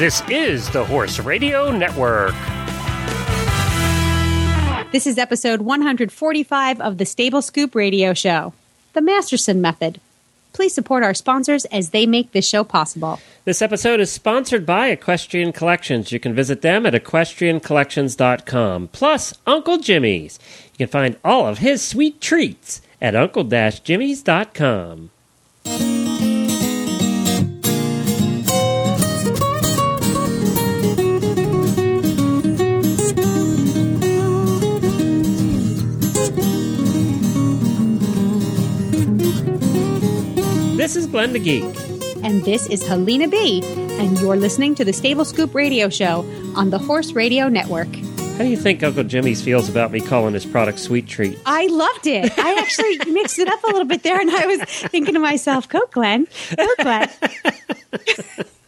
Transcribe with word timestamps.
This 0.00 0.22
is 0.30 0.70
the 0.70 0.82
Horse 0.82 1.18
Radio 1.18 1.70
Network. 1.70 2.32
This 4.92 5.06
is 5.06 5.18
episode 5.18 5.60
145 5.60 6.80
of 6.80 6.96
the 6.96 7.04
Stable 7.04 7.42
Scoop 7.42 7.74
Radio 7.74 8.14
Show, 8.14 8.54
The 8.94 9.02
Masterson 9.02 9.60
Method. 9.60 10.00
Please 10.54 10.72
support 10.72 11.02
our 11.02 11.12
sponsors 11.12 11.66
as 11.66 11.90
they 11.90 12.06
make 12.06 12.32
this 12.32 12.48
show 12.48 12.64
possible. 12.64 13.20
This 13.44 13.60
episode 13.60 14.00
is 14.00 14.10
sponsored 14.10 14.64
by 14.64 14.86
Equestrian 14.86 15.52
Collections. 15.52 16.12
You 16.12 16.18
can 16.18 16.34
visit 16.34 16.62
them 16.62 16.86
at 16.86 16.94
equestriancollections.com. 16.94 18.88
Plus, 18.92 19.34
Uncle 19.46 19.76
Jimmy's. 19.76 20.38
You 20.72 20.86
can 20.86 20.88
find 20.88 21.16
all 21.22 21.46
of 21.46 21.58
his 21.58 21.82
sweet 21.82 22.22
treats 22.22 22.80
at 23.02 23.14
uncle-jimmy's.com. 23.14 25.10
This 40.80 40.96
is 40.96 41.06
Glenn 41.06 41.34
the 41.34 41.38
Geek. 41.38 41.76
And 42.24 42.42
this 42.42 42.66
is 42.66 42.86
Helena 42.86 43.28
B. 43.28 43.60
And 44.00 44.18
you're 44.18 44.38
listening 44.38 44.74
to 44.76 44.82
the 44.82 44.94
Stable 44.94 45.26
Scoop 45.26 45.54
Radio 45.54 45.90
Show 45.90 46.24
on 46.56 46.70
the 46.70 46.78
Horse 46.78 47.12
Radio 47.12 47.50
Network. 47.50 47.94
How 47.94 48.38
do 48.38 48.46
you 48.46 48.56
think 48.56 48.82
Uncle 48.82 49.04
Jimmy's 49.04 49.42
feels 49.42 49.68
about 49.68 49.92
me 49.92 50.00
calling 50.00 50.32
his 50.32 50.46
product 50.46 50.78
Sweet 50.78 51.06
Treat? 51.06 51.38
I 51.44 51.66
loved 51.66 52.06
it. 52.06 52.32
I 52.38 52.54
actually 52.54 52.96
mixed 53.12 53.38
it 53.38 53.48
up 53.48 53.62
a 53.62 53.66
little 53.66 53.84
bit 53.84 54.02
there, 54.04 54.18
and 54.18 54.30
I 54.30 54.46
was 54.46 54.62
thinking 54.62 55.12
to 55.12 55.20
myself, 55.20 55.68
"Go, 55.68 55.82
Glenn. 55.90 56.26
Go, 56.56 56.66
Glenn." 56.78 57.10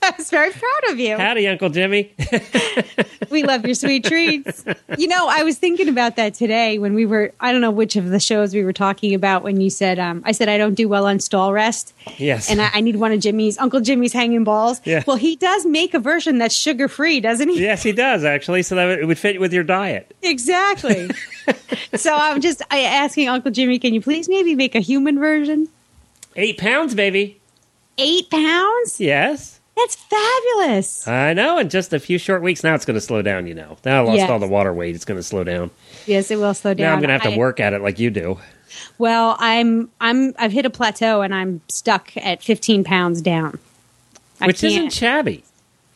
I 0.02 0.14
was 0.16 0.30
very 0.30 0.50
proud 0.50 0.90
of 0.90 0.98
you. 0.98 1.16
Howdy, 1.16 1.46
Uncle 1.46 1.68
Jimmy. 1.68 2.14
we 3.30 3.42
love 3.42 3.66
your 3.66 3.74
sweet 3.74 4.04
treats. 4.04 4.64
You 4.96 5.08
know, 5.08 5.28
I 5.28 5.42
was 5.42 5.58
thinking 5.58 5.88
about 5.90 6.16
that 6.16 6.32
today 6.32 6.78
when 6.78 6.94
we 6.94 7.04
were, 7.04 7.32
I 7.38 7.52
don't 7.52 7.60
know 7.60 7.70
which 7.70 7.96
of 7.96 8.08
the 8.08 8.18
shows 8.18 8.54
we 8.54 8.64
were 8.64 8.72
talking 8.72 9.12
about 9.14 9.42
when 9.42 9.60
you 9.60 9.68
said, 9.68 9.98
um, 9.98 10.22
I 10.24 10.32
said, 10.32 10.48
I 10.48 10.56
don't 10.56 10.72
do 10.72 10.88
well 10.88 11.06
on 11.06 11.20
stall 11.20 11.52
rest. 11.52 11.92
Yes. 12.16 12.50
And 12.50 12.62
I, 12.62 12.70
I 12.74 12.80
need 12.80 12.96
one 12.96 13.12
of 13.12 13.20
Jimmy's, 13.20 13.58
Uncle 13.58 13.82
Jimmy's 13.82 14.14
hanging 14.14 14.42
balls. 14.42 14.80
Yeah. 14.84 15.04
Well, 15.06 15.16
he 15.16 15.36
does 15.36 15.66
make 15.66 15.92
a 15.92 15.98
version 15.98 16.38
that's 16.38 16.54
sugar 16.54 16.88
free, 16.88 17.20
doesn't 17.20 17.50
he? 17.50 17.60
yes, 17.60 17.82
he 17.82 17.92
does, 17.92 18.24
actually, 18.24 18.62
so 18.62 18.76
that 18.76 18.98
it 18.98 19.04
would 19.04 19.18
fit 19.18 19.38
with 19.38 19.52
your 19.52 19.64
diet. 19.64 20.16
Exactly. 20.22 21.10
so 21.94 22.16
I'm 22.16 22.40
just 22.40 22.62
I, 22.70 22.80
asking 22.80 23.28
Uncle 23.28 23.50
Jimmy, 23.50 23.78
can 23.78 23.92
you 23.92 24.00
please 24.00 24.30
maybe 24.30 24.54
make 24.54 24.74
a 24.74 24.80
human 24.80 25.18
version? 25.18 25.68
Eight 26.36 26.56
pounds, 26.56 26.94
baby. 26.94 27.38
Eight 27.98 28.30
pounds? 28.30 28.98
Yes. 28.98 29.59
That's 29.80 29.96
fabulous. 29.96 31.08
I 31.08 31.32
know. 31.32 31.58
In 31.58 31.68
just 31.68 31.92
a 31.92 31.98
few 32.00 32.18
short 32.18 32.42
weeks, 32.42 32.62
now 32.64 32.74
it's 32.74 32.84
going 32.84 32.94
to 32.96 33.00
slow 33.00 33.22
down. 33.22 33.46
You 33.46 33.54
know, 33.54 33.76
now 33.84 34.02
I 34.02 34.06
lost 34.06 34.16
Yes. 34.18 34.30
all 34.30 34.38
the 34.38 34.48
water 34.48 34.72
weight. 34.72 34.94
It's 34.94 35.04
going 35.04 35.18
to 35.18 35.22
slow 35.22 35.44
down. 35.44 35.70
Yes, 36.06 36.30
it 36.30 36.36
will 36.38 36.54
slow 36.54 36.74
down. 36.74 36.84
Now 36.86 36.92
I'm 36.94 36.98
going 37.00 37.08
to 37.08 37.12
have 37.14 37.22
to 37.22 37.32
I- 37.34 37.38
work 37.38 37.60
at 37.60 37.72
it 37.72 37.80
like 37.82 37.98
you 37.98 38.10
do. 38.10 38.38
Well, 38.98 39.36
I'm 39.38 39.90
I'm 40.00 40.32
I've 40.38 40.52
hit 40.52 40.64
a 40.66 40.70
plateau 40.70 41.22
and 41.22 41.34
I'm 41.34 41.60
stuck 41.68 42.12
at 42.16 42.42
15 42.42 42.84
pounds 42.84 43.20
down. 43.20 43.58
I 44.40 44.46
which 44.46 44.62
isn't 44.62 44.80
can't- 44.82 44.92
shabby. 44.92 45.44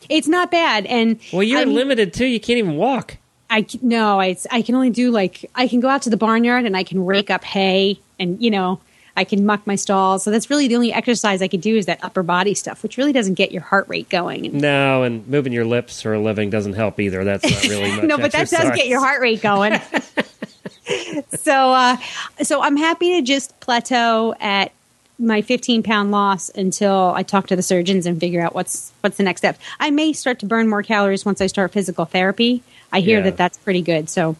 It's 0.09 0.27
not 0.27 0.51
bad, 0.51 0.85
and 0.85 1.19
Well, 1.33 1.41
you're 1.43 1.59
I'm- 1.59 1.73
limited 1.73 2.13
too. 2.13 2.25
You 2.25 2.39
can't 2.39 2.59
even 2.59 2.75
walk. 2.75 3.17
I 3.49 3.65
no, 3.81 4.19
I 4.19 4.35
I 4.51 4.61
can 4.61 4.75
only 4.75 4.89
do 4.89 5.09
like 5.11 5.49
I 5.55 5.67
can 5.67 5.79
go 5.79 5.87
out 5.87 6.01
to 6.03 6.09
the 6.09 6.17
barnyard 6.17 6.65
and 6.65 6.75
I 6.75 6.83
can 6.83 7.05
rake 7.05 7.29
up 7.29 7.43
hay 7.43 7.99
and 8.19 8.41
you 8.41 8.49
know 8.51 8.79
I 9.17 9.23
can 9.23 9.45
muck 9.45 9.65
my 9.65 9.75
stalls. 9.75 10.23
So 10.23 10.31
that's 10.31 10.49
really 10.49 10.67
the 10.67 10.75
only 10.75 10.91
exercise 10.91 11.41
I 11.41 11.47
could 11.47 11.61
do 11.61 11.75
is 11.77 11.85
that 11.85 11.99
upper 12.03 12.21
body 12.23 12.53
stuff, 12.53 12.83
which 12.83 12.97
really 12.97 13.13
doesn't 13.13 13.35
get 13.35 13.51
your 13.51 13.61
heart 13.61 13.87
rate 13.87 14.09
going. 14.09 14.57
No, 14.57 15.03
and 15.03 15.25
moving 15.27 15.53
your 15.53 15.65
lips 15.65 16.01
for 16.01 16.13
a 16.13 16.19
living 16.19 16.49
doesn't 16.49 16.73
help 16.73 16.99
either. 16.99 17.23
That's 17.23 17.49
not 17.49 17.63
really 17.69 17.91
much. 17.95 18.03
no, 18.05 18.17
but 18.17 18.31
that 18.33 18.49
does 18.49 18.75
get 18.75 18.87
your 18.87 18.99
heart 18.99 19.21
rate 19.21 19.41
going. 19.41 19.79
so, 21.39 21.71
uh, 21.73 21.97
so 22.43 22.61
I'm 22.61 22.77
happy 22.77 23.15
to 23.15 23.21
just 23.21 23.57
plateau 23.59 24.35
at 24.39 24.71
my 25.17 25.41
15 25.41 25.81
pound 25.81 26.11
loss 26.11 26.49
until 26.49 27.13
I 27.15 27.23
talk 27.23 27.47
to 27.47 27.55
the 27.55 27.63
surgeons 27.63 28.05
and 28.05 28.19
figure 28.19 28.41
out 28.41 28.53
what's 28.53 28.91
what's 28.99 29.15
the 29.17 29.23
next 29.23 29.39
step. 29.41 29.57
I 29.79 29.89
may 29.89 30.11
start 30.11 30.39
to 30.39 30.45
burn 30.45 30.67
more 30.67 30.83
calories 30.83 31.23
once 31.25 31.39
I 31.39 31.47
start 31.47 31.71
physical 31.71 32.03
therapy. 32.05 32.63
I 32.91 32.99
hear 32.99 33.19
Yeah. 33.19 33.23
that 33.25 33.37
that's 33.37 33.57
pretty 33.57 33.81
good, 33.81 34.09
so 34.09 34.35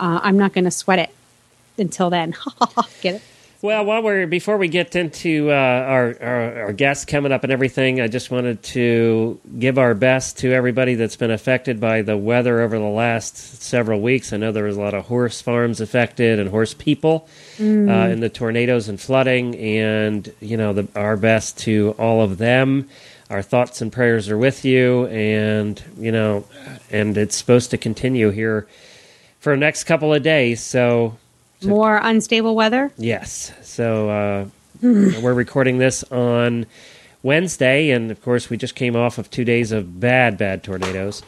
uh, 0.00 0.18
I'm 0.22 0.36
not 0.36 0.52
going 0.52 0.64
to 0.64 0.70
sweat 0.72 0.98
it 0.98 1.10
until 1.78 2.10
then. 2.10 2.34
Get 3.02 3.16
it? 3.16 3.22
Well, 3.62 3.86
while 3.86 4.02
we're 4.02 4.26
before 4.26 4.58
we 4.58 4.68
get 4.68 4.94
into 4.94 5.50
uh, 5.50 5.54
our, 5.54 6.16
our 6.20 6.62
our 6.64 6.72
guests 6.74 7.06
coming 7.06 7.32
up 7.32 7.42
and 7.42 7.50
everything, 7.50 8.02
I 8.02 8.06
just 8.06 8.30
wanted 8.30 8.62
to 8.64 9.40
give 9.58 9.78
our 9.78 9.94
best 9.94 10.38
to 10.40 10.52
everybody 10.52 10.94
that's 10.94 11.16
been 11.16 11.30
affected 11.30 11.80
by 11.80 12.02
the 12.02 12.18
weather 12.18 12.60
over 12.60 12.78
the 12.78 12.84
last 12.84 13.62
several 13.62 14.02
weeks. 14.02 14.34
I 14.34 14.36
know 14.36 14.52
there 14.52 14.64
was 14.64 14.76
a 14.76 14.80
lot 14.80 14.92
of 14.92 15.06
horse 15.06 15.40
farms 15.40 15.80
affected 15.80 16.38
and 16.38 16.50
horse 16.50 16.74
people 16.74 17.28
uh, 17.58 17.62
in 17.62 18.20
the 18.20 18.28
tornadoes 18.28 18.90
and 18.90 19.00
flooding, 19.00 19.56
and 19.56 20.30
you 20.40 20.58
know 20.58 20.74
the, 20.74 20.88
our 20.94 21.16
best 21.16 21.56
to 21.60 21.94
all 21.98 22.20
of 22.20 22.36
them. 22.36 22.90
Our 23.30 23.40
thoughts 23.40 23.80
and 23.80 23.90
prayers 23.90 24.28
are 24.28 24.38
with 24.38 24.66
you, 24.66 25.06
and 25.06 25.82
you 25.96 26.12
know, 26.12 26.44
and 26.90 27.16
it's 27.16 27.36
supposed 27.36 27.70
to 27.70 27.78
continue 27.78 28.28
here 28.28 28.66
for 29.40 29.54
the 29.54 29.60
next 29.60 29.84
couple 29.84 30.12
of 30.12 30.22
days. 30.22 30.62
So 30.62 31.16
More 31.62 31.96
unstable 32.02 32.54
weather. 32.54 32.92
Yes. 32.98 33.52
So 33.62 34.10
uh, 34.10 34.44
we're 34.82 35.34
recording 35.34 35.78
this 35.78 36.02
on 36.04 36.66
Wednesday, 37.22 37.90
and 37.90 38.10
of 38.10 38.22
course, 38.22 38.50
we 38.50 38.56
just 38.56 38.74
came 38.74 38.94
off 38.94 39.18
of 39.18 39.30
two 39.30 39.44
days 39.44 39.72
of 39.72 39.98
bad, 40.00 40.36
bad 40.38 40.62
tornadoes, 40.62 41.22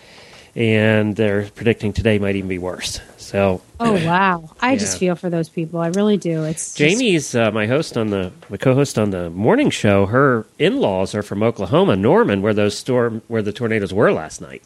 and 0.54 1.16
they're 1.16 1.48
predicting 1.54 1.92
today 1.92 2.18
might 2.18 2.36
even 2.36 2.48
be 2.48 2.58
worse. 2.58 3.00
So 3.16 3.62
Oh 3.80 3.92
wow! 4.06 4.50
I 4.60 4.76
just 4.76 4.98
feel 4.98 5.14
for 5.16 5.30
those 5.30 5.48
people. 5.48 5.80
I 5.80 5.88
really 5.88 6.16
do. 6.16 6.44
It's 6.44 6.74
just- 6.74 6.76
Jamie's 6.76 7.34
uh, 7.34 7.50
my 7.50 7.66
host 7.66 7.96
on 7.96 8.08
the 8.10 8.32
my 8.48 8.56
co-host 8.58 8.98
on 8.98 9.10
the 9.10 9.30
morning 9.30 9.70
show. 9.70 10.06
Her 10.06 10.46
in-laws 10.58 11.14
are 11.14 11.22
from 11.22 11.42
Oklahoma, 11.42 11.96
Norman, 11.96 12.42
where 12.42 12.54
those 12.54 12.76
storm 12.76 13.22
where 13.28 13.42
the 13.42 13.52
tornadoes 13.52 13.92
were 13.94 14.12
last 14.12 14.40
night. 14.40 14.62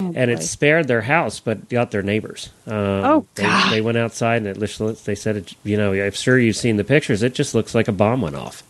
Oh, 0.00 0.12
and 0.14 0.30
it 0.30 0.42
spared 0.42 0.88
their 0.88 1.02
house, 1.02 1.40
but 1.40 1.68
got 1.68 1.90
their 1.90 2.02
neighbors. 2.02 2.50
Um, 2.66 2.74
Oh, 2.76 3.26
they, 3.34 3.42
God. 3.44 3.72
they 3.72 3.80
went 3.80 3.98
outside, 3.98 4.38
and 4.38 4.46
it 4.46 4.58
looks- 4.58 4.78
they 5.02 5.14
said, 5.14 5.36
it, 5.36 5.54
you 5.64 5.76
know, 5.76 5.92
I'm 5.92 6.12
sure 6.12 6.38
you've 6.38 6.56
seen 6.56 6.76
the 6.76 6.84
pictures. 6.84 7.22
It 7.22 7.34
just 7.34 7.54
looks 7.54 7.74
like 7.74 7.88
a 7.88 7.92
bomb 7.92 8.20
went 8.22 8.36
off. 8.36 8.62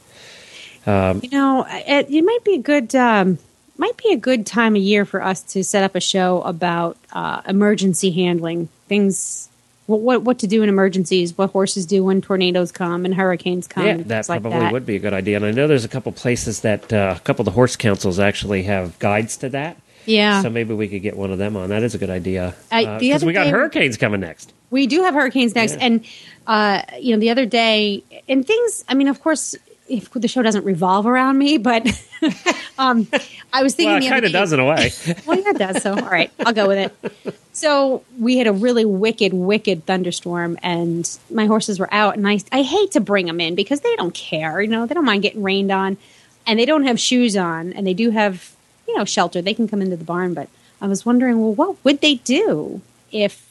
You 0.87 1.28
know, 1.31 1.65
it, 1.69 2.10
it 2.10 2.22
might 2.25 2.44
be 2.44 2.55
a 2.55 2.59
good 2.59 2.94
um, 2.97 3.38
might 3.78 3.97
be 3.97 4.12
a 4.12 4.16
good 4.16 4.47
time 4.47 4.75
of 4.77 4.83
year 4.83 5.05
for 5.05 5.22
us 5.22 5.41
to 5.55 5.62
set 5.62 5.84
up 5.84 5.94
a 5.94 6.00
show 6.00 6.43
about 6.43 6.97
uh, 7.12 7.41
emergency 7.47 8.10
handling 8.10 8.69
things. 8.89 9.49
What, 9.87 10.00
what 10.00 10.22
what 10.22 10.39
to 10.41 10.47
do 10.47 10.62
in 10.62 10.69
emergencies? 10.69 11.37
What 11.39 11.50
horses 11.50 11.87
do 11.87 12.04
when 12.04 12.21
tornadoes 12.21 12.72
come 12.72 13.04
and 13.04 13.15
hurricanes 13.15 13.66
come? 13.69 13.84
yeah, 13.87 13.97
that 13.99 14.09
things 14.09 14.28
like 14.28 14.43
probably 14.43 14.60
that. 14.60 14.72
would 14.72 14.87
be 14.87 14.97
a 14.97 15.00
good 15.00 15.12
idea. 15.12 15.37
And 15.37 15.44
I 15.44 15.50
know 15.53 15.66
there's 15.69 15.84
a 15.84 15.89
couple 15.89 16.10
places 16.12 16.60
that 16.60 16.93
uh, 16.93 17.15
a 17.16 17.21
couple 17.21 17.43
of 17.43 17.47
the 17.47 17.50
horse 17.53 17.77
councils 17.77 18.19
actually 18.19 18.65
have 18.65 18.99
guides 18.99 19.37
to 19.39 19.49
that. 19.50 19.77
Yeah, 20.06 20.42
So 20.42 20.50
maybe 20.50 20.74
we 20.74 20.88
could 20.88 21.02
get 21.02 21.16
one 21.16 21.30
of 21.30 21.38
them 21.38 21.56
on. 21.56 21.68
That 21.68 21.82
is 21.82 21.94
a 21.94 21.98
good 21.98 22.10
idea. 22.10 22.54
Because 22.70 23.16
other 23.16 23.26
we 23.26 23.32
got 23.32 23.44
day- 23.44 23.50
hurricanes 23.50 23.96
coming 23.96 24.20
next. 24.20 24.52
we 24.70 24.86
do 24.86 25.02
have 25.04 25.14
hurricanes 25.14 25.54
next, 25.54 25.74
Yeah. 25.74 25.78
and 25.86 26.04
uh, 26.46 26.82
you 27.00 27.14
know 27.14 27.20
the 27.20 27.30
other 27.30 27.46
day 27.46 28.02
and 28.28 28.46
things. 28.46 28.84
I 28.88 28.94
mean, 28.94 29.08
of 29.08 29.22
course, 29.22 29.54
if 29.88 30.10
the 30.12 30.26
show 30.28 30.42
doesn't 30.42 30.64
revolve 30.64 31.06
around 31.06 31.38
me, 31.38 31.58
but 31.58 31.86
um, 32.78 33.06
I 33.52 33.62
was 33.62 33.74
thinking 33.74 33.94
Well, 33.94 34.02
it 34.04 34.08
kind 34.08 34.24
of 34.24 34.32
does 34.32 34.52
in 34.52 34.60
a 34.60 34.64
way. 34.64 34.91
Well, 35.26 35.38
yeah, 35.38 35.50
it 35.50 35.58
does. 35.58 35.82
So, 35.82 35.92
all 35.92 36.08
right, 36.08 36.30
I'll 36.44 36.52
go 36.52 36.66
with 36.68 36.92
it. 37.24 37.34
So, 37.52 38.02
we 38.18 38.38
had 38.38 38.46
a 38.46 38.52
really 38.52 38.84
wicked, 38.86 39.32
wicked 39.34 39.84
thunderstorm, 39.84 40.56
and 40.62 41.08
my 41.30 41.46
horses 41.46 41.78
were 41.78 41.92
out. 41.92 42.16
And 42.16 42.26
I, 42.26 42.38
I 42.50 42.62
hate 42.62 42.92
to 42.92 43.00
bring 43.00 43.26
them 43.26 43.41
in 43.41 43.54
because 43.54 43.80
they 43.80 43.94
don't 43.97 44.15
care. 44.15 44.62
You 44.62 44.68
know, 44.68 44.86
they 44.86 44.94
don't 44.94 45.04
mind 45.04 45.22
getting 45.22 45.42
rained 45.42 45.71
on, 45.71 45.98
and 46.47 46.59
they 46.59 46.65
don't 46.65 46.84
have 46.86 46.98
shoes 46.98 47.36
on, 47.36 47.72
and 47.74 47.86
they 47.86 47.92
do 47.94 48.10
have, 48.10 48.52
you 48.86 48.96
know, 48.96 49.04
shelter. 49.04 49.42
They 49.42 49.54
can 49.54 49.68
come 49.68 49.82
into 49.82 49.96
the 49.96 50.04
barn. 50.04 50.34
But 50.34 50.48
I 50.80 50.86
was 50.86 51.06
wondering, 51.06 51.40
well, 51.40 51.54
what 51.54 51.76
would 51.84 52.00
they 52.00 52.16
do 52.16 52.80
if 53.10 53.50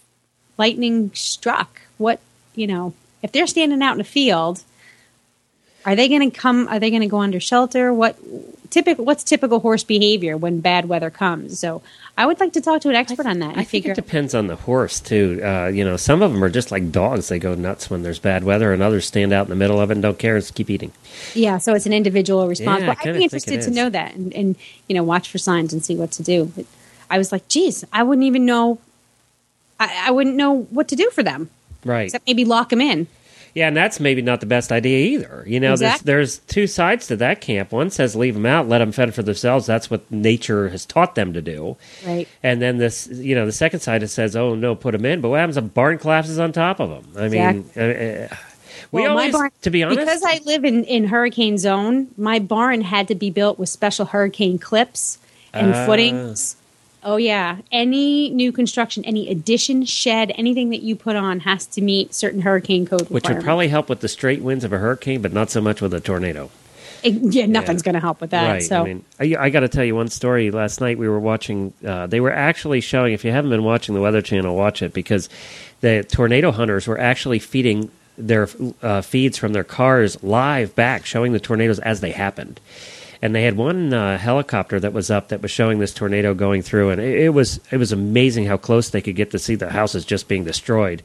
lightning 0.57 1.11
struck? 1.13 1.81
What, 1.97 2.19
you 2.55 2.67
know, 2.67 2.93
if 3.21 3.31
they're 3.31 3.47
standing 3.47 3.81
out 3.81 3.95
in 3.95 4.01
a 4.01 4.05
field, 4.05 4.63
are 5.85 5.95
they 5.95 6.07
going 6.07 6.29
to 6.29 6.37
come? 6.37 6.67
Are 6.67 6.79
they 6.79 6.89
going 6.89 7.01
to 7.01 7.07
go 7.07 7.21
under 7.21 7.39
shelter? 7.39 7.93
What 7.93 8.17
typical? 8.69 9.05
What's 9.05 9.23
typical 9.23 9.59
horse 9.59 9.83
behavior 9.83 10.37
when 10.37 10.59
bad 10.59 10.87
weather 10.87 11.09
comes? 11.09 11.59
So 11.59 11.81
I 12.17 12.25
would 12.25 12.39
like 12.39 12.53
to 12.53 12.61
talk 12.61 12.81
to 12.81 12.89
an 12.89 12.95
expert 12.95 13.25
on 13.25 13.39
that. 13.39 13.51
I 13.51 13.63
think 13.63 13.69
figure 13.69 13.91
it 13.93 13.95
depends 13.95 14.35
on 14.35 14.47
the 14.47 14.55
horse 14.55 14.99
too. 14.99 15.39
Uh, 15.43 15.67
you 15.67 15.83
know, 15.83 15.97
some 15.97 16.21
of 16.21 16.31
them 16.31 16.43
are 16.43 16.49
just 16.49 16.69
like 16.71 16.91
dogs; 16.91 17.29
they 17.29 17.39
go 17.39 17.55
nuts 17.55 17.89
when 17.89 18.03
there's 18.03 18.19
bad 18.19 18.43
weather, 18.43 18.73
and 18.73 18.83
others 18.83 19.05
stand 19.05 19.33
out 19.33 19.45
in 19.45 19.49
the 19.49 19.55
middle 19.55 19.79
of 19.79 19.89
it 19.89 19.93
and 19.95 20.01
don't 20.01 20.19
care 20.19 20.35
and 20.35 20.43
just 20.43 20.53
keep 20.53 20.69
eating. 20.69 20.91
yeah, 21.33 21.57
so 21.57 21.73
it's 21.73 21.85
an 21.85 21.93
individual 21.93 22.47
response. 22.47 22.81
Yeah, 22.81 22.93
but 22.95 23.07
I'd 23.07 23.15
be 23.17 23.23
interested 23.23 23.61
to 23.61 23.71
know 23.71 23.89
that 23.89 24.13
and, 24.13 24.33
and 24.33 24.55
you 24.87 24.95
know 24.95 25.03
watch 25.03 25.29
for 25.31 25.37
signs 25.37 25.73
and 25.73 25.83
see 25.83 25.95
what 25.95 26.11
to 26.13 26.23
do. 26.23 26.51
But 26.55 26.65
I 27.09 27.17
was 27.17 27.31
like, 27.31 27.47
geez, 27.47 27.83
I 27.91 28.03
wouldn't 28.03 28.25
even 28.25 28.45
know. 28.45 28.79
I, 29.79 30.07
I 30.07 30.11
wouldn't 30.11 30.35
know 30.35 30.63
what 30.63 30.87
to 30.89 30.95
do 30.95 31.09
for 31.09 31.23
them 31.23 31.49
Right. 31.83 32.03
except 32.05 32.27
maybe 32.27 32.45
lock 32.45 32.69
them 32.69 32.81
in. 32.81 33.07
Yeah, 33.53 33.68
and 33.68 33.75
that's 33.75 34.00
maybe 34.00 34.21
not 34.21 34.39
the 34.39 34.45
best 34.45 34.71
idea 34.71 35.00
either. 35.07 35.44
You 35.48 35.59
know, 35.59 35.74
Exactly. 35.74 36.06
there's 36.06 36.38
there's 36.39 36.48
two 36.48 36.68
sides 36.68 37.07
to 37.07 37.15
that 37.18 37.42
camp. 37.42 37.71
One 37.71 37.89
says 37.89 38.15
leave 38.15 38.33
them 38.36 38.45
out, 38.45 38.68
let 38.69 38.77
them 38.80 38.92
fend 38.92 39.13
for 39.13 39.24
themselves. 39.24 39.65
That's 39.65 39.89
what 39.89 40.09
nature 40.12 40.69
has 40.69 40.86
taught 40.86 41.15
them 41.15 41.33
to 41.33 41.42
do. 41.42 41.75
Right. 42.06 42.27
And 42.44 42.62
then 42.62 42.77
this, 42.77 43.07
you 43.12 43.36
know, 43.36 43.45
the 43.45 43.51
second 43.51 43.81
side 43.81 44.03
it 44.03 44.07
says, 44.09 44.36
oh 44.36 44.56
no, 44.56 44.75
put 44.75 44.92
them 44.94 45.06
in. 45.06 45.19
But 45.21 45.30
what 45.30 45.39
happens 45.39 45.57
a 45.57 45.62
barn 45.62 45.98
collapses 45.98 46.39
on 46.39 46.51
top 46.53 46.80
of 46.80 46.89
them? 46.89 47.21
I 47.24 47.27
mean, 47.30 47.69
uh, 47.75 47.80
uh, 47.81 48.36
we 48.92 49.01
Well, 49.03 49.13
my 49.15 49.21
always, 49.21 49.33
barn- 49.33 49.51
to 49.63 49.69
be 49.69 49.83
honest, 49.83 50.00
because 50.00 50.24
I 50.25 50.39
live 50.45 50.63
in, 50.65 50.83
in 50.86 51.06
hurricane 51.06 51.57
zone, 51.57 52.07
my 52.18 52.39
barn 52.39 52.81
had 52.81 53.07
to 53.09 53.15
be 53.15 53.30
built 53.30 53.59
with 53.59 53.69
special 53.69 54.06
hurricane 54.06 54.59
clips 54.59 55.18
and 55.53 55.74
Ah. 55.74 55.86
footings. 55.86 56.56
Oh 57.03 57.15
yeah, 57.18 57.57
any 57.71 58.30
new 58.30 58.51
construction, 58.51 59.03
any 59.06 59.30
addition, 59.30 59.86
shed, 59.86 60.31
anything 60.36 60.69
that 60.69 60.81
you 60.81 60.95
put 60.95 61.15
on 61.15 61.39
has 61.42 61.65
to 61.68 61.81
meet 61.81 62.13
certain 62.13 62.42
hurricane 62.42 62.86
code 62.86 63.09
which 63.09 63.27
would 63.27 63.44
probably 63.44 63.69
help 63.69 63.89
with 63.89 64.01
the 64.01 64.07
straight 64.07 64.42
winds 64.42 64.63
of 64.63 64.71
a 64.71 64.77
hurricane, 64.77 65.21
but 65.21 65.33
not 65.33 65.50
so 65.50 65.62
much 65.62 65.81
with 65.81 65.94
a 65.94 66.00
tornado. 66.00 66.51
It- 67.03 67.33
yeah, 67.33 67.48
nothing's 67.48 67.81
going 67.81 67.95
to 67.95 68.00
help 68.00 68.21
with 68.21 68.30
that. 68.30 68.51
Right. 68.51 68.62
So 68.63 68.81
I 68.81 68.83
mean, 68.83 69.06
I, 69.19 69.36
I 69.39 69.50
got 69.50 69.62
to 69.62 69.68
tell 69.68 69.83
you 69.83 69.95
one 69.95 70.09
story. 70.09 70.51
Last 70.51 70.80
night 70.81 71.00
we 71.00 71.09
were 71.09 71.19
watching. 71.19 71.74
Uh, 71.83 72.06
they 72.06 72.19
were 72.19 72.31
actually 72.31 72.81
showing. 72.81 73.13
If 73.13 73.25
you 73.25 73.31
haven't 73.31 73.50
been 73.50 73.63
watching 73.63 73.95
the 73.95 74.01
Weather 74.01 74.21
Channel, 74.21 74.56
watch 74.56 74.83
it 74.83 74.94
because 74.94 75.27
the 75.81 76.03
tornado 76.03 76.51
hunters 76.51 76.86
were 76.86 77.00
actually 77.00 77.39
feeding 77.39 77.89
their 78.18 78.48
uh, 78.83 79.01
feeds 79.01 79.39
from 79.39 79.53
their 79.53 79.63
cars 79.63 80.21
live 80.24 80.75
back, 80.75 81.07
showing 81.07 81.31
the 81.31 81.39
tornadoes 81.39 81.80
as 81.80 82.01
they 82.01 82.12
happened. 82.12 82.59
And 83.21 83.35
they 83.35 83.44
had 83.44 83.56
one 83.56 83.94
uh, 83.94 84.18
helicopter 84.18 84.79
that 84.79 84.94
was 84.94 85.12
up 85.12 85.27
that 85.27 85.41
was 85.41 85.51
showing 85.51 85.77
this 85.79 85.94
tornado 85.94 86.33
going 86.33 86.63
through, 86.63 86.89
and 86.89 87.00
it, 87.00 87.25
it 87.25 87.29
was 87.29 87.59
it 87.69 87.77
was 87.77 87.91
amazing 87.91 88.45
how 88.45 88.57
close 88.57 88.89
they 88.89 89.01
could 89.01 89.15
get 89.15 89.31
to 89.31 89.39
see 89.39 89.56
the 89.56 89.69
houses 89.69 90.06
just 90.06 90.27
being 90.27 90.44
destroyed 90.44 91.03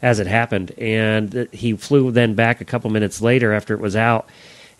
as 0.00 0.18
it 0.18 0.26
happened. 0.26 0.72
And 0.78 1.48
he 1.52 1.76
flew 1.76 2.10
then 2.10 2.34
back 2.34 2.60
a 2.60 2.64
couple 2.64 2.90
minutes 2.90 3.20
later 3.20 3.52
after 3.52 3.74
it 3.74 3.80
was 3.80 3.96
out 3.96 4.28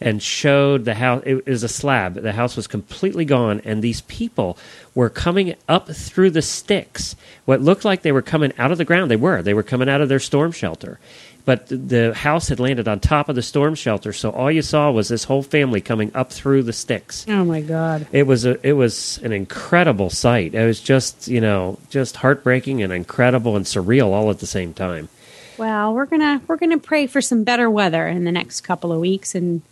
and 0.01 0.23
showed 0.23 0.85
the 0.85 0.95
house. 0.95 1.23
It 1.27 1.47
was 1.47 1.63
a 1.63 1.69
slab. 1.69 2.15
The 2.15 2.33
house 2.33 2.57
was 2.57 2.67
completely 2.67 3.25
gone, 3.25 3.61
and 3.65 3.83
these 3.83 4.03
people 4.03 4.57
were 4.95 5.11
coming 5.11 5.57
up 5.69 5.89
through 5.89 6.31
the 6.31 6.43
sticks. 6.43 7.17
What 7.45 7.61
looked 7.61 7.85
like 7.85 8.03
they 8.03 8.13
were 8.13 8.23
coming 8.23 8.53
out 8.59 8.73
of 8.73 8.79
the 8.79 8.85
ground. 8.85 9.11
They 9.11 9.17
were. 9.17 9.43
They 9.43 9.55
were 9.55 9.63
coming 9.63 9.89
out 9.89 10.01
of 10.01 10.09
their 10.09 10.21
storm 10.21 10.53
shelter. 10.53 10.99
But 11.49 11.67
the 11.69 12.13
house 12.13 12.49
had 12.49 12.61
landed 12.61 12.89
on 12.89 13.01
top 13.01 13.31
of 13.31 13.35
the 13.35 13.41
storm 13.41 13.75
shelter, 13.75 14.13
so 14.13 14.29
all 14.29 14.51
you 14.53 14.61
saw 14.61 14.91
was 14.91 15.09
this 15.09 15.25
whole 15.25 15.43
family 15.43 15.81
coming 15.81 16.11
up 16.15 16.31
through 16.31 16.65
the 16.65 16.75
sticks. 16.75 17.25
Oh 17.27 17.43
my 17.43 17.63
god. 17.63 18.07
It 18.13 18.27
was 18.27 18.45
a, 18.45 18.59
it 18.63 18.75
was 18.75 19.19
an 19.23 19.33
incredible 19.33 20.11
sight. 20.11 20.55
It 20.55 20.67
was 20.67 20.79
just 20.79 21.27
you 21.27 21.41
know 21.41 21.79
just 21.89 22.17
heartbreaking 22.17 22.83
and 22.83 22.93
incredible 22.93 23.57
and 23.57 23.65
surreal 23.65 24.09
all 24.09 24.29
at 24.29 24.41
the 24.41 24.47
same 24.47 24.75
time. 24.75 25.09
Well, 25.57 25.95
we're 25.95 26.05
gonna 26.05 26.43
we're 26.47 26.59
gonna 26.59 26.77
pray 26.77 27.07
for 27.07 27.23
some 27.23 27.45
better 27.45 27.71
weather 27.71 28.07
in 28.07 28.25
the 28.25 28.33
next 28.33 28.61
couple 28.61 28.93
of 28.93 29.01
weeks, 29.01 29.35
and 29.35 29.63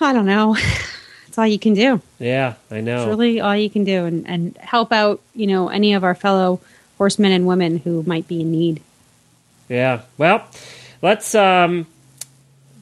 I 0.00 0.12
don't 0.12 0.26
know. 0.26 0.56
That's 1.26 1.38
all 1.38 1.46
you 1.46 1.60
can 1.60 1.74
do. 1.74 2.02
Yeah, 2.18 2.54
I 2.68 2.80
know. 2.80 3.02
It's 3.02 3.08
really 3.10 3.40
all 3.40 3.54
you 3.54 3.70
can 3.70 3.84
do, 3.84 4.06
and 4.06 4.26
and 4.26 4.56
help 4.56 4.90
out 4.90 5.20
you 5.36 5.46
know 5.46 5.68
any 5.68 5.94
of 5.94 6.02
our 6.02 6.16
fellow 6.16 6.58
horsemen 6.98 7.30
and 7.30 7.46
women 7.46 7.78
who 7.78 8.02
might 8.02 8.26
be 8.26 8.40
in 8.40 8.50
need. 8.50 8.82
Yeah. 9.72 10.02
Well, 10.18 10.46
let's 11.00 11.34
um 11.34 11.86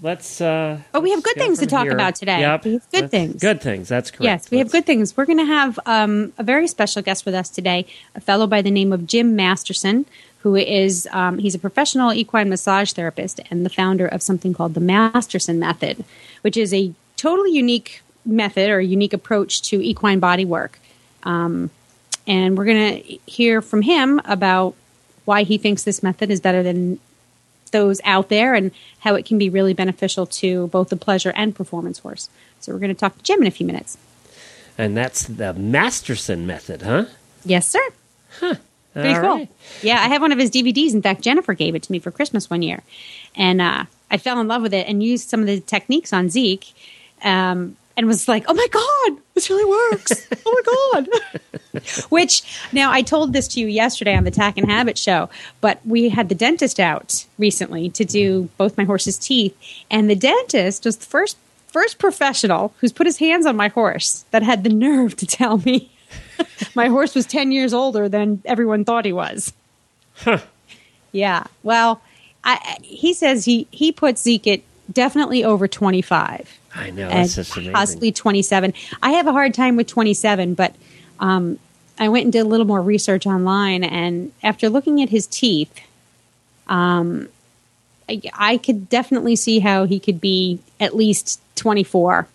let's 0.02 0.40
uh 0.40 0.78
But 0.92 1.02
we 1.02 1.10
have 1.10 1.22
good 1.22 1.37
go 1.37 1.42
things 1.42 1.58
to 1.60 1.66
talk 1.66 1.84
here. 1.84 1.92
about 1.92 2.16
today. 2.16 2.40
Yep. 2.40 2.64
Have 2.64 2.90
good 2.90 3.10
things. 3.10 3.40
Good 3.40 3.60
things. 3.60 3.88
That's 3.88 4.10
correct. 4.10 4.25
Yes, 4.25 4.50
we 4.50 4.58
have 4.58 4.66
Let's- 4.66 4.72
good 4.72 4.87
things. 4.87 5.16
We're 5.16 5.26
going 5.26 5.38
to 5.38 5.44
have 5.44 5.78
um, 5.87 6.32
a 6.38 6.42
very 6.42 6.66
special 6.66 7.02
guest 7.02 7.25
with 7.25 7.34
us 7.34 7.48
today, 7.48 7.87
a 8.14 8.20
fellow 8.20 8.46
by 8.46 8.62
the 8.62 8.70
name 8.70 8.92
of 8.92 9.06
Jim 9.06 9.37
Masterson, 9.37 10.04
who 10.42 10.56
is 10.56 11.06
um, 11.12 11.38
he's 11.38 11.54
a 11.54 11.58
professional 11.58 12.12
equine 12.12 12.48
massage 12.48 12.93
therapist 12.93 13.40
and 13.50 13.64
the 13.64 13.70
founder 13.70 14.06
of 14.06 14.22
something 14.22 14.52
called 14.52 14.75
the 14.75 14.81
Masterson 14.81 15.58
Method, 15.60 16.04
which 16.43 16.56
is 16.56 16.75
a 16.75 16.93
totally 17.16 17.52
unique 17.52 18.02
method 18.26 18.69
or 18.70 18.81
unique 18.81 19.12
approach 19.12 19.62
to 19.62 19.81
equine 19.82 20.19
body 20.19 20.44
work. 20.44 20.78
Um, 21.22 21.70
and 22.26 22.56
we're 22.56 22.64
going 22.64 22.94
to 23.02 23.02
hear 23.26 23.60
from 23.62 23.82
him 23.82 24.20
about 24.25 24.75
why 25.31 25.44
he 25.44 25.59
thinks 25.59 25.85
this 25.85 26.03
method 26.03 26.29
is 26.29 26.41
better 26.41 26.61
than 26.61 26.99
those 27.71 28.00
out 28.03 28.31
there 28.31 28.53
and 28.53 28.73
how 28.99 29.15
it 29.15 29.25
can 29.25 29.38
be 29.38 29.49
really 29.49 29.73
beneficial 29.73 30.27
to 30.27 30.67
both 30.67 30.88
the 30.88 30.97
pleasure 30.97 31.32
and 31.37 31.55
performance 31.55 32.00
horse. 32.00 32.29
So 32.59 32.73
we're 32.73 32.81
going 32.81 32.93
to 32.93 32.99
talk 32.99 33.17
to 33.17 33.23
Jim 33.23 33.41
in 33.41 33.47
a 33.47 33.53
few 33.53 33.65
minutes. 33.65 33.97
And 34.77 34.97
that's 34.97 35.23
the 35.29 35.55
Masterson 35.55 36.49
method, 36.49 36.82
huh? 36.82 37.05
Yes, 37.44 37.71
sir. 37.71 37.81
Huh. 38.41 38.56
Pretty 38.93 39.11
All 39.11 39.21
cool. 39.21 39.37
right. 39.37 39.49
Yeah, 39.82 40.00
I 40.00 40.09
have 40.09 40.21
one 40.21 40.32
of 40.32 40.38
his 40.41 40.50
DVDs. 40.50 40.94
In 40.94 41.00
fact, 41.00 41.23
Jennifer 41.23 41.55
gave 41.55 41.77
it 41.77 41.85
to 41.85 41.93
me 41.93 42.00
for 42.00 42.11
Christmas 42.11 42.50
one 42.50 42.62
year, 42.62 42.82
and 43.37 43.61
uh, 43.61 43.85
I 44.11 44.19
fell 44.19 44.41
in 44.41 44.49
love 44.49 44.62
with 44.62 44.75
it 44.75 44.88
and 44.88 45.00
used 45.00 45.29
some 45.29 45.38
of 45.38 45.47
the 45.47 45.61
techniques 45.61 46.12
on 46.12 46.29
Zeke, 46.29 46.73
um, 47.23 47.77
and 48.00 48.06
was 48.06 48.26
like, 48.26 48.44
"Oh 48.49 48.55
my 48.55 48.67
god, 48.69 49.23
this 49.35 49.50
really 49.50 49.67
works! 49.93 50.26
oh 50.47 50.62
my 50.94 51.02
god!" 51.02 51.82
Which 52.08 52.43
now 52.73 52.91
I 52.91 53.02
told 53.02 53.35
this 53.35 53.47
to 53.49 53.61
you 53.61 53.67
yesterday 53.67 54.17
on 54.17 54.25
the 54.25 54.31
Tack 54.31 54.56
and 54.56 54.70
Habit 54.70 54.97
show, 54.97 55.29
but 55.61 55.85
we 55.85 56.08
had 56.08 56.31
the 56.31 56.35
dentist 56.35 56.81
out 56.81 57.26
recently 57.38 57.91
to 57.91 58.05
do 58.06 58.49
both 58.56 58.79
my 58.79 58.85
horse's 58.85 59.19
teeth, 59.19 59.55
and 59.91 60.08
the 60.08 60.17
dentist 60.17 60.87
was 60.87 60.97
the 60.97 61.05
first 61.05 61.37
first 61.69 61.99
professional 61.99 62.73
who's 62.81 62.91
put 62.93 63.06
his 63.06 63.19
hands 63.19 63.44
on 63.44 63.55
my 63.55 63.69
horse 63.69 64.25
that 64.31 64.43
had 64.43 64.64
the 64.64 64.70
nerve 64.70 65.14
to 65.17 65.26
tell 65.26 65.58
me 65.58 65.91
my 66.75 66.88
horse 66.88 67.14
was 67.14 67.26
10 67.26 67.53
years 67.53 67.75
older 67.75 68.08
than 68.08 68.43
everyone 68.46 68.85
thought 68.85 69.05
he 69.05 69.12
was. 69.12 69.53
Yeah. 71.12 71.44
Well, 71.62 72.03
I, 72.43 72.79
he 72.82 73.14
says 73.14 73.44
he, 73.44 73.69
he 73.70 73.93
puts 73.93 74.23
Zeke 74.23 74.46
at 74.49 74.61
definitely 74.92 75.44
over 75.44 75.69
25 75.69 76.60
I 76.75 76.90
know. 76.90 77.08
That's 77.08 77.34
just 77.34 77.56
amazing. 77.56 77.72
possibly 77.72 78.12
27. 78.12 78.75
I 79.02 79.12
have 79.12 79.26
a 79.26 79.32
hard 79.32 79.54
time 79.54 79.76
with 79.76 79.87
27, 79.87 80.54
but 80.54 80.75
um, 81.19 81.58
I 81.98 82.08
went 82.08 82.25
and 82.25 82.32
did 82.32 82.40
a 82.40 82.48
little 82.48 82.66
more 82.66 82.81
research 82.81 83.26
online, 83.26 83.84
and 83.84 84.32
after 84.42 84.69
looking 84.69 85.02
at 85.02 85.08
his 85.08 85.26
teeth, 85.26 85.81
um, 86.69 87.28
I, 88.08 88.22
I 88.32 88.56
could 88.58 88.88
definitely 88.88 89.37
see 89.37 89.58
how 89.58 89.84
he 89.84 89.98
could 89.98 90.20
be 90.20 90.60
at 90.78 90.94
least 90.94 91.40
24, 91.56 92.28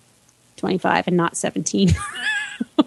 25, 0.57 1.07
and 1.07 1.17
not 1.17 1.37
17. 1.37 1.95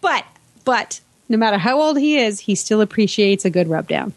but, 0.00 0.24
but 0.64 1.00
no 1.28 1.36
matter 1.36 1.58
how 1.58 1.80
old 1.80 1.98
he 1.98 2.18
is, 2.18 2.40
he 2.40 2.54
still 2.54 2.80
appreciates 2.80 3.44
a 3.44 3.50
good 3.50 3.68
rub 3.68 3.86
down. 3.88 4.14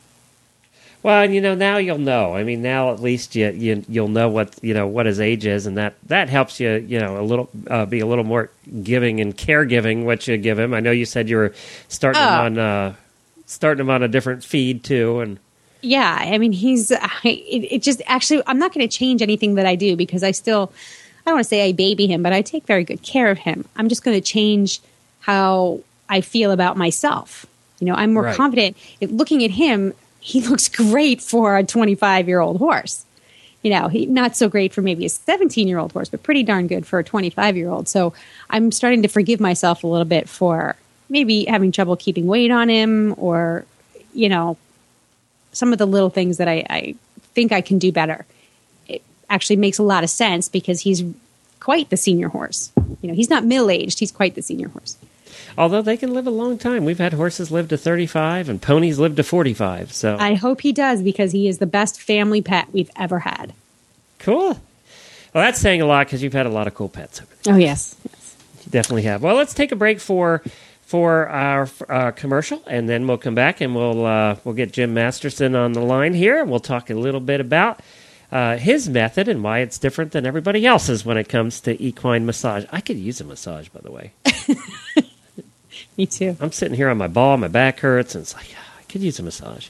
Well, 1.07 1.24
and, 1.24 1.33
you 1.33 1.39
know, 1.39 1.56
now 1.56 1.77
you'll 1.77 2.00
know. 2.00 2.36
I 2.36 2.44
mean, 2.44 2.62
now 2.62 2.92
at 2.92 3.01
least 3.01 3.33
you, 3.33 3.50
you 3.51 3.86
you'll 3.88 4.09
know 4.09 4.27
what 4.27 4.59
you 4.62 4.73
know 4.73 4.85
what 4.87 5.06
his 5.06 5.21
age 5.21 5.45
is, 5.45 5.66
and 5.66 5.78
that 5.78 5.95
that 6.07 6.28
helps 6.28 6.59
you 6.59 6.85
you 6.85 6.99
know 6.99 7.18
a 7.18 7.23
little 7.23 7.49
uh, 7.68 7.85
be 7.85 8.02
a 8.02 8.06
little 8.06 8.26
more 8.26 8.49
giving 8.83 9.21
and 9.21 9.35
caregiving 9.37 10.04
what 10.04 10.28
you 10.28 10.35
give 10.35 10.59
him. 10.59 10.73
I 10.73 10.81
know 10.81 10.92
you 10.92 11.06
said 11.06 11.30
you 11.30 11.37
were 11.37 11.54
starting 11.87 12.21
him 12.21 12.28
Oh. 12.28 12.42
on 12.42 12.57
uh, 12.59 12.94
starting 13.45 13.85
him 13.85 13.90
on 13.90 14.04
a 14.04 14.09
different 14.09 14.44
feed 14.44 14.83
too, 14.83 15.21
and 15.21 15.40
Yeah, 15.81 16.18
I 16.19 16.37
mean, 16.40 16.52
he's. 16.52 16.92
I, 16.92 17.09
it, 17.23 17.71
it 17.76 17.81
just 17.83 18.02
actually, 18.06 18.44
I'm 18.45 18.59
not 18.59 18.73
going 18.73 18.85
to 18.85 18.94
change 18.94 19.21
anything 19.21 19.56
that 19.56 19.66
I 19.66 19.76
do 19.76 19.95
because 19.95 20.23
I 20.23 20.31
still, 20.31 20.73
I 21.21 21.30
don't 21.30 21.35
want 21.35 21.45
to 21.45 21.49
say 21.49 21.69
I 21.69 21.71
baby 21.71 22.07
him, 22.07 22.21
but 22.21 22.33
I 22.33 22.42
take 22.42 22.66
very 22.66 22.83
good 22.83 23.02
care 23.02 23.31
of 23.31 23.37
him. 23.37 23.64
I'm 23.78 23.87
just 23.87 24.04
going 24.04 24.18
to 24.18 24.21
change 24.21 24.81
how 25.21 25.80
I 26.09 26.19
feel 26.19 26.52
about 26.52 26.76
myself. 26.76 27.45
You 27.80 27.87
know, 27.87 27.94
I'm 27.95 28.14
more 28.14 28.23
Right. 28.23 28.35
confident. 28.35 28.76
Looking 29.02 29.45
at 29.45 29.52
him, 29.52 29.94
he 30.28 30.42
looks 30.42 30.68
great 30.68 31.22
for 31.22 31.56
a 31.56 31.64
25 31.64 32.28
year 32.28 32.42
old 32.42 32.57
horse. 32.57 33.06
You 33.64 33.72
know, 33.72 33.88
he 33.88 34.06
not 34.06 34.36
so 34.36 34.50
great 34.50 34.74
for 34.74 34.81
maybe 34.81 35.06
a 35.06 35.10
17 35.10 35.69
year 35.69 35.80
old 35.80 35.94
horse, 35.94 36.10
but 36.10 36.22
pretty 36.22 36.44
darn 36.44 36.68
good 36.68 36.86
for 36.86 37.00
a 37.00 37.04
25 37.04 37.56
year 37.56 37.69
old. 37.69 37.88
So 37.88 38.14
I'm 38.50 38.74
starting 38.74 39.04
to 39.04 39.07
forgive 39.07 39.40
myself 39.40 39.86
a 39.86 39.88
little 39.88 40.06
bit 40.06 40.28
for 40.28 40.76
maybe 41.07 41.46
having 41.46 41.72
trouble 41.72 41.96
keeping 41.96 42.28
weight 42.28 42.52
on 42.52 42.68
him 42.68 43.16
or, 43.18 43.66
you 44.14 44.28
know, 44.28 44.57
some 45.54 45.72
of 45.72 45.80
the 45.80 45.88
little 45.88 46.10
things 46.10 46.38
that 46.38 46.50
I, 46.50 46.66
I 46.69 46.96
think 47.34 47.54
I 47.54 47.62
can 47.62 47.80
do 47.80 47.94
better. 47.94 48.26
It 48.90 49.02
actually 49.30 49.56
makes 49.56 49.78
a 49.78 49.84
lot 49.84 50.04
of 50.04 50.10
sense 50.10 50.50
because 50.50 50.81
he's 50.81 51.06
quite 51.62 51.90
the 51.90 51.98
senior 51.98 52.28
horse. 52.28 52.74
You 53.02 53.07
know, 53.07 53.14
he's 53.14 53.30
not 53.30 53.46
middle 53.46 53.69
aged; 53.69 54.00
he's 54.00 54.12
quite 54.12 54.36
the 54.36 54.42
senior 54.42 54.68
horse. 54.68 54.98
Although 55.57 55.81
they 55.81 55.97
can 55.97 56.14
live 56.14 56.28
a 56.28 56.31
long 56.31 56.57
time, 56.57 56.85
we've 56.85 56.97
had 56.99 57.14
horses 57.14 57.52
live 57.52 57.68
to 57.69 57.78
thirty 57.78 58.06
five 58.06 58.49
and 58.49 58.61
ponies 58.61 58.99
live 58.99 59.16
to 59.16 59.23
forty 59.23 59.54
five. 59.54 59.92
So 59.94 60.18
I 60.19 60.35
hope 60.35 60.61
he 60.61 60.71
does 60.73 61.02
because 61.02 61.31
he 61.31 61.47
is 61.47 61.57
the 61.57 61.66
best 61.66 61.99
family 62.02 62.42
pet 62.42 62.68
we've 62.73 62.92
ever 62.95 63.19
had. 63.19 63.54
cool. 64.19 64.59
Well, 65.33 65.44
that's 65.44 65.59
saying 65.59 65.81
a 65.81 65.85
lot 65.85 66.07
because 66.07 66.23
you've 66.23 66.33
had 66.33 66.45
a 66.45 66.49
lot 66.49 66.68
of 66.68 66.73
cool 66.73 66.90
pets. 66.90 67.21
over 67.21 67.30
there. 67.44 67.54
Oh 67.54 67.57
yes, 67.57 67.95
You 68.66 68.71
definitely 68.71 69.04
have. 69.04 69.21
Well, 69.21 69.35
let's 69.35 69.54
take 69.54 69.71
a 69.71 69.76
break 69.76 69.99
for 69.99 70.42
for 70.85 71.28
our 71.28 71.69
uh, 71.90 72.11
commercial, 72.11 72.64
and 72.66 72.87
then 72.87 73.06
we'll 73.07 73.18
come 73.18 73.35
back 73.35 73.59
and 73.61 73.76
we'll 73.76 74.06
uh, 74.06 74.37
we'll 74.44 74.56
get 74.56 74.71
Jim 74.71 74.94
Masterson 74.94 75.54
on 75.56 75.73
the 75.73 75.81
line 75.81 76.14
here. 76.14 76.40
And 76.42 76.49
we'll 76.49 76.59
talk 76.61 76.90
a 76.90 76.95
little 76.95 77.19
bit 77.19 77.40
about 77.42 77.81
uh, 78.31 78.57
his 78.57 78.90
method 78.90 79.28
and 79.28 79.44
why 79.44 79.59
it's 79.59 79.78
different 79.78 80.11
than 80.14 80.26
everybody 80.26 80.66
else's 80.66 81.06
when 81.06 81.18
it 81.18 81.30
comes 81.30 81.59
to 81.61 81.80
equine 81.81 82.26
massage. 82.26 82.66
I 82.71 82.81
could 82.81 82.97
use 82.97 83.21
a 83.21 83.26
massage, 83.26 83.68
by 83.69 83.81
the 83.81 83.92
way. 83.92 84.11
me 85.97 86.06
too. 86.06 86.37
I'm 86.39 86.51
sitting 86.51 86.75
here 86.75 86.89
on 86.89 86.97
my 86.97 87.07
ball, 87.07 87.37
my 87.37 87.47
back 87.47 87.80
hurts, 87.80 88.16
and 88.16 88.21
it's 88.21 88.33
like 88.33 88.47
"Ah, 88.56 88.80
I 88.80 88.83
could 88.83 89.01
use 89.01 89.19
a 89.19 89.23
massage. 89.23 89.69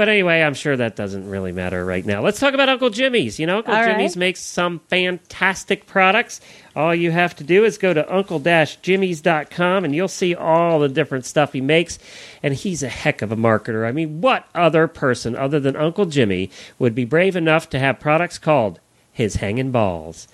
But 0.00 0.08
anyway, 0.08 0.40
I'm 0.40 0.54
sure 0.54 0.78
that 0.78 0.96
doesn't 0.96 1.28
really 1.28 1.52
matter 1.52 1.84
right 1.84 2.06
now. 2.06 2.22
Let's 2.22 2.40
talk 2.40 2.54
about 2.54 2.70
Uncle 2.70 2.88
Jimmy's. 2.88 3.38
You 3.38 3.46
know, 3.46 3.58
Uncle 3.58 3.74
All 3.74 3.80
right. 3.82 3.92
Jimmy's 3.92 4.16
makes 4.16 4.40
some 4.40 4.80
fantastic 4.88 5.84
products. 5.84 6.40
All 6.74 6.94
you 6.94 7.10
have 7.10 7.36
to 7.36 7.44
do 7.44 7.66
is 7.66 7.76
go 7.76 7.92
to 7.92 8.10
uncle-jimmy's.com 8.10 9.84
and 9.84 9.94
you'll 9.94 10.08
see 10.08 10.34
all 10.34 10.78
the 10.78 10.88
different 10.88 11.26
stuff 11.26 11.52
he 11.52 11.60
makes. 11.60 11.98
And 12.42 12.54
he's 12.54 12.82
a 12.82 12.88
heck 12.88 13.20
of 13.20 13.30
a 13.30 13.36
marketer. 13.36 13.86
I 13.86 13.92
mean, 13.92 14.22
what 14.22 14.46
other 14.54 14.88
person 14.88 15.36
other 15.36 15.60
than 15.60 15.76
Uncle 15.76 16.06
Jimmy 16.06 16.50
would 16.78 16.94
be 16.94 17.04
brave 17.04 17.36
enough 17.36 17.68
to 17.68 17.78
have 17.78 18.00
products 18.00 18.38
called 18.38 18.80
his 19.12 19.36
hanging 19.36 19.70
balls 19.70 20.28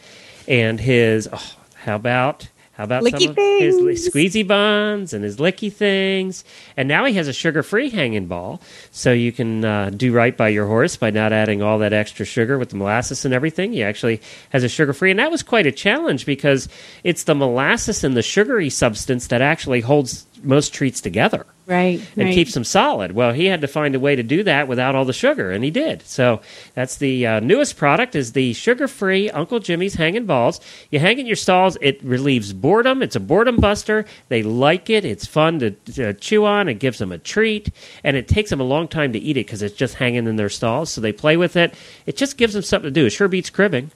and 0.47 0.79
his, 0.79 1.29
oh, 1.33 1.57
how 1.75 1.97
about 1.97 2.51
how 2.77 2.85
about 2.85 3.05
Licky 3.05 3.23
some 3.23 3.31
of 3.31 3.89
his 3.89 4.11
squeezy 4.11 4.47
buns 4.47 5.15
and 5.15 5.25
his 5.25 5.39
licky 5.39 5.73
things? 5.73 6.45
And 6.77 6.87
now 6.87 7.07
he 7.07 7.15
has 7.15 7.27
a 7.27 7.33
sugar-free 7.33 7.89
hanging 7.89 8.27
ball, 8.27 8.61
so 8.91 9.13
you 9.13 9.33
can 9.33 9.65
uh, 9.65 9.89
do 9.89 10.13
right 10.13 10.37
by 10.37 10.49
your 10.49 10.67
horse 10.67 10.95
by 10.95 11.11
not 11.11 11.33
adding 11.33 11.63
all 11.63 11.79
that 11.79 11.95
extra 11.95 12.27
sugar 12.27 12.59
with 12.59 12.69
the 12.69 12.77
molasses 12.77 13.25
and 13.25 13.33
everything. 13.33 13.73
He 13.73 13.83
actually 13.83 14.21
has 14.51 14.63
a 14.63 14.69
sugar-free, 14.69 15.11
and 15.11 15.19
that 15.19 15.31
was 15.31 15.43
quite 15.43 15.67
a 15.67 15.73
challenge 15.73 16.27
because 16.27 16.69
it's 17.03 17.25
the 17.25 17.35
molasses 17.35 18.05
and 18.05 18.15
the 18.15 18.23
sugary 18.23 18.69
substance 18.69 19.29
that 19.29 19.41
actually 19.41 19.81
holds 19.81 20.27
most 20.43 20.75
treats 20.75 21.01
together 21.01 21.47
Right. 21.67 22.01
and 22.17 22.27
right. 22.27 22.35
keeps 22.35 22.55
them 22.55 22.63
solid. 22.63 23.11
Well, 23.11 23.33
he 23.33 23.47
had 23.47 23.61
to 23.63 23.67
find 23.67 23.97
a 23.97 24.01
way 24.01 24.15
to 24.15 24.23
do 24.23 24.45
that 24.45 24.69
without 24.69 24.95
all 24.95 25.05
the 25.05 25.13
sugar, 25.13 25.51
and 25.51 25.65
he 25.65 25.71
did. 25.73 26.03
So 26.07 26.41
that's 26.75 26.99
the 26.99 27.27
uh, 27.27 27.41
newest 27.41 27.77
product 27.77 28.15
is 28.15 28.33
the 28.33 28.53
sugar-free 28.53 29.31
Uncle 29.31 29.59
Jimmy's 29.59 29.95
hanging 29.95 30.27
balls. 30.27 30.61
You 30.93 31.01
hang 31.01 31.19
in 31.19 31.27
your 31.27 31.35
stalls. 31.35 31.77
It 31.81 32.01
relieves 32.05 32.53
boredom. 32.53 33.03
It's 33.03 33.17
a 33.17 33.21
boredom 33.21 33.57
buster. 33.57 34.07
They 34.29 34.45
like 34.45 34.89
it. 34.91 35.05
It's 35.05 35.27
fun 35.27 35.59
to, 35.59 35.73
to 35.73 36.15
chew 36.15 36.45
on. 36.45 36.69
It 36.69 36.75
gives 36.75 36.99
them 36.99 37.11
a 37.11 37.19
treat, 37.19 37.71
and 38.05 38.17
it 38.17 38.29
takes 38.29 38.51
them 38.51 38.61
a 38.61 38.65
long 38.65 38.87
time 38.87 39.13
to 39.15 39.19
eat 39.19 39.37
it 39.37 39.47
because 39.47 39.61
it's 39.61 39.75
just 39.75 39.95
hanging 39.95 40.29
in 40.29 40.37
their 40.37 40.49
stalls. 40.49 40.91
So 40.91 41.01
they 41.01 41.13
play 41.13 41.37
with 41.37 41.57
it. 41.57 41.75
It 42.07 42.17
just 42.17 42.37
gives 42.37 42.55
them 42.55 42.63
something 42.63 42.89
to 42.89 43.01
do. 43.01 43.07
It 43.07 43.11
sure 43.11 43.27
beats 43.27 43.51
cribbing. 43.51 43.91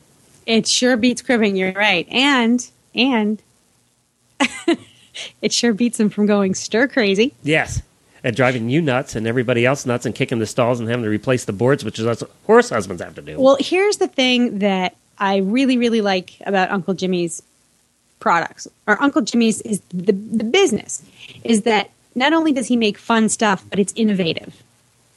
It 0.44 0.66
sure 0.66 0.96
beats 0.96 1.22
cribbing. 1.22 1.54
You're 1.54 1.72
right, 1.72 2.08
and 2.10 2.68
and 2.96 3.40
it 5.42 5.52
sure 5.52 5.72
beats 5.72 5.98
them 5.98 6.10
from 6.10 6.26
going 6.26 6.54
stir 6.54 6.88
crazy. 6.88 7.34
Yes. 7.42 7.82
And 8.22 8.36
driving 8.36 8.68
you 8.68 8.82
nuts 8.82 9.16
and 9.16 9.26
everybody 9.26 9.64
else 9.64 9.86
nuts 9.86 10.04
and 10.04 10.14
kicking 10.14 10.38
the 10.38 10.46
stalls 10.46 10.78
and 10.78 10.88
having 10.88 11.04
to 11.04 11.10
replace 11.10 11.46
the 11.46 11.52
boards, 11.52 11.84
which 11.84 11.98
is 11.98 12.04
what 12.04 12.22
horse 12.46 12.68
husbands 12.68 13.02
have 13.02 13.14
to 13.14 13.22
do. 13.22 13.40
Well, 13.40 13.56
here's 13.58 13.96
the 13.96 14.08
thing 14.08 14.58
that 14.58 14.94
I 15.18 15.38
really, 15.38 15.78
really 15.78 16.02
like 16.02 16.34
about 16.44 16.70
Uncle 16.70 16.94
Jimmy's 16.94 17.42
products, 18.18 18.68
or 18.86 19.02
Uncle 19.02 19.22
Jimmy's 19.22 19.60
is 19.62 19.80
the, 19.92 20.12
the 20.12 20.44
business, 20.44 21.02
is 21.44 21.62
that 21.62 21.90
not 22.14 22.32
only 22.32 22.52
does 22.52 22.66
he 22.66 22.76
make 22.76 22.98
fun 22.98 23.28
stuff, 23.28 23.64
but 23.70 23.78
it's 23.78 23.92
innovative. 23.96 24.62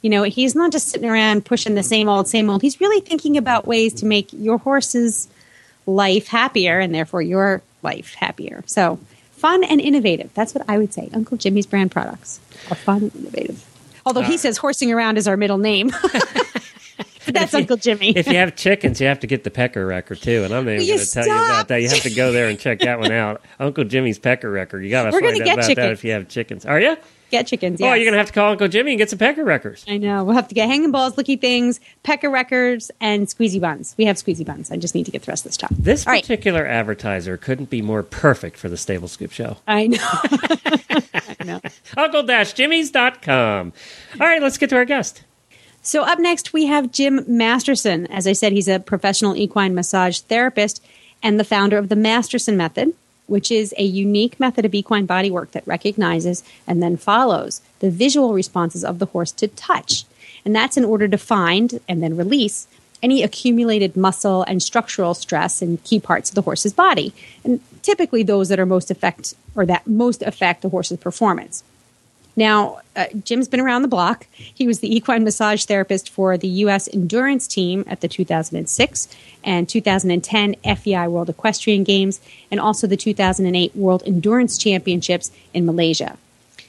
You 0.02 0.10
know, 0.10 0.22
he's 0.22 0.54
not 0.54 0.72
just 0.72 0.88
sitting 0.88 1.08
around 1.08 1.44
pushing 1.44 1.74
the 1.74 1.82
same 1.82 2.08
old, 2.08 2.28
same 2.28 2.50
old. 2.50 2.62
He's 2.62 2.80
really 2.80 3.00
thinking 3.00 3.36
about 3.36 3.66
ways 3.66 3.94
to 3.94 4.06
make 4.06 4.32
your 4.32 4.58
horse's 4.58 5.28
life 5.86 6.28
happier 6.28 6.78
and 6.78 6.94
therefore 6.94 7.22
your 7.22 7.62
life 7.82 8.14
happier. 8.14 8.62
So, 8.66 8.98
fun 9.44 9.62
and 9.62 9.78
innovative. 9.78 10.32
That's 10.32 10.54
what 10.54 10.64
I 10.70 10.78
would 10.78 10.94
say. 10.94 11.10
Uncle 11.12 11.36
Jimmy's 11.36 11.66
brand 11.66 11.90
products 11.90 12.40
are 12.70 12.76
fun 12.76 13.02
and 13.02 13.14
innovative. 13.14 13.62
Although 14.06 14.22
he 14.22 14.36
uh, 14.36 14.38
says 14.38 14.56
horsing 14.56 14.90
around 14.90 15.18
is 15.18 15.28
our 15.28 15.36
middle 15.36 15.58
name. 15.58 15.88
but 16.02 17.34
that's 17.34 17.52
Uncle 17.52 17.76
Jimmy. 17.76 18.16
if 18.16 18.26
you 18.26 18.36
have 18.36 18.56
chickens, 18.56 19.02
you 19.02 19.06
have 19.06 19.20
to 19.20 19.26
get 19.26 19.44
the 19.44 19.50
pecker 19.50 19.84
record 19.84 20.22
too, 20.22 20.44
and 20.44 20.54
I'm 20.54 20.64
not 20.64 20.72
even 20.76 20.86
going 20.86 20.98
to 20.98 21.10
tell 21.10 21.26
you 21.26 21.34
about 21.34 21.68
that. 21.68 21.82
You 21.82 21.90
have 21.90 22.00
to 22.04 22.14
go 22.14 22.32
there 22.32 22.48
and 22.48 22.58
check 22.58 22.78
that 22.80 22.98
one 22.98 23.12
out. 23.12 23.42
Uncle 23.60 23.84
Jimmy's 23.84 24.18
pecker 24.18 24.50
record. 24.50 24.82
You 24.82 24.88
got 24.88 25.04
to 25.04 25.12
find 25.12 25.26
out 25.26 25.34
get 25.34 25.58
about 25.58 25.76
that 25.76 25.92
if 25.92 26.04
you 26.04 26.12
have 26.12 26.26
chickens. 26.26 26.64
Are 26.64 26.80
you? 26.80 26.96
Get 27.34 27.48
chickens. 27.48 27.80
Oh, 27.82 27.94
you're 27.94 28.12
to 28.12 28.16
have 28.16 28.28
to 28.28 28.32
call 28.32 28.52
Uncle 28.52 28.68
Jimmy 28.68 28.92
and 28.92 28.98
get 28.98 29.10
some 29.10 29.18
pecker 29.18 29.42
records. 29.42 29.84
I 29.88 29.96
know. 29.98 30.22
We'll 30.22 30.36
have 30.36 30.46
to 30.46 30.54
get 30.54 30.68
hanging 30.68 30.92
balls, 30.92 31.14
licky 31.14 31.40
things, 31.40 31.80
pecker 32.04 32.30
records, 32.30 32.92
and 33.00 33.26
squeezy 33.26 33.60
buns. 33.60 33.96
We 33.98 34.04
have 34.04 34.14
squeezy 34.14 34.44
buns. 34.46 34.70
I 34.70 34.76
just 34.76 34.94
need 34.94 35.04
to 35.06 35.10
get 35.10 35.22
the 35.22 35.32
rest 35.32 35.44
of 35.44 35.50
this 35.50 35.56
top. 35.56 35.70
This 35.76 36.06
All 36.06 36.12
right. 36.12 36.22
particular 36.22 36.64
advertiser 36.64 37.36
couldn't 37.36 37.70
be 37.70 37.82
more 37.82 38.04
perfect 38.04 38.56
for 38.56 38.68
the 38.68 38.76
Stable 38.76 39.08
Scoop 39.08 39.32
Show. 39.32 39.56
I 39.66 39.88
know. 39.88 39.98
I 40.00 41.44
know. 41.44 41.60
Uncle-Jimmy's.com. 41.96 43.72
All 44.20 44.26
right, 44.26 44.40
let's 44.40 44.56
get 44.56 44.70
to 44.70 44.76
our 44.76 44.84
guest. 44.84 45.24
So 45.82 46.04
up 46.04 46.20
next 46.20 46.52
we 46.52 46.66
have 46.66 46.92
Jim 46.92 47.24
Masterson. 47.26 48.06
As 48.06 48.28
I 48.28 48.32
said, 48.32 48.52
he's 48.52 48.68
a 48.68 48.78
professional 48.78 49.36
equine 49.36 49.74
massage 49.74 50.20
therapist 50.20 50.80
and 51.20 51.40
the 51.40 51.44
founder 51.44 51.78
of 51.78 51.88
the 51.88 51.96
Masterson 51.96 52.56
Method, 52.56 52.94
which 53.26 53.50
is 53.50 53.74
a 53.78 53.84
unique 53.84 54.38
method 54.38 54.64
of 54.64 54.74
equine 54.74 55.06
body 55.06 55.30
work 55.30 55.52
that 55.52 55.66
recognizes 55.66 56.42
and 56.66 56.82
then 56.82 56.96
follows 56.96 57.60
the 57.80 57.90
visual 57.90 58.34
responses 58.34 58.84
of 58.84 58.98
the 58.98 59.06
horse 59.06 59.32
to 59.32 59.48
touch. 59.48 60.04
And 60.44 60.54
that's 60.54 60.76
in 60.76 60.84
order 60.84 61.08
to 61.08 61.18
find 61.18 61.80
and 61.88 62.02
then 62.02 62.16
release 62.16 62.66
any 63.02 63.22
accumulated 63.22 63.96
muscle 63.96 64.42
and 64.44 64.62
structural 64.62 65.12
stress 65.12 65.60
in 65.60 65.76
key 65.78 66.00
parts 66.00 66.30
of 66.30 66.34
the 66.34 66.42
horse's 66.42 66.72
body, 66.72 67.12
and 67.44 67.60
typically 67.82 68.22
those 68.22 68.48
that 68.48 68.58
are 68.58 68.66
most 68.66 68.90
affect 68.90 69.34
or 69.54 69.66
that 69.66 69.86
most 69.86 70.22
affect 70.22 70.62
the 70.62 70.70
horse's 70.70 70.98
performance. 70.98 71.62
Now, 72.36 72.80
uh, 72.96 73.06
Jim's 73.24 73.48
been 73.48 73.60
around 73.60 73.82
the 73.82 73.88
block. 73.88 74.26
He 74.32 74.66
was 74.66 74.80
the 74.80 74.94
equine 74.94 75.24
massage 75.24 75.64
therapist 75.64 76.10
for 76.10 76.36
the 76.36 76.48
U.S. 76.48 76.88
endurance 76.92 77.46
team 77.46 77.84
at 77.86 78.00
the 78.00 78.08
2006 78.08 79.08
and 79.44 79.68
2010 79.68 80.56
FEI 80.76 81.08
World 81.08 81.28
Equestrian 81.28 81.84
Games, 81.84 82.20
and 82.50 82.58
also 82.58 82.86
the 82.86 82.96
2008 82.96 83.76
World 83.76 84.02
Endurance 84.06 84.58
Championships 84.58 85.30
in 85.52 85.66
Malaysia. 85.66 86.16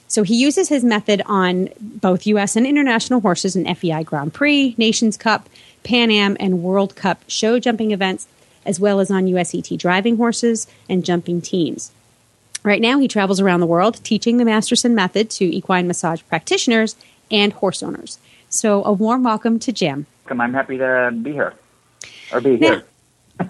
So 0.08 0.24
he 0.24 0.36
uses 0.36 0.70
his 0.70 0.84
method 0.84 1.22
on 1.26 1.70
both 1.80 2.28
U.S. 2.28 2.56
and 2.56 2.68
international 2.68 3.22
horses 3.22 3.56
in 3.56 3.74
FEI 3.74 4.04
Grand 4.04 4.34
Prix, 4.34 4.76
Nations 4.78 5.18
Cup, 5.18 5.50
Pan 5.84 6.12
Am, 6.12 6.38
and 6.40 6.62
World 6.62 6.96
Cup 6.96 7.24
show 7.28 7.60
jumping 7.60 7.92
events, 7.92 8.28
as 8.66 8.80
well 8.80 9.00
as 9.00 9.10
on 9.10 9.26
USET 9.26 9.78
driving 9.78 10.18
horses 10.18 10.68
and 10.88 11.04
jumping 11.04 11.42
teams. 11.42 11.92
Right 12.66 12.82
now, 12.82 12.98
he 12.98 13.08
travels 13.08 13.40
around 13.40 13.60
the 13.60 13.68
world 13.68 14.04
teaching 14.04 14.38
the 14.38 14.44
Masterson 14.46 14.96
method 14.96 15.30
to 15.32 15.46
equine 15.46 15.86
massage 15.88 16.22
practitioners 16.28 16.96
and 17.30 17.54
horse 17.54 17.84
owners. 17.84 18.18
So, 18.50 18.84
a 18.84 18.92
warm 18.92 19.24
welcome 19.24 19.60
to 19.60 19.72
Jim. 19.72 20.08
welcome. 20.24 20.42
I'm 20.42 20.52
happy 20.54 20.80
to 20.80 21.12
be 21.22 21.32
here 21.34 21.54
or 22.34 22.42
be 22.42 22.58
Now, 22.58 22.68
here. 22.68 22.84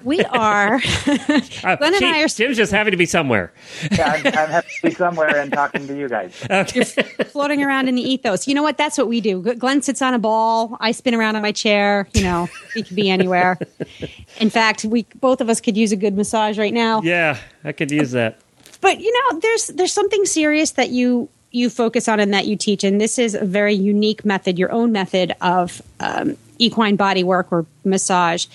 we 0.04 0.20
are, 0.26 0.76
Uh, 1.08 1.76
Glenn 1.78 1.96
and 1.96 2.04
I 2.06 2.24
are- 2.24 2.28
Jim's 2.28 2.58
just 2.58 2.74
happy 2.74 2.92
to 2.92 2.98
be 2.98 3.06
somewhere. 3.06 3.54
Yeah, 3.90 4.12
I'm, 4.12 4.28
I'm 4.28 4.50
happy 4.50 4.68
to 4.82 4.90
be 4.90 4.94
somewhere 4.96 5.34
and 5.40 5.50
talking 5.54 5.88
to 5.88 5.98
you 5.98 6.10
guys. 6.10 6.34
Okay. 6.52 6.84
floating 7.24 7.64
around 7.64 7.88
in 7.88 7.96
the 7.96 8.02
ethos. 8.02 8.50
You 8.50 8.54
know 8.56 8.64
what? 8.64 8.78
That's 8.78 8.98
what 8.98 9.08
we 9.08 9.22
do. 9.22 9.42
Glenn 9.56 9.82
sits 9.82 10.02
on 10.02 10.14
a 10.14 10.20
ball. 10.20 10.76
I 10.82 10.92
spin 10.92 11.16
around 11.16 11.38
on 11.38 11.42
my 11.42 11.54
chair. 11.54 12.10
You 12.14 12.24
know, 12.24 12.50
we 12.76 12.84
could 12.84 12.96
be 12.98 13.10
anywhere. 13.10 13.58
In 14.42 14.50
fact, 14.50 14.84
we 14.84 15.06
both 15.22 15.40
of 15.40 15.50
us 15.50 15.62
could 15.62 15.78
use 15.78 15.94
a 15.94 15.96
good 15.98 16.18
massage 16.18 16.58
right 16.60 16.74
now. 16.74 17.02
yeah, 17.02 17.38
I 17.64 17.72
could 17.72 17.92
use 17.92 18.12
that. 18.12 18.40
But 18.86 19.02
you 19.02 19.12
know 19.12 19.40
there's 19.40 19.68
there's 19.70 19.92
something 19.92 20.26
serious 20.26 20.72
that 20.74 20.92
you 20.92 21.28
you 21.50 21.72
focus 21.72 22.08
on 22.08 22.20
and 22.20 22.32
that 22.36 22.46
you 22.46 22.56
teach 22.56 22.84
and 22.84 23.02
this 23.02 23.18
is 23.18 23.34
a 23.34 23.44
very 23.44 23.74
unique 23.74 24.24
method 24.24 24.60
your 24.60 24.72
own 24.72 24.92
method 24.92 25.34
of 25.42 25.82
um, 26.00 26.38
equine 26.60 26.96
body 26.96 27.24
work 27.24 27.52
or 27.52 27.66
massage 27.84 28.46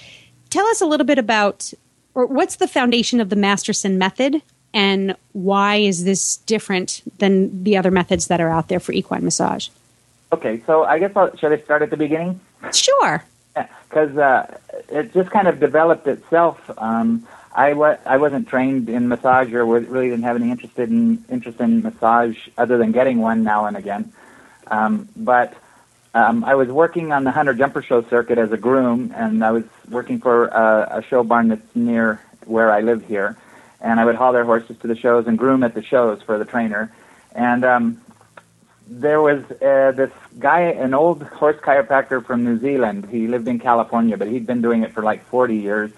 tell 0.48 0.64
us 0.68 0.80
a 0.80 0.86
little 0.86 1.04
bit 1.04 1.18
about 1.18 1.72
or 2.14 2.26
what's 2.26 2.56
the 2.56 2.68
foundation 2.68 3.20
of 3.20 3.28
the 3.28 3.34
masterson 3.34 3.98
method 3.98 4.40
and 4.72 5.16
why 5.32 5.74
is 5.74 6.04
this 6.04 6.36
different 6.36 7.02
than 7.18 7.64
the 7.64 7.76
other 7.76 7.90
methods 7.90 8.28
that 8.28 8.40
are 8.40 8.50
out 8.50 8.68
there 8.68 8.80
for 8.80 8.92
equine 8.92 9.24
massage 9.24 9.68
Okay, 10.32 10.62
so 10.64 10.84
I 10.84 11.00
guess 11.00 11.10
I'll, 11.16 11.36
should 11.38 11.50
I 11.50 11.58
start 11.58 11.82
at 11.82 11.90
the 11.90 11.96
beginning? 11.96 12.38
sure 12.72 13.24
Because 13.88 14.16
uh, 14.16 14.58
it 14.90 15.12
just 15.12 15.30
kind 15.32 15.48
of 15.48 15.58
developed 15.58 16.06
itself. 16.06 16.70
Um, 16.78 17.26
I 17.52 17.72
wa- 17.72 17.96
I 18.06 18.16
wasn't 18.18 18.48
trained 18.48 18.88
in 18.88 19.08
massage 19.08 19.52
or 19.52 19.64
really 19.64 20.08
didn't 20.08 20.24
have 20.24 20.36
any 20.36 20.50
interest 20.50 20.78
in 20.78 21.24
interest 21.28 21.60
in 21.60 21.82
massage 21.82 22.36
other 22.56 22.78
than 22.78 22.92
getting 22.92 23.18
one 23.18 23.42
now 23.42 23.66
and 23.66 23.76
again. 23.76 24.12
Um, 24.68 25.08
but 25.16 25.54
um, 26.14 26.44
I 26.44 26.54
was 26.54 26.68
working 26.68 27.12
on 27.12 27.24
the 27.24 27.30
hunter 27.30 27.54
jumper 27.54 27.82
show 27.82 28.02
circuit 28.02 28.38
as 28.38 28.52
a 28.52 28.56
groom, 28.56 29.12
and 29.16 29.44
I 29.44 29.50
was 29.50 29.64
working 29.88 30.20
for 30.20 30.46
a, 30.46 30.98
a 30.98 31.02
show 31.02 31.22
barn 31.24 31.48
that's 31.48 31.76
near 31.76 32.20
where 32.46 32.70
I 32.70 32.80
live 32.80 33.06
here. 33.06 33.36
And 33.80 33.98
I 33.98 34.04
would 34.04 34.14
haul 34.14 34.32
their 34.32 34.44
horses 34.44 34.76
to 34.82 34.86
the 34.86 34.96
shows 34.96 35.26
and 35.26 35.38
groom 35.38 35.62
at 35.62 35.74
the 35.74 35.82
shows 35.82 36.22
for 36.22 36.38
the 36.38 36.44
trainer. 36.44 36.92
And 37.34 37.64
um, 37.64 38.00
there 38.86 39.20
was 39.20 39.42
uh, 39.62 39.92
this 39.92 40.10
guy, 40.38 40.62
an 40.62 40.94
old 40.94 41.22
horse 41.22 41.56
chiropractor 41.56 42.24
from 42.24 42.44
New 42.44 42.58
Zealand. 42.58 43.08
He 43.08 43.26
lived 43.26 43.48
in 43.48 43.58
California, 43.58 44.16
but 44.16 44.28
he'd 44.28 44.46
been 44.46 44.60
doing 44.62 44.82
it 44.82 44.92
for 44.92 45.02
like 45.02 45.24
40 45.26 45.56
years. 45.56 45.90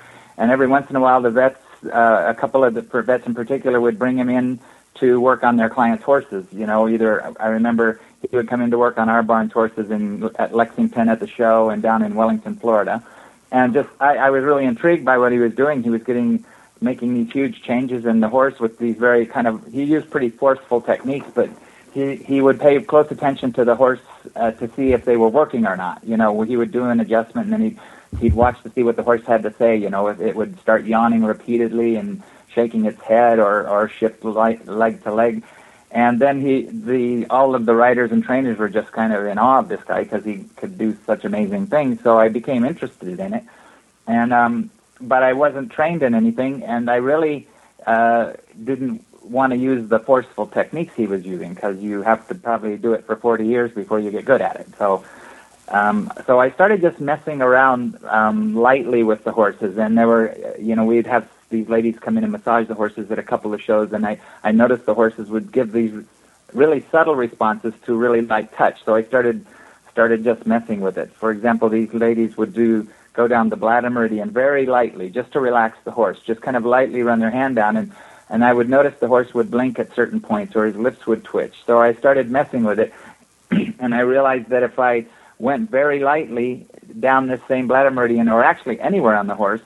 And 0.42 0.50
every 0.50 0.66
once 0.66 0.90
in 0.90 0.96
a 0.96 1.00
while, 1.00 1.22
the 1.22 1.30
vets, 1.30 1.60
uh, 1.84 2.24
a 2.26 2.34
couple 2.34 2.64
of 2.64 2.74
the 2.74 2.82
for 2.82 3.00
vets 3.00 3.28
in 3.28 3.32
particular, 3.32 3.80
would 3.80 3.96
bring 3.96 4.18
him 4.18 4.28
in 4.28 4.58
to 4.96 5.20
work 5.20 5.44
on 5.44 5.56
their 5.56 5.70
clients' 5.70 6.02
horses. 6.02 6.44
You 6.50 6.66
know, 6.66 6.88
either 6.88 7.32
I 7.38 7.46
remember 7.46 8.00
he 8.28 8.36
would 8.36 8.48
come 8.48 8.60
in 8.60 8.72
to 8.72 8.78
work 8.78 8.98
on 8.98 9.08
our 9.08 9.22
barn's 9.22 9.52
horses 9.52 9.92
in 9.92 10.28
at 10.40 10.52
Lexington 10.52 11.08
at 11.08 11.20
the 11.20 11.28
show 11.28 11.70
and 11.70 11.80
down 11.80 12.02
in 12.02 12.16
Wellington, 12.16 12.56
Florida. 12.56 13.04
And 13.52 13.72
just 13.72 13.88
I, 14.00 14.16
I 14.16 14.30
was 14.30 14.42
really 14.42 14.64
intrigued 14.64 15.04
by 15.04 15.16
what 15.16 15.30
he 15.30 15.38
was 15.38 15.54
doing. 15.54 15.84
He 15.84 15.90
was 15.90 16.02
getting 16.02 16.44
making 16.80 17.14
these 17.14 17.32
huge 17.32 17.62
changes 17.62 18.04
in 18.04 18.18
the 18.18 18.28
horse 18.28 18.58
with 18.58 18.80
these 18.80 18.96
very 18.96 19.26
kind 19.26 19.46
of 19.46 19.64
he 19.72 19.84
used 19.84 20.10
pretty 20.10 20.30
forceful 20.30 20.80
techniques, 20.80 21.28
but 21.32 21.50
he 21.94 22.16
he 22.16 22.40
would 22.40 22.58
pay 22.58 22.82
close 22.82 23.08
attention 23.12 23.52
to 23.52 23.64
the 23.64 23.76
horse 23.76 24.00
uh, 24.34 24.50
to 24.50 24.68
see 24.74 24.90
if 24.90 25.04
they 25.04 25.16
were 25.16 25.28
working 25.28 25.66
or 25.66 25.76
not. 25.76 26.02
You 26.02 26.16
know, 26.16 26.42
he 26.42 26.56
would 26.56 26.72
do 26.72 26.86
an 26.86 26.98
adjustment 26.98 27.44
and 27.44 27.52
then 27.52 27.60
he'd 27.60 27.78
he'd 28.22 28.34
watch 28.34 28.62
to 28.62 28.70
see 28.70 28.82
what 28.82 28.96
the 28.96 29.02
horse 29.02 29.24
had 29.26 29.42
to 29.42 29.52
say. 29.58 29.76
You 29.76 29.90
know, 29.90 30.08
if 30.08 30.20
it 30.20 30.34
would 30.34 30.58
start 30.60 30.84
yawning 30.86 31.24
repeatedly 31.24 31.96
and 31.96 32.22
shaking 32.54 32.86
its 32.86 33.00
head 33.02 33.38
or 33.38 33.68
or 33.68 33.88
shift 33.88 34.24
leg, 34.24 34.66
leg 34.66 35.02
to 35.02 35.12
leg. 35.12 35.42
And 35.90 36.18
then 36.18 36.40
he, 36.40 36.62
the 36.62 37.26
all 37.28 37.54
of 37.54 37.66
the 37.66 37.74
riders 37.74 38.12
and 38.12 38.24
trainers 38.24 38.56
were 38.58 38.70
just 38.70 38.92
kind 38.92 39.12
of 39.12 39.26
in 39.26 39.36
awe 39.38 39.58
of 39.58 39.68
this 39.68 39.82
guy 39.84 40.04
because 40.04 40.24
he 40.24 40.44
could 40.56 40.78
do 40.78 40.96
such 41.04 41.24
amazing 41.24 41.66
things. 41.66 42.02
So 42.02 42.18
I 42.18 42.28
became 42.28 42.64
interested 42.64 43.20
in 43.20 43.34
it, 43.34 43.44
and 44.06 44.32
um, 44.32 44.70
but 45.00 45.22
I 45.22 45.34
wasn't 45.34 45.70
trained 45.70 46.02
in 46.02 46.14
anything, 46.14 46.62
and 46.62 46.88
I 46.88 46.96
really 46.96 47.46
uh, 47.86 48.32
didn't 48.64 49.04
want 49.22 49.52
to 49.52 49.58
use 49.58 49.88
the 49.88 49.98
forceful 49.98 50.46
techniques 50.46 50.94
he 50.94 51.06
was 51.06 51.24
using 51.24 51.54
because 51.54 51.78
you 51.78 52.02
have 52.02 52.26
to 52.28 52.34
probably 52.34 52.76
do 52.76 52.92
it 52.92 53.04
for 53.04 53.14
40 53.14 53.46
years 53.46 53.70
before 53.70 54.00
you 54.00 54.10
get 54.10 54.24
good 54.24 54.40
at 54.40 54.56
it. 54.56 54.66
So, 54.78 55.04
um, 55.72 56.12
so 56.26 56.38
I 56.38 56.50
started 56.50 56.82
just 56.82 57.00
messing 57.00 57.40
around 57.40 57.98
um, 58.04 58.54
lightly 58.54 59.02
with 59.02 59.24
the 59.24 59.32
horses, 59.32 59.78
and 59.78 59.96
there 59.96 60.06
were, 60.06 60.36
you 60.58 60.76
know, 60.76 60.84
we'd 60.84 61.06
have 61.06 61.28
these 61.48 61.68
ladies 61.68 61.98
come 61.98 62.18
in 62.18 62.24
and 62.24 62.32
massage 62.32 62.68
the 62.68 62.74
horses 62.74 63.10
at 63.10 63.18
a 63.18 63.22
couple 63.22 63.54
of 63.54 63.62
shows, 63.62 63.92
and 63.92 64.06
I 64.06 64.20
I 64.44 64.52
noticed 64.52 64.84
the 64.84 64.94
horses 64.94 65.30
would 65.30 65.50
give 65.50 65.72
these 65.72 66.04
really 66.52 66.84
subtle 66.92 67.16
responses 67.16 67.72
to 67.86 67.96
really 67.96 68.20
light 68.20 68.52
touch. 68.52 68.84
So 68.84 68.94
I 68.94 69.02
started 69.02 69.46
started 69.90 70.24
just 70.24 70.46
messing 70.46 70.82
with 70.82 70.98
it. 70.98 71.10
For 71.12 71.30
example, 71.30 71.70
these 71.70 71.92
ladies 71.94 72.36
would 72.36 72.52
do 72.52 72.86
go 73.14 73.26
down 73.26 73.48
the 73.48 73.56
bladder 73.56 73.90
meridian 73.90 74.30
very 74.30 74.66
lightly, 74.66 75.08
just 75.08 75.32
to 75.32 75.40
relax 75.40 75.78
the 75.84 75.90
horse, 75.90 76.18
just 76.20 76.42
kind 76.42 76.56
of 76.56 76.66
lightly 76.66 77.02
run 77.02 77.18
their 77.18 77.30
hand 77.30 77.56
down 77.56 77.78
and 77.78 77.92
and 78.28 78.44
I 78.44 78.52
would 78.52 78.68
notice 78.68 78.94
the 78.98 79.08
horse 79.08 79.32
would 79.34 79.50
blink 79.50 79.78
at 79.78 79.94
certain 79.94 80.20
points 80.20 80.54
or 80.56 80.64
his 80.64 80.76
lips 80.76 81.06
would 81.06 81.22
twitch. 81.22 81.54
So 81.66 81.80
I 81.80 81.92
started 81.94 82.30
messing 82.30 82.64
with 82.64 82.78
it, 82.78 82.94
and 83.78 83.94
I 83.94 84.00
realized 84.00 84.48
that 84.48 84.62
if 84.62 84.78
I 84.78 85.06
went 85.38 85.70
very 85.70 86.00
lightly 86.00 86.66
down 86.98 87.26
this 87.26 87.40
same 87.48 87.66
bladder 87.66 87.90
meridian, 87.90 88.28
or 88.28 88.42
actually 88.44 88.80
anywhere 88.80 89.16
on 89.16 89.26
the 89.26 89.34
horse, 89.34 89.62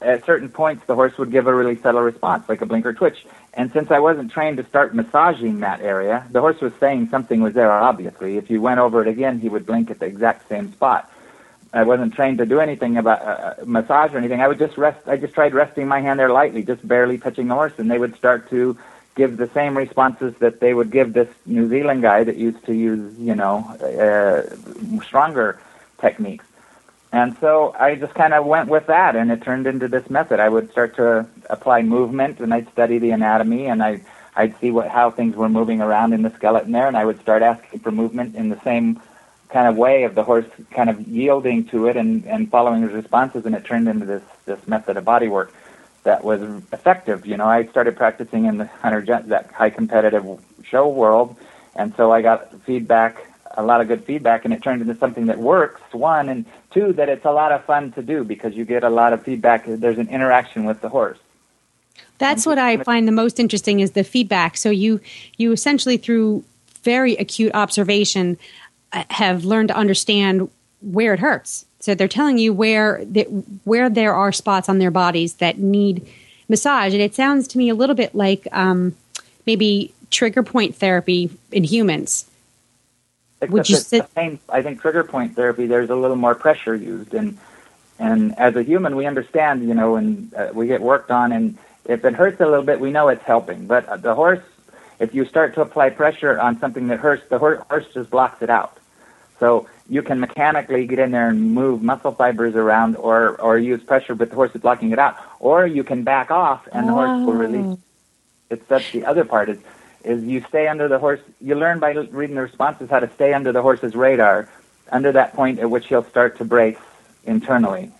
at 0.00 0.24
certain 0.24 0.48
points 0.48 0.84
the 0.86 0.94
horse 0.94 1.16
would 1.18 1.30
give 1.30 1.46
a 1.46 1.54
really 1.54 1.76
subtle 1.76 2.00
response, 2.00 2.48
like 2.48 2.60
a 2.60 2.66
blink 2.66 2.84
or 2.86 2.92
twitch. 2.92 3.24
And 3.54 3.72
since 3.72 3.90
I 3.90 3.98
wasn't 3.98 4.32
trained 4.32 4.56
to 4.56 4.64
start 4.64 4.94
massaging 4.94 5.60
that 5.60 5.80
area, 5.80 6.26
the 6.30 6.40
horse 6.40 6.60
was 6.60 6.72
saying 6.80 7.08
something 7.10 7.42
was 7.42 7.54
there, 7.54 7.70
obviously. 7.70 8.38
If 8.38 8.50
you 8.50 8.62
went 8.62 8.80
over 8.80 9.02
it 9.02 9.08
again, 9.08 9.40
he 9.40 9.48
would 9.48 9.66
blink 9.66 9.90
at 9.90 9.98
the 10.00 10.06
exact 10.06 10.48
same 10.48 10.72
spot. 10.72 11.10
I 11.74 11.84
wasn't 11.84 12.14
trained 12.14 12.38
to 12.38 12.46
do 12.46 12.60
anything 12.60 12.98
about 12.98 13.22
uh, 13.22 13.24
uh, 13.24 13.64
massage 13.64 14.12
or 14.12 14.18
anything. 14.18 14.42
I 14.42 14.48
would 14.48 14.58
just 14.58 14.76
rest. 14.76 15.08
I 15.08 15.16
just 15.16 15.32
tried 15.32 15.54
resting 15.54 15.88
my 15.88 16.00
hand 16.00 16.18
there 16.18 16.30
lightly, 16.30 16.62
just 16.62 16.86
barely 16.86 17.16
touching 17.18 17.48
the 17.48 17.54
horse, 17.54 17.72
and 17.78 17.90
they 17.90 17.98
would 17.98 18.14
start 18.16 18.50
to 18.50 18.76
give 19.14 19.36
the 19.36 19.48
same 19.48 19.76
responses 19.76 20.34
that 20.38 20.60
they 20.60 20.72
would 20.74 20.90
give 20.90 21.12
this 21.12 21.28
New 21.44 21.68
Zealand 21.68 22.02
guy 22.02 22.24
that 22.24 22.36
used 22.36 22.64
to 22.66 22.74
use, 22.74 23.18
you 23.18 23.34
know, 23.34 23.58
uh, 23.80 25.02
stronger 25.04 25.60
techniques. 26.00 26.44
And 27.12 27.36
so 27.40 27.76
I 27.78 27.94
just 27.94 28.14
kind 28.14 28.32
of 28.32 28.46
went 28.46 28.70
with 28.70 28.86
that, 28.86 29.16
and 29.16 29.30
it 29.30 29.42
turned 29.42 29.66
into 29.66 29.86
this 29.86 30.08
method. 30.08 30.40
I 30.40 30.48
would 30.48 30.70
start 30.70 30.96
to 30.96 31.26
apply 31.50 31.82
movement, 31.82 32.40
and 32.40 32.54
I'd 32.54 32.70
study 32.72 32.98
the 32.98 33.10
anatomy, 33.10 33.66
and 33.66 33.82
I 33.82 34.00
I'd 34.34 34.58
see 34.60 34.70
what 34.70 34.88
how 34.88 35.10
things 35.10 35.36
were 35.36 35.50
moving 35.50 35.82
around 35.82 36.14
in 36.14 36.22
the 36.22 36.30
skeleton 36.30 36.72
there, 36.72 36.88
and 36.88 36.96
I 36.96 37.04
would 37.04 37.20
start 37.20 37.42
asking 37.42 37.80
for 37.80 37.92
movement 37.92 38.34
in 38.34 38.48
the 38.48 38.58
same 38.62 39.02
kind 39.50 39.68
of 39.68 39.76
way 39.76 40.04
of 40.04 40.14
the 40.14 40.24
horse 40.24 40.46
kind 40.70 40.88
of 40.88 41.06
yielding 41.06 41.66
to 41.66 41.86
it 41.86 41.98
and, 41.98 42.24
and 42.24 42.50
following 42.50 42.80
his 42.80 42.92
responses, 42.92 43.44
and 43.44 43.54
it 43.54 43.66
turned 43.66 43.86
into 43.86 44.06
this, 44.06 44.22
this 44.46 44.66
method 44.66 44.96
of 44.96 45.04
body 45.04 45.28
work 45.28 45.52
that 46.04 46.24
was 46.24 46.42
effective. 46.72 47.26
You 47.26 47.36
know, 47.36 47.46
I 47.46 47.66
started 47.66 47.96
practicing 47.96 48.46
in 48.46 48.58
the 48.58 48.66
hunter 48.66 49.02
that 49.26 49.50
high 49.52 49.70
competitive 49.70 50.26
show 50.62 50.88
world, 50.88 51.36
and 51.76 51.94
so 51.96 52.12
I 52.12 52.22
got 52.22 52.60
feedback, 52.62 53.26
a 53.56 53.62
lot 53.62 53.80
of 53.80 53.88
good 53.88 54.04
feedback, 54.04 54.44
and 54.44 54.52
it 54.52 54.62
turned 54.62 54.82
into 54.82 54.96
something 54.96 55.26
that 55.26 55.38
works. 55.38 55.80
One 55.92 56.28
and 56.28 56.44
two, 56.70 56.92
that 56.94 57.08
it's 57.08 57.24
a 57.24 57.32
lot 57.32 57.52
of 57.52 57.64
fun 57.64 57.92
to 57.92 58.02
do 58.02 58.24
because 58.24 58.54
you 58.54 58.64
get 58.64 58.82
a 58.84 58.90
lot 58.90 59.12
of 59.12 59.22
feedback. 59.22 59.64
There's 59.66 59.98
an 59.98 60.08
interaction 60.08 60.64
with 60.64 60.80
the 60.80 60.88
horse. 60.88 61.18
That's 62.18 62.46
what 62.46 62.58
I 62.58 62.76
find 62.78 63.06
the 63.06 63.12
most 63.12 63.40
interesting 63.40 63.80
is 63.80 63.92
the 63.92 64.04
feedback. 64.04 64.56
So 64.56 64.70
you 64.70 65.00
you 65.36 65.52
essentially 65.52 65.96
through 65.96 66.44
very 66.82 67.16
acute 67.16 67.52
observation 67.54 68.38
uh, 68.92 69.04
have 69.10 69.44
learned 69.44 69.68
to 69.68 69.76
understand 69.76 70.48
where 70.80 71.14
it 71.14 71.20
hurts. 71.20 71.64
So 71.82 71.96
they're 71.96 72.06
telling 72.06 72.38
you 72.38 72.52
where 72.52 73.04
the, 73.04 73.24
where 73.64 73.90
there 73.90 74.14
are 74.14 74.30
spots 74.30 74.68
on 74.68 74.78
their 74.78 74.92
bodies 74.92 75.34
that 75.34 75.58
need 75.58 76.08
massage, 76.48 76.92
and 76.92 77.02
it 77.02 77.12
sounds 77.12 77.48
to 77.48 77.58
me 77.58 77.68
a 77.68 77.74
little 77.74 77.96
bit 77.96 78.14
like 78.14 78.46
um, 78.52 78.94
maybe 79.46 79.92
trigger 80.08 80.44
point 80.44 80.76
therapy 80.76 81.28
in 81.50 81.64
humans. 81.64 82.30
Except 83.40 83.52
Would 83.52 83.68
you 83.68 83.76
say- 83.76 84.02
same, 84.14 84.38
I 84.48 84.62
think 84.62 84.80
trigger 84.80 85.02
point 85.02 85.34
therapy. 85.34 85.66
There's 85.66 85.90
a 85.90 85.96
little 85.96 86.16
more 86.16 86.36
pressure 86.36 86.76
used, 86.76 87.14
and 87.14 87.36
and 87.98 88.38
as 88.38 88.54
a 88.54 88.62
human, 88.62 88.94
we 88.94 89.06
understand, 89.06 89.66
you 89.66 89.74
know, 89.74 89.96
and 89.96 90.32
uh, 90.34 90.50
we 90.54 90.68
get 90.68 90.82
worked 90.82 91.10
on, 91.10 91.32
and 91.32 91.58
if 91.84 92.04
it 92.04 92.14
hurts 92.14 92.40
a 92.40 92.46
little 92.46 92.64
bit, 92.64 92.78
we 92.78 92.92
know 92.92 93.08
it's 93.08 93.24
helping. 93.24 93.66
But 93.66 94.02
the 94.02 94.14
horse, 94.14 94.42
if 95.00 95.16
you 95.16 95.24
start 95.24 95.54
to 95.54 95.62
apply 95.62 95.90
pressure 95.90 96.38
on 96.38 96.60
something 96.60 96.86
that 96.88 97.00
hurts, 97.00 97.28
the 97.28 97.40
horse 97.40 97.86
just 97.92 98.08
blocks 98.08 98.40
it 98.40 98.50
out. 98.50 98.78
So 99.42 99.66
you 99.88 100.02
can 100.02 100.20
mechanically 100.20 100.86
get 100.86 101.00
in 101.00 101.10
there 101.10 101.28
and 101.28 101.52
move 101.52 101.82
muscle 101.82 102.12
fibers 102.12 102.54
around 102.54 102.94
or, 102.94 103.40
or 103.40 103.58
use 103.58 103.82
pressure, 103.82 104.14
but 104.14 104.30
the 104.30 104.36
horse 104.36 104.54
is 104.54 104.60
blocking 104.60 104.92
it 104.92 105.00
out. 105.00 105.16
Or 105.40 105.66
you 105.66 105.82
can 105.82 106.04
back 106.04 106.30
off 106.30 106.68
and 106.70 106.86
the 106.86 106.92
horse 106.92 107.26
will 107.26 107.32
release. 107.32 107.66
Oh. 107.66 107.78
It's 108.50 108.64
that's 108.68 108.88
the 108.92 109.04
other 109.04 109.24
part 109.24 109.48
is 109.48 109.58
is 110.04 110.22
you 110.22 110.44
stay 110.48 110.68
under 110.68 110.86
the 110.86 111.00
horse. 111.00 111.18
You 111.40 111.56
learn 111.56 111.80
by 111.80 111.90
reading 111.90 112.36
the 112.36 112.42
responses 112.42 112.88
how 112.88 113.00
to 113.00 113.10
stay 113.14 113.34
under 113.34 113.50
the 113.50 113.62
horse's 113.62 113.96
radar, 113.96 114.48
under 114.92 115.10
that 115.10 115.34
point 115.34 115.58
at 115.58 115.68
which 115.68 115.88
he'll 115.88 116.04
start 116.04 116.38
to 116.38 116.44
brace 116.44 116.78
internally. 117.24 117.90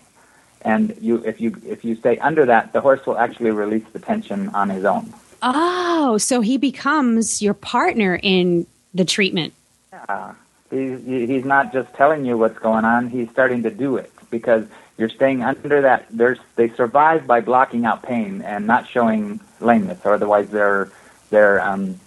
And 0.61 0.95
you, 1.01 1.17
if 1.25 1.41
you 1.41 1.57
if 1.65 1.83
you 1.83 1.97
stay 1.97 2.19
under 2.19 2.45
that, 2.45 2.71
the 2.71 2.79
horse 2.79 3.05
will 3.05 3.17
actually 3.17 3.51
release 3.51 3.83
the 3.91 3.99
tension 3.99 4.47
on 4.49 4.69
his 4.69 4.85
own. 4.85 5.13
Oh, 5.41 6.17
so 6.17 6.39
he 6.39 6.57
becomes 6.57 7.41
your 7.41 7.53
partner 7.53 8.17
in 8.23 8.65
the 8.93 9.03
treatment. 9.03 9.53
Yeah, 9.91 10.35
He's, 10.73 11.05
he's 11.05 11.45
not 11.45 11.71
just 11.71 11.93
telling 11.93 12.25
you 12.25 12.37
what's 12.37 12.57
going 12.57 12.83
on, 12.83 13.09
he's 13.09 13.29
starting 13.29 13.61
to 13.63 13.69
do 13.69 13.97
it 13.97 14.11
because 14.31 14.65
you're 14.97 15.09
staying 15.09 15.43
under 15.43 15.81
that. 15.81 16.07
There's, 16.09 16.39
they 16.55 16.69
survive 16.69 17.27
by 17.27 17.41
blocking 17.41 17.85
out 17.85 18.01
pain 18.01 18.41
and 18.41 18.65
not 18.65 18.87
showing 18.87 19.39
lameness, 19.59 19.99
or 20.03 20.13
otherwise 20.13 20.49
they're, 20.49 20.89
they're, 21.29 21.61
um, 21.61 21.99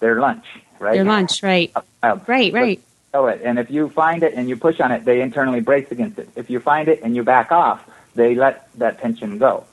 they're 0.00 0.20
lunch, 0.20 0.44
right? 0.78 0.94
Their 0.94 1.04
lunch, 1.04 1.42
right. 1.42 1.72
Right, 2.02 2.52
right. 2.52 2.80
Show 3.12 3.26
it. 3.26 3.40
And 3.42 3.58
if 3.58 3.70
you 3.70 3.88
find 3.88 4.22
it 4.22 4.34
and 4.34 4.48
you 4.48 4.56
push 4.56 4.80
on 4.80 4.92
it, 4.92 5.04
they 5.04 5.22
internally 5.22 5.60
brace 5.60 5.90
against 5.90 6.18
it. 6.18 6.28
If 6.36 6.50
you 6.50 6.60
find 6.60 6.88
it 6.88 7.00
and 7.02 7.16
you 7.16 7.24
back 7.24 7.50
off, 7.50 7.88
they 8.14 8.34
let 8.34 8.68
that 8.78 9.00
tension 9.00 9.38
go. 9.38 9.64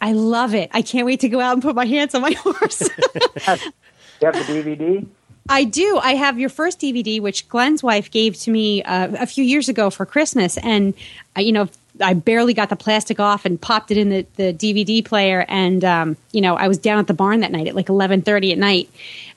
I 0.00 0.12
love 0.12 0.54
it. 0.54 0.70
I 0.72 0.82
can't 0.82 1.06
wait 1.06 1.20
to 1.20 1.28
go 1.28 1.40
out 1.40 1.54
and 1.54 1.62
put 1.62 1.74
my 1.74 1.86
hands 1.86 2.14
on 2.14 2.22
my 2.22 2.32
horse. 2.38 2.80
you 2.82 4.22
have 4.22 4.34
the 4.34 4.44
DVD? 4.46 5.06
I 5.48 5.64
do. 5.64 5.98
I 6.02 6.14
have 6.14 6.38
your 6.38 6.50
first 6.50 6.80
DVD, 6.80 7.20
which 7.20 7.48
Glenn's 7.48 7.82
wife 7.82 8.10
gave 8.10 8.36
to 8.40 8.50
me 8.50 8.82
uh, 8.82 9.08
a 9.18 9.26
few 9.26 9.44
years 9.44 9.68
ago 9.68 9.90
for 9.90 10.04
Christmas, 10.04 10.58
and 10.58 10.94
uh, 11.36 11.40
you 11.40 11.52
know, 11.52 11.68
I 12.00 12.14
barely 12.14 12.54
got 12.54 12.68
the 12.68 12.76
plastic 12.76 13.18
off 13.18 13.44
and 13.44 13.60
popped 13.60 13.90
it 13.90 13.96
in 13.96 14.10
the, 14.10 14.26
the 14.36 14.52
DVD 14.52 15.04
player, 15.04 15.44
and 15.48 15.84
um, 15.84 16.16
you 16.32 16.40
know, 16.40 16.56
I 16.56 16.68
was 16.68 16.78
down 16.78 16.98
at 16.98 17.06
the 17.06 17.14
barn 17.14 17.40
that 17.40 17.50
night 17.50 17.66
at 17.66 17.74
like 17.74 17.88
eleven 17.88 18.20
thirty 18.22 18.52
at 18.52 18.58
night. 18.58 18.90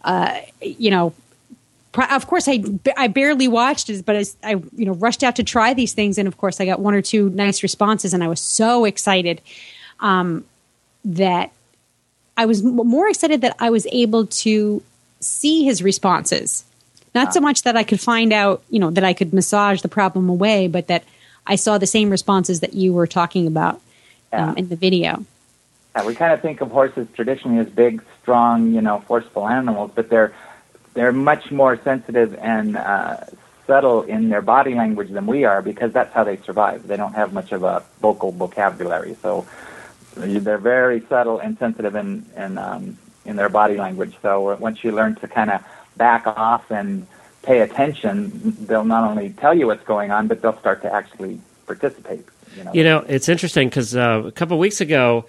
Uh, 0.03 0.39
you 0.61 0.91
know, 0.91 1.13
of 1.95 2.27
course, 2.27 2.47
I 2.47 2.63
I 2.97 3.07
barely 3.07 3.47
watched 3.47 3.89
it, 3.89 4.05
but 4.05 4.15
as 4.15 4.35
I 4.43 4.51
you 4.51 4.85
know 4.85 4.93
rushed 4.93 5.23
out 5.23 5.37
to 5.37 5.43
try 5.43 5.73
these 5.73 5.93
things, 5.93 6.17
and 6.17 6.27
of 6.27 6.37
course, 6.37 6.59
I 6.59 6.65
got 6.65 6.79
one 6.79 6.93
or 6.93 7.01
two 7.01 7.29
nice 7.29 7.63
responses, 7.63 8.13
and 8.13 8.23
I 8.23 8.27
was 8.27 8.41
so 8.41 8.83
excited 8.83 9.41
um, 10.01 10.43
that 11.05 11.51
I 12.35 12.45
was 12.45 12.63
more 12.63 13.07
excited 13.07 13.41
that 13.41 13.55
I 13.59 13.69
was 13.69 13.87
able 13.91 14.27
to 14.27 14.83
see 15.21 15.63
his 15.63 15.81
responses. 15.81 16.65
Not 17.13 17.33
so 17.33 17.41
much 17.41 17.63
that 17.63 17.75
I 17.75 17.83
could 17.83 17.99
find 17.99 18.31
out, 18.31 18.63
you 18.69 18.79
know, 18.79 18.89
that 18.91 19.03
I 19.03 19.13
could 19.13 19.33
massage 19.33 19.81
the 19.81 19.89
problem 19.89 20.29
away, 20.29 20.67
but 20.67 20.87
that 20.87 21.03
I 21.45 21.55
saw 21.55 21.77
the 21.77 21.87
same 21.87 22.09
responses 22.09 22.61
that 22.61 22.73
you 22.73 22.93
were 22.93 23.07
talking 23.07 23.47
about 23.47 23.81
um, 24.31 24.57
in 24.57 24.69
the 24.69 24.75
video. 24.75 25.25
Yeah, 25.95 26.05
we 26.05 26.15
kind 26.15 26.31
of 26.31 26.41
think 26.41 26.61
of 26.61 26.71
horses 26.71 27.07
traditionally 27.13 27.59
as 27.59 27.67
big, 27.67 28.01
strong, 28.21 28.73
you 28.73 28.81
know, 28.81 29.03
forceful 29.07 29.47
animals, 29.47 29.91
but 29.93 30.09
they're 30.09 30.33
they're 30.93 31.11
much 31.11 31.51
more 31.51 31.77
sensitive 31.83 32.35
and 32.35 32.77
uh, 32.77 33.17
subtle 33.67 34.03
in 34.03 34.29
their 34.29 34.41
body 34.41 34.75
language 34.75 35.09
than 35.09 35.25
we 35.25 35.43
are 35.45 35.61
because 35.61 35.91
that's 35.91 36.13
how 36.13 36.23
they 36.23 36.37
survive. 36.37 36.87
They 36.87 36.97
don't 36.97 37.13
have 37.13 37.33
much 37.33 37.51
of 37.51 37.63
a 37.63 37.83
vocal 38.01 38.31
vocabulary, 38.31 39.15
so 39.21 39.45
they're 40.15 40.57
very 40.57 41.01
subtle 41.07 41.39
and 41.39 41.57
sensitive 41.57 41.95
and 41.95 42.25
and 42.35 42.57
um, 42.57 42.97
in 43.25 43.35
their 43.35 43.49
body 43.49 43.77
language. 43.77 44.15
So 44.21 44.55
once 44.57 44.83
you 44.83 44.91
learn 44.91 45.15
to 45.15 45.27
kind 45.27 45.51
of 45.51 45.63
back 45.97 46.25
off 46.27 46.69
and 46.71 47.07
pay 47.43 47.61
attention, 47.61 48.31
they'll 48.65 48.83
not 48.83 49.09
only 49.09 49.31
tell 49.31 49.53
you 49.53 49.67
what's 49.67 49.83
going 49.83 50.11
on, 50.11 50.27
but 50.27 50.41
they'll 50.41 50.59
start 50.59 50.81
to 50.83 50.93
actually 50.93 51.39
participate. 51.65 52.25
You 52.55 52.63
know, 52.63 52.73
you 52.73 52.83
know 52.83 52.99
it's 53.07 53.29
interesting 53.29 53.69
because 53.69 53.95
uh, 53.95 54.23
a 54.25 54.31
couple 54.31 54.57
weeks 54.59 54.81
ago 54.81 55.25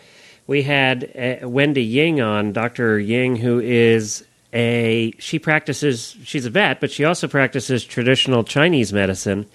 we 0.46 0.62
had 0.62 1.40
uh, 1.42 1.48
Wendy 1.48 1.84
Ying 1.84 2.20
on, 2.20 2.52
Dr. 2.52 2.98
Ying, 2.98 3.36
who 3.36 3.60
is 3.60 4.24
a 4.52 5.14
she 5.18 5.38
practices 5.38 6.16
she's 6.24 6.44
a 6.46 6.50
vet, 6.50 6.80
but 6.80 6.90
she 6.90 7.04
also 7.04 7.28
practices 7.28 7.84
traditional 7.84 8.44
Chinese 8.44 8.92
medicine. 8.92 9.46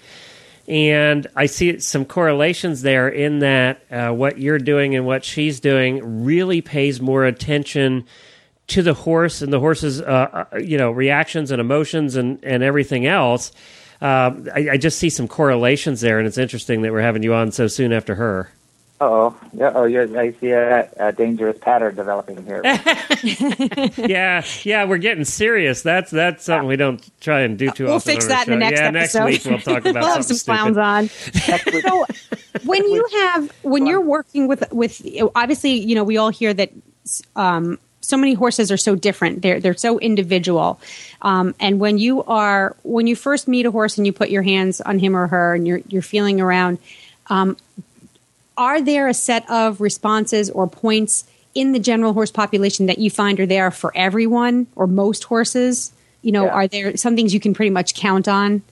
And 0.66 1.26
I 1.34 1.46
see 1.46 1.78
some 1.78 2.04
correlations 2.04 2.82
there 2.82 3.08
in 3.08 3.38
that 3.38 3.80
uh, 3.90 4.10
what 4.10 4.38
you're 4.38 4.58
doing 4.58 4.94
and 4.94 5.06
what 5.06 5.24
she's 5.24 5.60
doing 5.60 6.24
really 6.24 6.60
pays 6.60 7.00
more 7.00 7.24
attention 7.24 8.04
to 8.68 8.82
the 8.82 8.94
horse 8.94 9.42
and 9.42 9.52
the 9.52 9.60
horse's 9.60 10.00
uh, 10.00 10.46
uh 10.52 10.58
you 10.58 10.78
know 10.78 10.90
reactions 10.90 11.50
and 11.50 11.60
emotions 11.60 12.16
and, 12.16 12.38
and 12.42 12.62
everything 12.62 13.06
else. 13.06 13.52
Uh, 14.00 14.32
I, 14.54 14.68
I, 14.72 14.76
just 14.76 15.00
see 15.00 15.10
some 15.10 15.26
correlations 15.26 16.00
there, 16.00 16.18
and 16.20 16.28
it's 16.28 16.38
interesting 16.38 16.82
that 16.82 16.92
we're 16.92 17.00
having 17.00 17.24
you 17.24 17.34
on 17.34 17.50
so 17.50 17.66
soon 17.66 17.92
after 17.92 18.14
her. 18.14 18.48
Oh, 19.00 19.36
yeah. 19.52 19.72
Oh, 19.74 19.84
I 19.84 20.32
see 20.40 20.50
a, 20.50 20.88
a, 20.96 21.12
dangerous 21.12 21.56
pattern 21.60 21.94
developing 21.94 22.44
here. 22.44 22.62
yeah, 23.96 24.44
yeah, 24.64 24.84
we're 24.86 24.98
getting 24.98 25.24
serious. 25.24 25.82
That's 25.82 26.10
that's 26.10 26.44
something 26.44 26.66
we 26.66 26.74
don't 26.74 27.00
try 27.20 27.42
and 27.42 27.56
do 27.56 27.70
too 27.70 27.84
we'll 27.84 27.94
often. 27.94 28.10
We'll 28.10 28.16
fix 28.16 28.26
that 28.26 28.48
in 28.48 28.54
the 28.54 28.58
next 28.58 28.80
yeah, 28.80 28.88
episode. 28.88 29.24
next 29.24 29.44
week 29.44 29.50
we'll 29.52 29.60
talk 29.60 29.84
about 29.84 30.02
we'll 30.02 30.14
have 30.14 30.24
some 30.24 30.38
clowns 30.38 30.76
on. 30.76 31.08
so, 31.08 32.06
when 32.64 32.88
you 32.88 33.06
have 33.12 33.52
when 33.62 33.86
you're 33.86 34.00
working 34.00 34.48
with 34.48 34.64
with 34.72 35.00
obviously, 35.36 35.74
you 35.74 35.94
know, 35.94 36.02
we 36.02 36.16
all 36.16 36.30
hear 36.30 36.52
that 36.54 36.72
um, 37.36 37.78
so 38.08 38.16
many 38.16 38.32
horses 38.32 38.72
are 38.72 38.78
so 38.78 38.94
different. 38.94 39.42
They're 39.42 39.60
they're 39.60 39.76
so 39.76 39.98
individual. 39.98 40.80
Um, 41.20 41.54
and 41.60 41.78
when 41.78 41.98
you 41.98 42.24
are 42.24 42.74
when 42.82 43.06
you 43.06 43.14
first 43.14 43.48
meet 43.48 43.66
a 43.66 43.70
horse 43.70 43.98
and 43.98 44.06
you 44.06 44.12
put 44.12 44.30
your 44.30 44.42
hands 44.42 44.80
on 44.80 44.98
him 44.98 45.14
or 45.14 45.26
her 45.26 45.54
and 45.54 45.66
you're 45.66 45.80
you're 45.88 46.02
feeling 46.02 46.40
around. 46.40 46.78
Um, 47.30 47.58
are 48.56 48.80
there 48.80 49.06
a 49.06 49.14
set 49.14 49.48
of 49.48 49.80
responses 49.80 50.50
or 50.50 50.66
points 50.66 51.24
in 51.54 51.72
the 51.72 51.78
general 51.78 52.12
horse 52.12 52.30
population 52.30 52.86
that 52.86 52.98
you 52.98 53.10
find 53.10 53.38
are 53.38 53.46
there 53.46 53.70
for 53.70 53.92
everyone 53.94 54.66
or 54.74 54.86
most 54.86 55.24
horses? 55.24 55.92
You 56.22 56.32
know, 56.32 56.46
yeah. 56.46 56.52
are 56.52 56.66
there 56.66 56.96
some 56.96 57.14
things 57.14 57.32
you 57.32 57.40
can 57.40 57.54
pretty 57.54 57.70
much 57.70 57.94
count 57.94 58.26
on? 58.26 58.62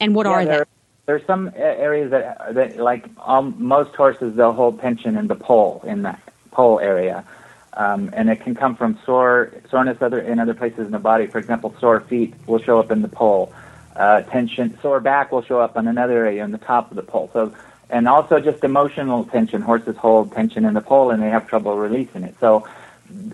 And 0.00 0.14
what 0.14 0.26
yeah, 0.26 0.32
are 0.32 0.44
there, 0.44 0.58
they? 0.60 0.70
There's 1.06 1.26
some 1.26 1.50
areas 1.56 2.12
that, 2.12 2.54
that 2.54 2.78
like 2.78 3.04
um, 3.26 3.56
most 3.58 3.94
horses, 3.94 4.36
they'll 4.36 4.52
hold 4.52 4.80
tension 4.80 5.18
in 5.18 5.26
the 5.26 5.34
pole, 5.34 5.82
in 5.84 6.02
the 6.02 6.16
pole 6.50 6.80
area. 6.80 7.24
Um, 7.76 8.10
and 8.12 8.30
it 8.30 8.40
can 8.40 8.54
come 8.54 8.76
from 8.76 8.98
sore 9.04 9.52
soreness 9.68 10.00
other 10.00 10.20
in 10.20 10.38
other 10.38 10.54
places 10.54 10.86
in 10.86 10.92
the 10.92 10.98
body. 10.98 11.26
For 11.26 11.38
example, 11.38 11.74
sore 11.80 12.00
feet 12.00 12.34
will 12.46 12.60
show 12.60 12.78
up 12.78 12.90
in 12.90 13.02
the 13.02 13.08
pole. 13.08 13.52
Uh, 13.96 14.22
tension, 14.22 14.78
sore 14.80 15.00
back 15.00 15.32
will 15.32 15.42
show 15.42 15.60
up 15.60 15.76
on 15.76 15.86
another 15.88 16.24
area 16.24 16.44
in 16.44 16.52
the 16.52 16.58
top 16.58 16.90
of 16.90 16.96
the 16.96 17.02
pole. 17.02 17.30
So 17.32 17.52
and 17.90 18.08
also 18.08 18.40
just 18.40 18.64
emotional 18.64 19.24
tension. 19.24 19.62
Horses 19.62 19.96
hold 19.96 20.32
tension 20.32 20.64
in 20.64 20.74
the 20.74 20.80
pole 20.80 21.10
and 21.10 21.22
they 21.22 21.28
have 21.28 21.46
trouble 21.46 21.76
releasing 21.76 22.24
it. 22.24 22.34
So, 22.40 22.66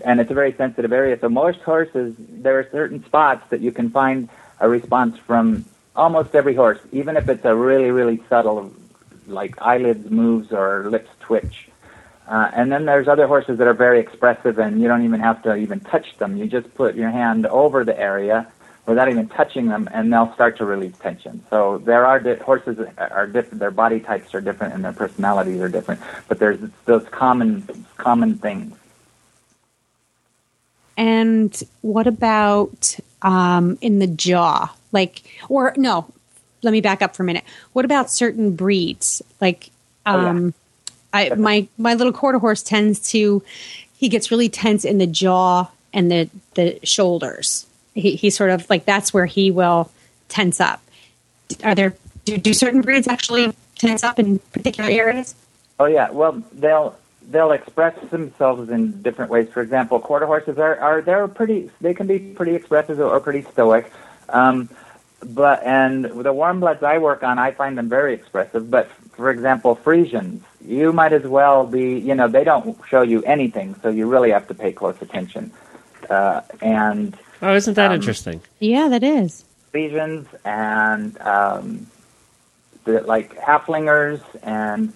and 0.03 0.19
it's 0.19 0.31
a 0.31 0.33
very 0.33 0.53
sensitive 0.53 0.91
area. 0.91 1.17
So 1.19 1.29
most 1.29 1.59
horses, 1.61 2.15
there 2.17 2.59
are 2.59 2.67
certain 2.71 3.03
spots 3.05 3.49
that 3.49 3.61
you 3.61 3.71
can 3.71 3.89
find 3.89 4.29
a 4.59 4.69
response 4.69 5.17
from 5.17 5.65
almost 5.95 6.35
every 6.35 6.53
horse, 6.53 6.79
even 6.91 7.17
if 7.17 7.29
it's 7.29 7.45
a 7.45 7.55
really, 7.55 7.91
really 7.91 8.21
subtle, 8.29 8.71
like 9.27 9.59
eyelids 9.61 10.09
moves 10.09 10.51
or 10.51 10.89
lips 10.89 11.09
twitch. 11.21 11.70
Uh, 12.31 12.49
and 12.53 12.71
then 12.71 12.85
there's 12.85 13.09
other 13.09 13.27
horses 13.27 13.57
that 13.57 13.67
are 13.67 13.73
very 13.73 13.99
expressive 13.99 14.57
and 14.57 14.81
you 14.81 14.87
don't 14.87 15.03
even 15.03 15.19
have 15.19 15.43
to 15.43 15.53
even 15.55 15.81
touch 15.81 16.17
them. 16.17 16.37
You 16.37 16.45
just 16.47 16.73
put 16.75 16.95
your 16.95 17.09
hand 17.09 17.45
over 17.45 17.83
the 17.83 17.99
area 17.99 18.47
without 18.85 19.09
even 19.09 19.27
touching 19.27 19.67
them, 19.67 19.89
and 19.93 20.11
they'll 20.11 20.33
start 20.33 20.57
to 20.57 20.65
release 20.65 20.97
tension. 20.97 21.43
So 21.49 21.79
there 21.79 22.05
are 22.05 22.19
di- 22.19 22.35
horses 22.35 22.79
are 22.97 23.27
different. 23.27 23.59
Their 23.59 23.71
body 23.71 23.99
types 23.99 24.33
are 24.33 24.41
different, 24.41 24.73
and 24.73 24.83
their 24.83 24.93
personalities 24.93 25.59
are 25.59 25.69
different. 25.69 26.01
But 26.29 26.39
there's 26.39 26.57
those 26.85 27.05
common 27.09 27.85
common 27.97 28.37
things. 28.37 28.75
And 30.97 31.63
what 31.81 32.07
about 32.07 32.97
um, 33.21 33.77
in 33.81 33.99
the 33.99 34.07
jaw? 34.07 34.73
Like, 34.91 35.21
or 35.47 35.73
no, 35.77 36.11
let 36.63 36.71
me 36.71 36.81
back 36.81 37.01
up 37.01 37.15
for 37.15 37.23
a 37.23 37.25
minute. 37.25 37.43
What 37.73 37.85
about 37.85 38.09
certain 38.09 38.55
breeds? 38.55 39.21
Like, 39.39 39.69
um, 40.05 40.17
oh, 40.17 40.43
yeah. 40.45 40.51
I, 41.13 41.29
my 41.35 41.67
my 41.77 41.93
little 41.93 42.13
quarter 42.13 42.39
horse 42.39 42.63
tends 42.63 43.11
to 43.11 43.43
he 43.97 44.09
gets 44.09 44.31
really 44.31 44.49
tense 44.49 44.85
in 44.85 44.97
the 44.97 45.07
jaw 45.07 45.67
and 45.93 46.11
the 46.11 46.29
the 46.55 46.79
shoulders 46.83 47.65
he, 47.93 48.15
he 48.15 48.29
sort 48.29 48.49
of 48.49 48.69
like 48.69 48.85
that's 48.85 49.13
where 49.13 49.25
he 49.25 49.51
will 49.51 49.91
tense 50.29 50.59
up. 50.59 50.81
Are 51.63 51.75
there 51.75 51.95
do, 52.25 52.37
do 52.37 52.53
certain 52.53 52.81
breeds 52.81 53.07
actually 53.07 53.53
tense 53.75 54.03
up 54.03 54.19
in 54.19 54.39
particular 54.53 54.89
areas? 54.89 55.35
Oh 55.79 55.85
yeah, 55.85 56.09
well 56.11 56.41
they'll 56.53 56.95
they'll 57.29 57.51
express 57.51 57.97
themselves 58.09 58.69
in 58.69 59.01
different 59.01 59.31
ways. 59.31 59.49
For 59.49 59.61
example, 59.61 59.99
quarter 59.99 60.25
horses 60.25 60.57
are, 60.57 60.77
are 60.77 61.01
they're 61.01 61.27
pretty 61.27 61.69
they 61.81 61.93
can 61.93 62.07
be 62.07 62.19
pretty 62.19 62.55
expressive 62.55 62.99
or 62.99 63.19
pretty 63.19 63.43
stoic. 63.51 63.91
Um, 64.29 64.69
but 65.23 65.63
and 65.63 66.05
the 66.05 66.33
warm 66.33 66.59
bloods 66.59 66.83
I 66.83 66.97
work 66.97 67.23
on, 67.23 67.37
I 67.37 67.51
find 67.51 67.77
them 67.77 67.89
very 67.89 68.13
expressive. 68.13 68.71
But 68.71 68.89
for 69.21 69.29
example, 69.29 69.75
Friesians, 69.75 70.41
you 70.65 70.91
might 70.91 71.13
as 71.13 71.23
well 71.23 71.65
be 71.65 71.99
you 71.99 72.15
know 72.15 72.27
they 72.27 72.43
don't 72.43 72.77
show 72.89 73.03
you 73.03 73.21
anything, 73.23 73.75
so 73.81 73.89
you 73.89 74.09
really 74.09 74.31
have 74.31 74.47
to 74.47 74.53
pay 74.53 74.71
close 74.73 74.99
attention. 75.01 75.51
Uh, 76.09 76.41
and 76.61 77.15
Oh, 77.41 77.55
isn't 77.55 77.73
that 77.75 77.89
um, 77.91 77.95
interesting? 77.95 78.41
Yeah, 78.59 78.87
that 78.89 79.03
is. 79.03 79.45
Lesions 79.73 80.27
and 80.45 81.19
um, 81.21 81.87
the, 82.83 83.01
like 83.01 83.35
Haflingers 83.37 84.21
and 84.43 84.93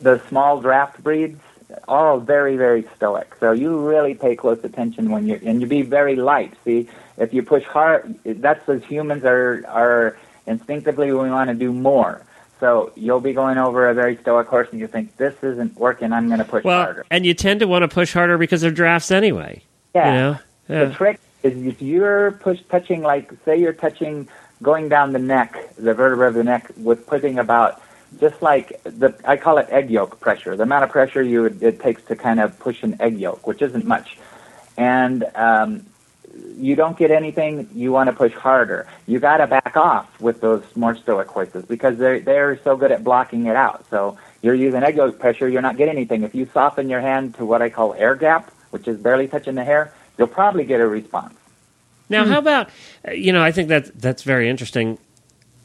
the 0.00 0.20
small 0.28 0.60
draft 0.60 1.02
breeds, 1.02 1.40
all 1.86 2.18
very, 2.20 2.56
very 2.56 2.86
stoic. 2.96 3.34
So 3.40 3.52
you 3.52 3.78
really 3.78 4.14
pay 4.14 4.36
close 4.36 4.62
attention 4.64 5.10
when 5.10 5.26
you're, 5.26 5.40
and 5.44 5.60
you 5.60 5.66
be 5.66 5.82
very 5.82 6.16
light. 6.16 6.54
See, 6.64 6.88
if 7.16 7.32
you 7.32 7.42
push 7.42 7.64
hard, 7.64 8.18
that's 8.24 8.68
as 8.68 8.84
humans 8.84 9.24
are, 9.24 9.64
are 9.68 10.18
instinctively 10.46 11.12
we 11.12 11.30
want 11.30 11.48
to 11.48 11.54
do 11.54 11.72
more. 11.72 12.22
So 12.60 12.92
you'll 12.96 13.20
be 13.20 13.32
going 13.32 13.58
over 13.58 13.88
a 13.88 13.94
very 13.94 14.16
stoic 14.16 14.48
horse 14.48 14.68
and 14.72 14.80
you 14.80 14.88
think, 14.88 15.16
this 15.16 15.34
isn't 15.42 15.76
working, 15.76 16.12
I'm 16.12 16.26
going 16.26 16.40
to 16.40 16.44
push 16.44 16.64
well, 16.64 16.82
harder. 16.82 17.06
And 17.10 17.24
you 17.24 17.34
tend 17.34 17.60
to 17.60 17.68
want 17.68 17.82
to 17.82 17.88
push 17.88 18.12
harder 18.12 18.36
because 18.36 18.62
of 18.64 18.74
drafts 18.74 19.10
anyway. 19.10 19.62
Yeah. 19.94 20.06
You 20.06 20.18
know? 20.18 20.38
yeah. 20.68 20.84
The 20.86 20.94
trick 20.94 21.20
is 21.42 21.56
if 21.64 21.80
you're 21.80 22.32
push 22.32 22.60
touching 22.68 23.02
like 23.02 23.32
say 23.44 23.58
you're 23.58 23.72
touching 23.72 24.28
going 24.62 24.88
down 24.88 25.12
the 25.12 25.18
neck, 25.18 25.74
the 25.76 25.94
vertebra 25.94 26.28
of 26.28 26.34
the 26.34 26.44
neck 26.44 26.70
with 26.76 27.06
putting 27.06 27.38
about 27.38 27.80
just 28.18 28.40
like 28.42 28.80
the 28.84 29.14
I 29.24 29.36
call 29.36 29.58
it 29.58 29.68
egg 29.70 29.90
yolk 29.90 30.18
pressure, 30.20 30.56
the 30.56 30.64
amount 30.64 30.84
of 30.84 30.90
pressure 30.90 31.22
you 31.22 31.44
it 31.46 31.80
takes 31.80 32.02
to 32.04 32.16
kind 32.16 32.40
of 32.40 32.58
push 32.58 32.82
an 32.82 32.96
egg 33.00 33.18
yolk, 33.18 33.46
which 33.46 33.62
isn't 33.62 33.84
much, 33.84 34.18
and 34.76 35.24
um, 35.34 35.86
you 36.56 36.74
don't 36.76 36.96
get 36.96 37.10
anything. 37.10 37.68
You 37.74 37.92
want 37.92 38.10
to 38.10 38.16
push 38.16 38.32
harder. 38.32 38.86
You 39.06 39.20
got 39.20 39.38
to 39.38 39.46
back 39.46 39.76
off 39.76 40.20
with 40.20 40.40
those 40.40 40.64
more 40.76 40.96
stoic 40.96 41.28
horses 41.28 41.64
because 41.64 41.98
they're 41.98 42.20
they're 42.20 42.60
so 42.62 42.76
good 42.76 42.92
at 42.92 43.04
blocking 43.04 43.46
it 43.46 43.56
out. 43.56 43.86
So 43.90 44.18
you're 44.42 44.54
using 44.54 44.82
egg 44.82 44.96
yolk 44.96 45.18
pressure. 45.18 45.48
You're 45.48 45.62
not 45.62 45.76
getting 45.76 45.96
anything. 45.96 46.22
If 46.22 46.34
you 46.34 46.48
soften 46.52 46.88
your 46.88 47.00
hand 47.00 47.36
to 47.36 47.44
what 47.44 47.62
I 47.62 47.70
call 47.70 47.94
air 47.94 48.14
gap, 48.14 48.50
which 48.70 48.88
is 48.88 48.98
barely 48.98 49.28
touching 49.28 49.54
the 49.54 49.64
hair, 49.64 49.92
you'll 50.16 50.28
probably 50.28 50.64
get 50.64 50.80
a 50.80 50.86
response. 50.86 51.34
Now, 52.08 52.24
hmm. 52.24 52.30
how 52.30 52.38
about 52.38 52.70
you 53.12 53.32
know? 53.32 53.42
I 53.42 53.52
think 53.52 53.68
that 53.68 53.98
that's 53.98 54.22
very 54.22 54.48
interesting. 54.48 54.98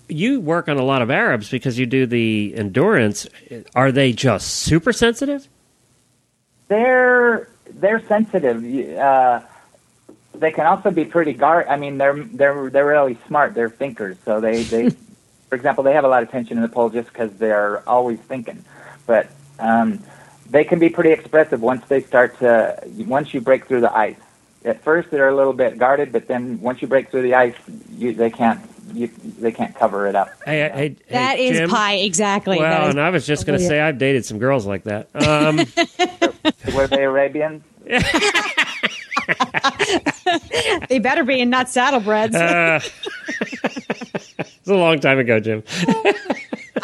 You 0.09 0.41
work 0.41 0.67
on 0.67 0.77
a 0.77 0.83
lot 0.83 1.01
of 1.01 1.09
Arabs 1.09 1.49
because 1.49 1.79
you 1.79 1.85
do 1.85 2.05
the 2.05 2.53
endurance. 2.55 3.27
Are 3.73 3.91
they 3.91 4.13
just 4.13 4.49
super 4.49 4.93
sensitive? 4.93 5.47
They're 6.67 7.49
they're 7.71 8.05
sensitive. 8.07 8.63
Uh, 8.97 9.41
they 10.35 10.51
can 10.51 10.65
also 10.65 10.91
be 10.91 11.05
pretty 11.05 11.33
guard. 11.33 11.67
I 11.67 11.77
mean, 11.77 11.97
they're 11.97 12.15
they're 12.15 12.69
they're 12.69 12.85
really 12.85 13.17
smart. 13.27 13.53
They're 13.53 13.69
thinkers. 13.69 14.17
So 14.25 14.39
they 14.39 14.63
they, 14.63 14.89
for 15.49 15.55
example, 15.55 15.83
they 15.83 15.93
have 15.93 16.03
a 16.03 16.09
lot 16.09 16.23
of 16.23 16.31
tension 16.31 16.57
in 16.57 16.63
the 16.63 16.69
pole 16.69 16.89
just 16.89 17.09
because 17.09 17.31
they're 17.33 17.87
always 17.87 18.19
thinking. 18.19 18.63
But 19.05 19.29
um, 19.59 19.99
they 20.49 20.63
can 20.63 20.79
be 20.79 20.89
pretty 20.89 21.11
expressive 21.11 21.61
once 21.61 21.85
they 21.87 22.01
start 22.01 22.37
to 22.39 22.81
once 22.99 23.33
you 23.33 23.41
break 23.41 23.65
through 23.65 23.81
the 23.81 23.95
ice 23.95 24.17
at 24.65 24.83
first 24.83 25.11
they're 25.11 25.29
a 25.29 25.35
little 25.35 25.53
bit 25.53 25.77
guarded, 25.77 26.11
but 26.11 26.27
then 26.27 26.59
once 26.61 26.81
you 26.81 26.87
break 26.87 27.11
through 27.11 27.23
the 27.23 27.35
ice, 27.35 27.55
you, 27.91 28.13
they 28.13 28.29
can't 28.29 28.61
you, 28.93 29.09
they 29.39 29.51
can't 29.51 29.75
cover 29.75 30.07
it 30.07 30.15
up. 30.15 30.29
Hey, 30.45 30.69
hey, 30.73 30.95
that 31.09 31.37
hey, 31.37 31.47
is 31.47 31.57
Jim? 31.57 31.69
pie 31.69 31.95
exactly. 31.95 32.59
Well, 32.59 32.89
and 32.89 32.99
I 32.99 33.09
was 33.09 33.25
just 33.25 33.45
going 33.45 33.57
to 33.57 33.65
say 33.65 33.79
I've 33.79 33.97
dated 33.97 34.25
some 34.25 34.39
girls 34.39 34.65
like 34.65 34.83
that. 34.83 35.09
Um, 35.15 35.57
Were 36.75 36.87
they 36.87 37.03
Arabians? 37.03 37.63
they 40.89 40.99
better 40.99 41.23
be 41.23 41.41
and 41.41 41.51
not 41.51 41.67
saddlebreds. 41.67 42.35
Uh, 42.35 42.79
it's 44.39 44.67
a 44.67 44.73
long 44.73 44.99
time 44.99 45.19
ago, 45.19 45.39
Jim. 45.39 45.63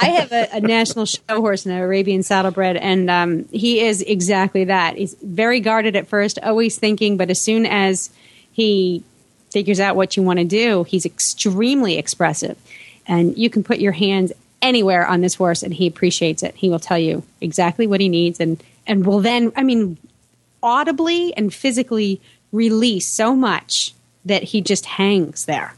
I 0.02 0.10
have 0.10 0.32
a, 0.32 0.48
a, 0.54 0.62
national 0.62 1.06
show 1.06 1.20
horse, 1.28 1.66
an 1.66 1.74
Arabian 1.74 2.24
saddlebred, 2.24 2.78
and 2.78 3.10
um, 3.10 3.46
he 3.52 3.82
is 3.82 4.02
exactly 4.02 4.66
that. 4.66 4.96
He's 4.96 5.14
very 5.22 5.60
guarded 5.60 5.96
at 5.96 6.08
first, 6.08 6.40
always 6.42 6.78
thinking, 6.78 7.18
but 7.18 7.30
as 7.30 7.42
soon 7.42 7.66
as 7.66 8.10
he 8.52 9.04
figures 9.52 9.80
out 9.80 9.96
what 9.96 10.16
you 10.16 10.24
want 10.24 10.40
to 10.40 10.46
do, 10.46 10.84
he's 10.84 11.06
extremely 11.06 11.98
expressive. 11.98 12.58
And 13.08 13.38
you 13.38 13.50
can 13.50 13.64
put 13.64 13.80
your 13.80 13.92
hands 13.92 14.32
anywhere 14.62 15.06
on 15.06 15.22
this 15.22 15.36
horse, 15.36 15.64
and 15.64 15.74
he 15.74 15.88
appreciates 15.88 16.44
it. 16.44 16.56
He 16.56 16.70
will 16.70 16.80
tell 16.80 17.00
you 17.00 17.24
exactly 17.42 17.88
what 17.88 18.00
he 18.00 18.10
needs, 18.10 18.40
and 18.40 18.62
and 18.88 19.06
will 19.06 19.20
then, 19.20 19.52
I 19.56 19.64
mean, 19.64 19.98
audibly 20.64 21.36
and 21.36 21.54
physically 21.54 22.20
release 22.52 23.08
so 23.08 23.36
much 23.36 23.94
that 24.26 24.44
he 24.44 24.62
just 24.62 24.86
hangs 24.86 25.46
there. 25.46 25.74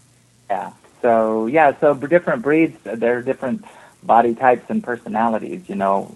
Yeah. 0.50 0.74
So 1.02 1.48
yeah, 1.48 1.78
so 1.80 1.94
different 1.94 2.44
breeds, 2.44 2.78
there 2.84 3.18
are 3.18 3.22
different 3.22 3.66
body 4.04 4.36
types 4.36 4.70
and 4.70 4.84
personalities, 4.84 5.68
you 5.68 5.76
know, 5.76 6.14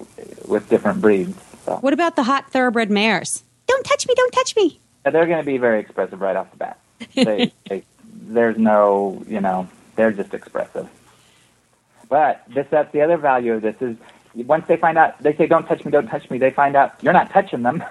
with 0.48 0.70
different 0.70 1.02
breeds. 1.02 1.38
So. 1.66 1.78
What 1.78 1.94
about 1.94 2.16
the 2.16 2.24
hot 2.24 2.52
thoroughbred 2.52 2.92
mares? 2.92 3.44
Don't 3.68 3.84
touch 3.84 4.08
me! 4.08 4.14
Don't 4.16 4.32
touch 4.32 4.56
me! 4.56 4.80
They're 5.04 5.26
going 5.26 5.40
to 5.40 5.46
be 5.46 5.58
very 5.58 5.80
expressive 5.80 6.22
right 6.22 6.36
off 6.36 6.52
the 6.52 6.58
bat. 6.58 6.80
They, 7.16 7.52
they, 7.70 7.84
there's 8.14 8.58
no, 8.58 9.24
you 9.28 9.42
know, 9.42 9.68
they're 9.96 10.12
just 10.12 10.34
expressive. 10.34 10.88
But 12.08 12.44
this, 12.48 12.68
that's 12.70 12.92
the 12.92 13.02
other 13.02 13.18
value 13.18 13.54
of 13.54 13.62
this 13.62 13.76
is 13.82 13.98
once 14.36 14.68
they 14.68 14.78
find 14.78 14.98
out, 14.98 15.18
they 15.22 15.36
say, 15.36 15.48
"Don't 15.48 15.66
touch 15.66 15.84
me! 15.86 15.92
Don't 15.92 16.08
touch 16.08 16.30
me!" 16.30 16.38
They 16.38 16.52
find 16.52 16.76
out 16.76 16.94
you're 17.02 17.14
not 17.14 17.32
touching 17.32 17.64
them. 17.64 17.84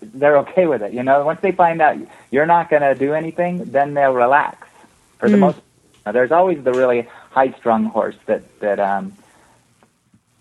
They're 0.00 0.38
okay 0.38 0.66
with 0.66 0.82
it. 0.82 0.92
You 0.92 1.02
know, 1.02 1.24
once 1.24 1.40
they 1.40 1.52
find 1.52 1.80
out 1.80 1.96
you're 2.30 2.46
not 2.46 2.70
going 2.70 2.82
to 2.82 2.94
do 2.94 3.14
anything, 3.14 3.64
then 3.64 3.94
they'll 3.94 4.12
relax. 4.12 4.66
For 5.18 5.28
the 5.30 5.36
mm. 5.36 5.40
most, 5.40 5.58
now, 6.04 6.12
there's 6.12 6.32
always 6.32 6.62
the 6.62 6.72
really 6.72 7.08
high-strung 7.30 7.86
horse 7.86 8.16
that 8.26 8.42
that 8.60 8.78
um, 8.78 9.12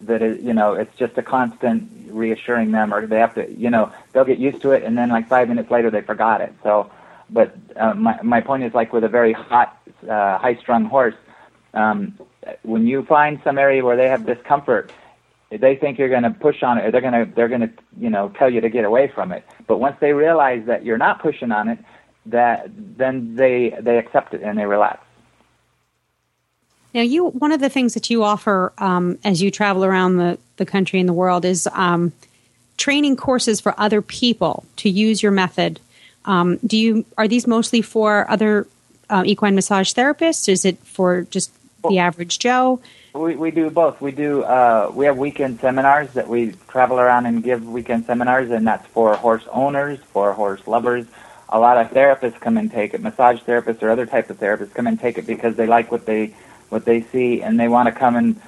that 0.01 0.21
is, 0.21 0.43
you 0.43 0.53
know, 0.53 0.73
it's 0.73 0.95
just 0.97 1.17
a 1.17 1.23
constant 1.23 1.89
reassuring 2.09 2.71
them, 2.71 2.93
or 2.93 3.07
they 3.07 3.19
have 3.19 3.33
to, 3.35 3.51
you 3.51 3.69
know, 3.69 3.91
they'll 4.11 4.25
get 4.25 4.37
used 4.37 4.61
to 4.61 4.71
it, 4.71 4.83
and 4.83 4.97
then 4.97 5.09
like 5.09 5.27
five 5.27 5.49
minutes 5.49 5.71
later 5.71 5.89
they 5.89 6.01
forgot 6.01 6.41
it. 6.41 6.53
So, 6.63 6.91
but 7.29 7.55
uh, 7.75 7.93
my 7.93 8.21
my 8.21 8.41
point 8.41 8.63
is 8.63 8.73
like 8.73 8.93
with 8.93 9.03
a 9.03 9.09
very 9.09 9.33
hot, 9.33 9.77
uh, 10.07 10.37
high-strung 10.37 10.85
horse, 10.85 11.15
um, 11.73 12.17
when 12.63 12.85
you 12.85 13.03
find 13.03 13.39
some 13.43 13.57
area 13.57 13.83
where 13.83 13.97
they 13.97 14.07
have 14.07 14.25
discomfort 14.25 14.91
they 15.49 15.75
think 15.75 15.97
you're 15.97 16.09
going 16.09 16.23
to 16.23 16.31
push 16.31 16.63
on 16.63 16.77
it, 16.77 16.85
or 16.85 16.91
they're 16.91 17.01
going 17.01 17.13
to 17.13 17.31
they're 17.35 17.47
going 17.47 17.61
to 17.61 17.71
you 17.99 18.09
know 18.09 18.29
tell 18.37 18.49
you 18.49 18.61
to 18.61 18.69
get 18.69 18.85
away 18.85 19.11
from 19.13 19.31
it. 19.31 19.43
But 19.67 19.77
once 19.77 19.97
they 19.99 20.13
realize 20.13 20.65
that 20.65 20.83
you're 20.85 20.97
not 20.97 21.21
pushing 21.21 21.51
on 21.51 21.69
it, 21.69 21.79
that 22.27 22.69
then 22.97 23.35
they 23.35 23.75
they 23.79 23.97
accept 23.97 24.33
it 24.33 24.41
and 24.41 24.57
they 24.57 24.65
relax. 24.65 24.99
Now, 26.93 27.01
you 27.01 27.27
one 27.27 27.51
of 27.51 27.59
the 27.59 27.69
things 27.69 27.93
that 27.93 28.09
you 28.09 28.23
offer 28.23 28.71
um, 28.77 29.19
as 29.23 29.41
you 29.41 29.51
travel 29.51 29.83
around 29.83 30.17
the 30.17 30.37
the 30.57 30.65
country 30.65 30.99
and 30.99 31.09
the 31.09 31.13
world 31.13 31.45
is 31.45 31.67
um, 31.73 32.13
training 32.77 33.17
courses 33.17 33.59
for 33.61 33.77
other 33.77 34.01
people 34.01 34.65
to 34.77 34.89
use 34.89 35.21
your 35.21 35.31
method. 35.31 35.79
Um, 36.25 36.57
do 36.65 36.77
you 36.77 37.05
are 37.17 37.27
these 37.27 37.47
mostly 37.47 37.81
for 37.81 38.29
other 38.29 38.67
uh, 39.09 39.23
equine 39.25 39.55
massage 39.55 39.93
therapists? 39.93 40.49
Is 40.49 40.65
it 40.65 40.79
for 40.79 41.23
just 41.23 41.51
the 41.87 41.99
average 41.99 42.39
Joe? 42.39 42.79
We, 43.15 43.37
we 43.37 43.51
do 43.51 43.69
both. 43.69 44.01
We 44.01 44.11
do. 44.11 44.43
Uh, 44.43 44.91
we 44.93 45.05
have 45.05 45.17
weekend 45.17 45.61
seminars 45.61 46.11
that 46.13 46.27
we 46.27 46.51
travel 46.67 46.99
around 46.99 47.25
and 47.27 47.41
give 47.41 47.65
weekend 47.65 48.05
seminars, 48.05 48.51
and 48.51 48.67
that's 48.67 48.85
for 48.87 49.15
horse 49.15 49.47
owners, 49.51 49.99
for 50.11 50.33
horse 50.33 50.67
lovers. 50.67 51.05
A 51.47 51.57
lot 51.57 51.77
of 51.77 51.91
therapists 51.91 52.41
come 52.41 52.57
and 52.57 52.69
take 52.69 52.93
it. 52.93 53.01
Massage 53.01 53.39
therapists 53.39 53.81
or 53.81 53.89
other 53.89 54.05
types 54.05 54.29
of 54.29 54.37
therapists 54.37 54.73
come 54.73 54.85
and 54.85 54.99
take 54.99 55.17
it 55.17 55.25
because 55.25 55.55
they 55.55 55.65
like 55.65 55.93
what 55.93 56.05
they 56.05 56.35
what 56.67 56.83
they 56.83 57.03
see, 57.03 57.41
and 57.41 57.57
they 57.57 57.69
want 57.69 57.87
to 57.87 57.93
come 57.93 58.17
and 58.17 58.41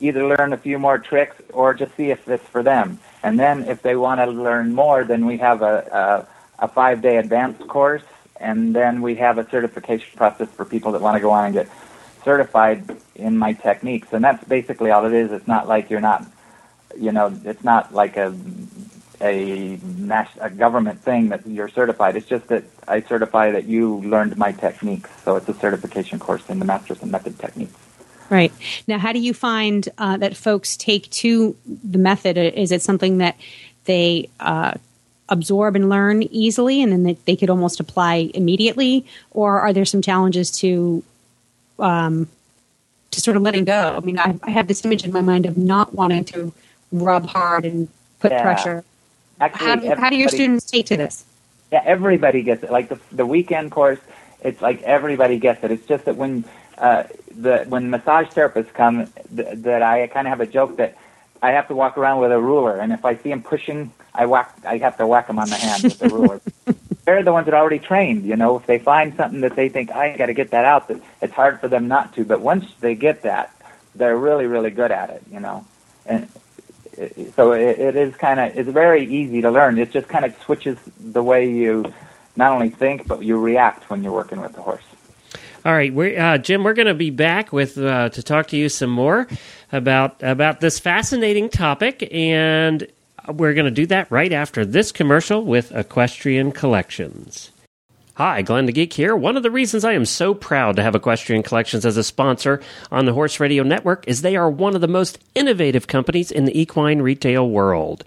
either 0.00 0.26
learn 0.26 0.54
a 0.54 0.56
few 0.56 0.78
more 0.78 0.96
tricks 0.96 1.36
or 1.52 1.74
just 1.74 1.94
see 1.94 2.10
if 2.10 2.26
it's 2.26 2.46
for 2.48 2.62
them. 2.62 2.98
And 3.22 3.38
then 3.38 3.64
if 3.64 3.82
they 3.82 3.96
want 3.96 4.18
to 4.18 4.26
learn 4.26 4.74
more, 4.74 5.04
then 5.04 5.26
we 5.26 5.36
have 5.38 5.60
a, 5.60 6.26
a, 6.58 6.64
a 6.64 6.68
five 6.68 7.02
day 7.02 7.18
advanced 7.18 7.68
course, 7.68 8.04
and 8.40 8.74
then 8.74 9.02
we 9.02 9.16
have 9.16 9.36
a 9.36 9.46
certification 9.50 10.16
process 10.16 10.48
for 10.48 10.64
people 10.64 10.92
that 10.92 11.02
want 11.02 11.16
to 11.16 11.20
go 11.20 11.32
on 11.32 11.44
and 11.44 11.52
get 11.52 11.68
certified 12.24 12.96
in 13.14 13.38
my 13.38 13.52
techniques, 13.52 14.08
and 14.12 14.24
that's 14.24 14.42
basically 14.44 14.90
all 14.90 15.04
it 15.06 15.12
is. 15.12 15.30
It's 15.30 15.46
not 15.46 15.68
like 15.68 15.90
you're 15.90 16.00
not, 16.00 16.24
you 16.98 17.12
know, 17.12 17.38
it's 17.44 17.64
not 17.64 17.94
like 17.94 18.16
a 18.16 18.34
a, 19.20 19.78
a 20.40 20.50
government 20.50 21.00
thing 21.02 21.28
that 21.28 21.46
you're 21.46 21.68
certified. 21.68 22.16
It's 22.16 22.26
just 22.26 22.48
that 22.48 22.64
I 22.88 23.00
certify 23.00 23.52
that 23.52 23.64
you 23.64 23.96
learned 24.00 24.36
my 24.36 24.52
techniques. 24.52 25.10
So 25.24 25.36
it's 25.36 25.48
a 25.48 25.54
certification 25.54 26.18
course 26.18 26.48
in 26.48 26.58
the 26.58 26.64
Masterson 26.64 27.10
Method 27.10 27.38
techniques. 27.38 27.72
Right. 28.30 28.52
Now, 28.88 28.98
how 28.98 29.12
do 29.12 29.18
you 29.18 29.34
find 29.34 29.88
uh, 29.98 30.16
that 30.16 30.36
folks 30.36 30.76
take 30.76 31.10
to 31.10 31.56
the 31.66 31.98
method? 31.98 32.36
Is 32.36 32.72
it 32.72 32.82
something 32.82 33.18
that 33.18 33.36
they 33.84 34.28
uh, 34.40 34.74
absorb 35.28 35.76
and 35.76 35.88
learn 35.88 36.22
easily 36.24 36.82
and 36.82 36.92
then 36.92 37.16
they 37.24 37.36
could 37.36 37.50
almost 37.50 37.80
apply 37.80 38.30
immediately? 38.34 39.06
Or 39.30 39.60
are 39.60 39.72
there 39.72 39.84
some 39.84 40.02
challenges 40.02 40.50
to 40.58 41.04
um, 41.78 42.28
to 43.10 43.20
sort 43.20 43.36
of 43.36 43.42
letting 43.42 43.64
go. 43.64 43.94
I 43.96 44.00
mean, 44.00 44.18
I, 44.18 44.38
I, 44.42 44.50
have 44.50 44.66
this 44.66 44.84
image 44.84 45.04
in 45.04 45.12
my 45.12 45.20
mind 45.20 45.46
of 45.46 45.56
not 45.56 45.94
wanting 45.94 46.24
to 46.26 46.52
rub 46.92 47.26
hard 47.26 47.64
and 47.64 47.88
put 48.20 48.32
yeah. 48.32 48.42
pressure. 48.42 48.84
Actually, 49.40 49.66
how, 49.66 49.76
do, 49.76 50.00
how 50.00 50.10
do 50.10 50.16
your 50.16 50.28
students 50.28 50.64
take 50.70 50.86
to 50.86 50.96
this? 50.96 51.24
Yeah, 51.72 51.82
everybody 51.84 52.42
gets 52.42 52.62
it. 52.62 52.70
Like 52.70 52.88
the 52.88 53.00
the 53.10 53.26
weekend 53.26 53.72
course, 53.72 53.98
it's 54.42 54.62
like 54.62 54.82
everybody 54.82 55.38
gets 55.38 55.64
it. 55.64 55.72
It's 55.72 55.86
just 55.86 56.04
that 56.04 56.16
when 56.16 56.44
uh, 56.78 57.04
the 57.36 57.64
when 57.68 57.90
massage 57.90 58.28
therapists 58.28 58.72
come, 58.72 59.06
th- 59.34 59.58
that 59.58 59.82
I 59.82 60.06
kind 60.06 60.26
of 60.28 60.30
have 60.30 60.40
a 60.40 60.46
joke 60.46 60.76
that 60.76 60.96
I 61.42 61.50
have 61.50 61.66
to 61.68 61.74
walk 61.74 61.98
around 61.98 62.20
with 62.20 62.30
a 62.30 62.40
ruler, 62.40 62.78
and 62.78 62.92
if 62.92 63.04
I 63.04 63.16
see 63.16 63.30
them 63.30 63.42
pushing, 63.42 63.92
I 64.14 64.26
whack. 64.26 64.56
I 64.64 64.78
have 64.78 64.96
to 64.98 65.06
whack 65.06 65.26
them 65.26 65.38
on 65.38 65.48
the 65.48 65.56
hand 65.56 65.82
with 65.82 65.98
the 65.98 66.08
ruler. 66.08 66.40
they're 67.04 67.22
the 67.22 67.32
ones 67.32 67.46
that 67.46 67.54
are 67.54 67.60
already 67.60 67.78
trained. 67.78 68.24
You 68.24 68.36
know, 68.36 68.56
if 68.56 68.66
they 68.66 68.78
find 68.78 69.14
something 69.16 69.40
that 69.42 69.56
they 69.56 69.68
think 69.68 69.92
I 69.92 70.16
got 70.16 70.26
to 70.26 70.34
get 70.34 70.50
that 70.50 70.64
out, 70.64 70.88
that 70.88 71.00
it's 71.20 71.32
hard 71.32 71.60
for 71.60 71.68
them 71.68 71.88
not 71.88 72.14
to. 72.14 72.24
But 72.24 72.40
once 72.40 72.66
they 72.80 72.94
get 72.94 73.22
that, 73.22 73.54
they're 73.94 74.16
really, 74.16 74.46
really 74.46 74.70
good 74.70 74.90
at 74.90 75.10
it. 75.10 75.22
You 75.30 75.40
know, 75.40 75.64
and 76.06 76.28
so 77.34 77.52
it, 77.52 77.78
it 77.78 77.96
is 77.96 78.14
kind 78.16 78.40
of 78.40 78.56
it's 78.56 78.70
very 78.70 79.04
easy 79.04 79.42
to 79.42 79.50
learn. 79.50 79.78
It 79.78 79.90
just 79.90 80.08
kind 80.08 80.24
of 80.24 80.36
switches 80.42 80.78
the 80.98 81.22
way 81.22 81.50
you 81.50 81.92
not 82.36 82.52
only 82.52 82.70
think 82.70 83.06
but 83.06 83.22
you 83.22 83.38
react 83.38 83.90
when 83.90 84.02
you're 84.02 84.12
working 84.12 84.40
with 84.40 84.52
the 84.52 84.62
horse. 84.62 84.82
All 85.64 85.72
right, 85.72 85.94
we're, 85.94 86.20
uh, 86.20 86.36
Jim, 86.36 86.62
we're 86.62 86.74
going 86.74 86.88
to 86.88 86.94
be 86.94 87.08
back 87.08 87.50
with 87.50 87.78
uh, 87.78 88.10
to 88.10 88.22
talk 88.22 88.48
to 88.48 88.56
you 88.56 88.68
some 88.68 88.90
more 88.90 89.26
about 89.72 90.22
about 90.22 90.60
this 90.60 90.78
fascinating 90.78 91.48
topic, 91.48 92.06
and 92.12 92.86
we're 93.28 93.54
going 93.54 93.64
to 93.64 93.70
do 93.70 93.86
that 93.86 94.10
right 94.10 94.32
after 94.32 94.64
this 94.64 94.92
commercial 94.92 95.44
with 95.44 95.72
Equestrian 95.72 96.52
Collections. 96.52 97.50
Hi, 98.16 98.42
Glenn 98.42 98.66
the 98.66 98.72
Geek 98.72 98.92
here. 98.92 99.16
One 99.16 99.36
of 99.36 99.42
the 99.42 99.50
reasons 99.50 99.84
I 99.84 99.94
am 99.94 100.04
so 100.04 100.34
proud 100.34 100.76
to 100.76 100.84
have 100.84 100.94
Equestrian 100.94 101.42
Collections 101.42 101.84
as 101.84 101.96
a 101.96 102.04
sponsor 102.04 102.62
on 102.92 103.06
the 103.06 103.12
Horse 103.12 103.40
Radio 103.40 103.64
Network 103.64 104.06
is 104.06 104.22
they 104.22 104.36
are 104.36 104.48
one 104.48 104.76
of 104.76 104.80
the 104.80 104.86
most 104.86 105.18
innovative 105.34 105.88
companies 105.88 106.30
in 106.30 106.44
the 106.44 106.56
equine 106.56 107.02
retail 107.02 107.50
world. 107.50 108.04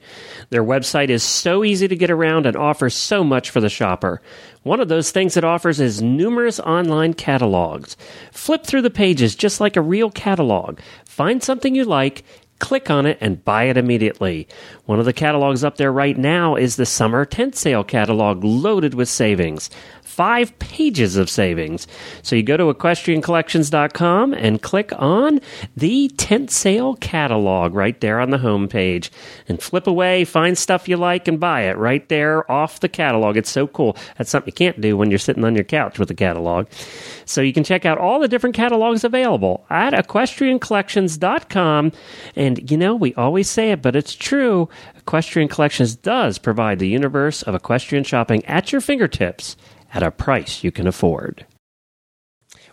Their 0.50 0.64
website 0.64 1.10
is 1.10 1.24
so 1.24 1.66
easy 1.66 1.90
to 1.90 1.96
get 1.98 2.10
around 2.10 2.46
and 2.46 2.56
offers 2.56 2.96
so 2.96 3.22
much 3.22 3.50
for 3.50 3.60
the 3.60 3.68
shopper. 3.68 4.22
One 4.64 4.80
of 4.80 4.88
those 4.88 5.12
things 5.12 5.36
it 5.36 5.44
offers 5.44 5.82
is 5.82 6.02
numerous 6.02 6.62
online 6.62 7.14
catalogs. 7.14 7.98
Flip 8.32 8.66
through 8.66 8.84
the 8.84 8.90
pages 8.90 9.36
just 9.36 9.60
like 9.60 9.76
a 9.76 9.82
real 9.82 10.10
catalog. 10.10 10.80
Find 11.04 11.44
something 11.44 11.76
you 11.76 11.84
like 11.84 12.24
click 12.60 12.90
on 12.90 13.06
it 13.06 13.18
and 13.22 13.44
buy 13.44 13.64
it 13.64 13.78
immediately. 13.78 14.48
One 14.86 15.00
of 15.00 15.06
the 15.06 15.14
catalogs 15.14 15.64
up 15.64 15.78
there 15.78 15.92
right 15.92 16.18
now 16.18 16.56
is 16.56 16.76
the 16.76 16.86
summer 16.86 17.26
tent 17.26 17.56
sale 17.56 17.84
catalog 17.84 18.44
loaded 18.44 18.94
with 18.94 19.10
savings 19.10 19.70
five 20.18 20.58
pages 20.58 21.16
of 21.16 21.30
savings. 21.30 21.86
So 22.24 22.36
you 22.36 22.42
go 22.42 22.58
to 22.58 22.74
equestriancollections.com 22.74 24.34
and 24.34 24.60
click 24.64 24.92
on 24.98 25.40
the 25.76 26.08
tent 26.18 26.50
sale 26.50 26.96
catalog 26.96 27.76
right 27.76 28.02
there 28.02 28.20
on 28.20 28.32
the 28.32 28.40
home 28.40 28.68
page 28.68 29.12
and 29.48 29.62
flip 29.62 29.86
away, 29.86 30.26
find 30.26 30.58
stuff 30.58 30.90
you 30.90 30.98
like 30.98 31.28
and 31.28 31.40
buy 31.40 31.66
it 31.66 31.78
right 31.78 32.10
there 32.10 32.52
off 32.52 32.80
the 32.80 32.90
catalog. 32.90 33.38
It's 33.38 33.52
so 33.52 33.68
cool. 33.68 33.96
That's 34.18 34.32
something 34.32 34.48
you 34.48 34.54
can't 34.54 34.82
do 34.82 34.98
when 34.98 35.12
you're 35.12 35.20
sitting 35.20 35.46
on 35.46 35.54
your 35.54 35.64
couch 35.64 36.00
with 36.00 36.10
a 36.10 36.16
catalog. 36.16 36.66
So 37.30 37.42
you 37.42 37.54
can 37.54 37.64
check 37.64 37.86
out 37.86 37.98
all 37.98 38.20
the 38.20 38.28
different 38.28 38.56
catalogs 38.56 39.04
available 39.04 39.66
at 39.70 39.94
equestriancollections.com. 39.94 41.92
And 42.36 42.72
you 42.72 42.78
know, 42.78 42.96
we 42.96 43.14
always 43.16 43.50
say 43.50 43.72
it, 43.72 43.82
but 43.82 43.96
it's 43.96 44.16
true. 44.16 44.70
Equestrian 44.98 45.48
Collections 45.48 45.96
does 45.96 46.38
provide 46.38 46.80
the 46.80 46.88
universe 46.88 47.42
of 47.44 47.56
equestrian 47.56 48.04
shopping 48.04 48.44
at 48.46 48.72
your 48.72 48.82
fingertips 48.82 49.56
at 49.94 50.04
a 50.04 50.12
price 50.12 50.64
you 50.64 50.72
can 50.72 50.88
afford. 50.88 51.46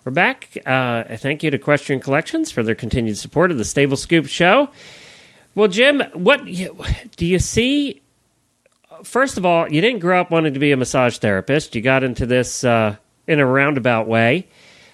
We're 0.04 0.12
back. 0.12 0.58
Uh, 0.66 1.16
thank 1.16 1.42
you 1.42 1.50
to 1.50 1.56
Equestrian 1.56 2.00
Collections 2.00 2.50
for 2.50 2.62
their 2.62 2.74
continued 2.74 3.16
support 3.16 3.50
of 3.50 3.56
the 3.56 3.64
Stable 3.64 3.96
Scoop 3.96 4.26
show. 4.26 4.68
Well, 5.54 5.68
Jim, 5.68 6.02
what 6.12 6.44
do 6.44 7.26
you 7.26 7.38
see? 7.38 8.02
First 9.02 9.38
of 9.38 9.46
all, 9.46 9.70
you 9.72 9.80
didn't 9.80 10.00
grow 10.00 10.20
up 10.20 10.30
wanting 10.30 10.52
to 10.54 10.60
be 10.60 10.72
a 10.72 10.76
massage 10.76 11.18
therapist. 11.18 11.74
You 11.74 11.80
got 11.80 12.04
into 12.04 12.26
this 12.26 12.64
uh, 12.64 12.96
in 13.26 13.40
a 13.40 13.46
roundabout 13.46 14.06
way. 14.06 14.48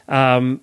Um, 0.09 0.61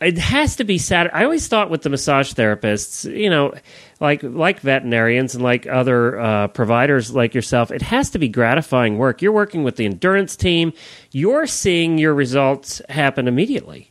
it 0.00 0.18
has 0.18 0.56
to 0.56 0.64
be 0.64 0.76
sad. 0.76 1.10
I 1.12 1.24
always 1.24 1.48
thought 1.48 1.70
with 1.70 1.82
the 1.82 1.88
massage 1.88 2.32
therapists, 2.34 3.10
you 3.10 3.30
know, 3.30 3.54
like 3.98 4.22
like 4.22 4.60
veterinarians 4.60 5.34
and 5.34 5.42
like 5.42 5.66
other 5.66 6.20
uh, 6.20 6.48
providers 6.48 7.14
like 7.14 7.34
yourself, 7.34 7.70
it 7.70 7.82
has 7.82 8.10
to 8.10 8.18
be 8.18 8.28
gratifying 8.28 8.98
work. 8.98 9.22
You're 9.22 9.32
working 9.32 9.64
with 9.64 9.76
the 9.76 9.86
endurance 9.86 10.36
team. 10.36 10.74
You're 11.12 11.46
seeing 11.46 11.96
your 11.96 12.14
results 12.14 12.82
happen 12.90 13.26
immediately. 13.26 13.90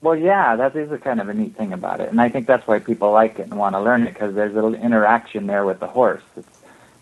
Well, 0.00 0.16
yeah, 0.16 0.56
that 0.56 0.76
is 0.76 0.90
a 0.92 0.98
kind 0.98 1.20
of 1.20 1.28
a 1.28 1.34
neat 1.34 1.56
thing 1.56 1.72
about 1.72 2.00
it, 2.00 2.10
and 2.10 2.20
I 2.20 2.28
think 2.28 2.46
that's 2.46 2.66
why 2.66 2.78
people 2.78 3.12
like 3.12 3.38
it 3.38 3.44
and 3.44 3.56
want 3.56 3.74
to 3.74 3.80
learn 3.80 4.02
it 4.02 4.12
because 4.12 4.34
there's 4.34 4.52
a 4.52 4.54
little 4.54 4.74
interaction 4.74 5.46
there 5.46 5.64
with 5.64 5.80
the 5.80 5.86
horse. 5.86 6.22
It's, 6.36 6.48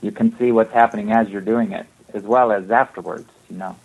you 0.03 0.12
can 0.12 0.37
see 0.38 0.53
what's 0.53 0.72
happening 0.72 1.11
as 1.11 1.29
you're 1.31 1.40
doing 1.40 1.72
it, 1.72 1.87
as 2.12 2.22
well 2.22 2.53
as 2.53 2.70
afterwards. 2.70 3.29
You 3.48 3.57
know. 3.57 3.77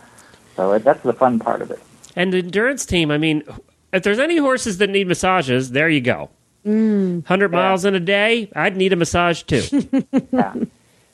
So 0.58 0.78
that's 0.80 1.02
the 1.04 1.14
fun 1.14 1.40
part 1.40 1.62
of 1.62 1.72
it. 1.72 1.80
And 2.16 2.34
the 2.34 2.40
endurance 2.40 2.86
team, 2.86 3.12
I 3.12 3.18
mean, 3.18 3.44
if 3.94 4.04
there's 4.04 4.20
any 4.20 4.38
horses 4.38 4.80
that 4.80 4.90
need 4.90 5.08
massages, 5.08 5.72
there 5.72 5.88
you 5.88 6.02
go. 6.02 6.30
Mm. 6.66 7.22
100 7.22 7.52
miles 7.52 7.86
in 7.86 7.96
a 7.96 8.00
day, 8.00 8.52
I'd 8.56 8.76
need 8.76 8.92
a 8.92 8.98
massage 8.98 9.44
too. 9.44 9.64
Yeah. 10.34 10.54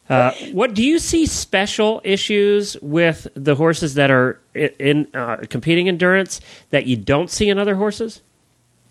Uh, 0.09 0.33
what 0.51 0.73
do 0.73 0.83
you 0.83 0.99
see 0.99 1.25
special 1.25 2.01
issues 2.03 2.75
with 2.81 3.25
the 3.35 3.55
horses 3.55 3.93
that 3.93 4.11
are 4.11 4.39
in 4.53 5.07
uh, 5.13 5.37
competing 5.49 5.87
endurance 5.87 6.41
that 6.71 6.85
you 6.85 6.97
don't 6.97 7.29
see 7.29 7.47
in 7.47 7.57
other 7.57 7.75
horses? 7.75 8.21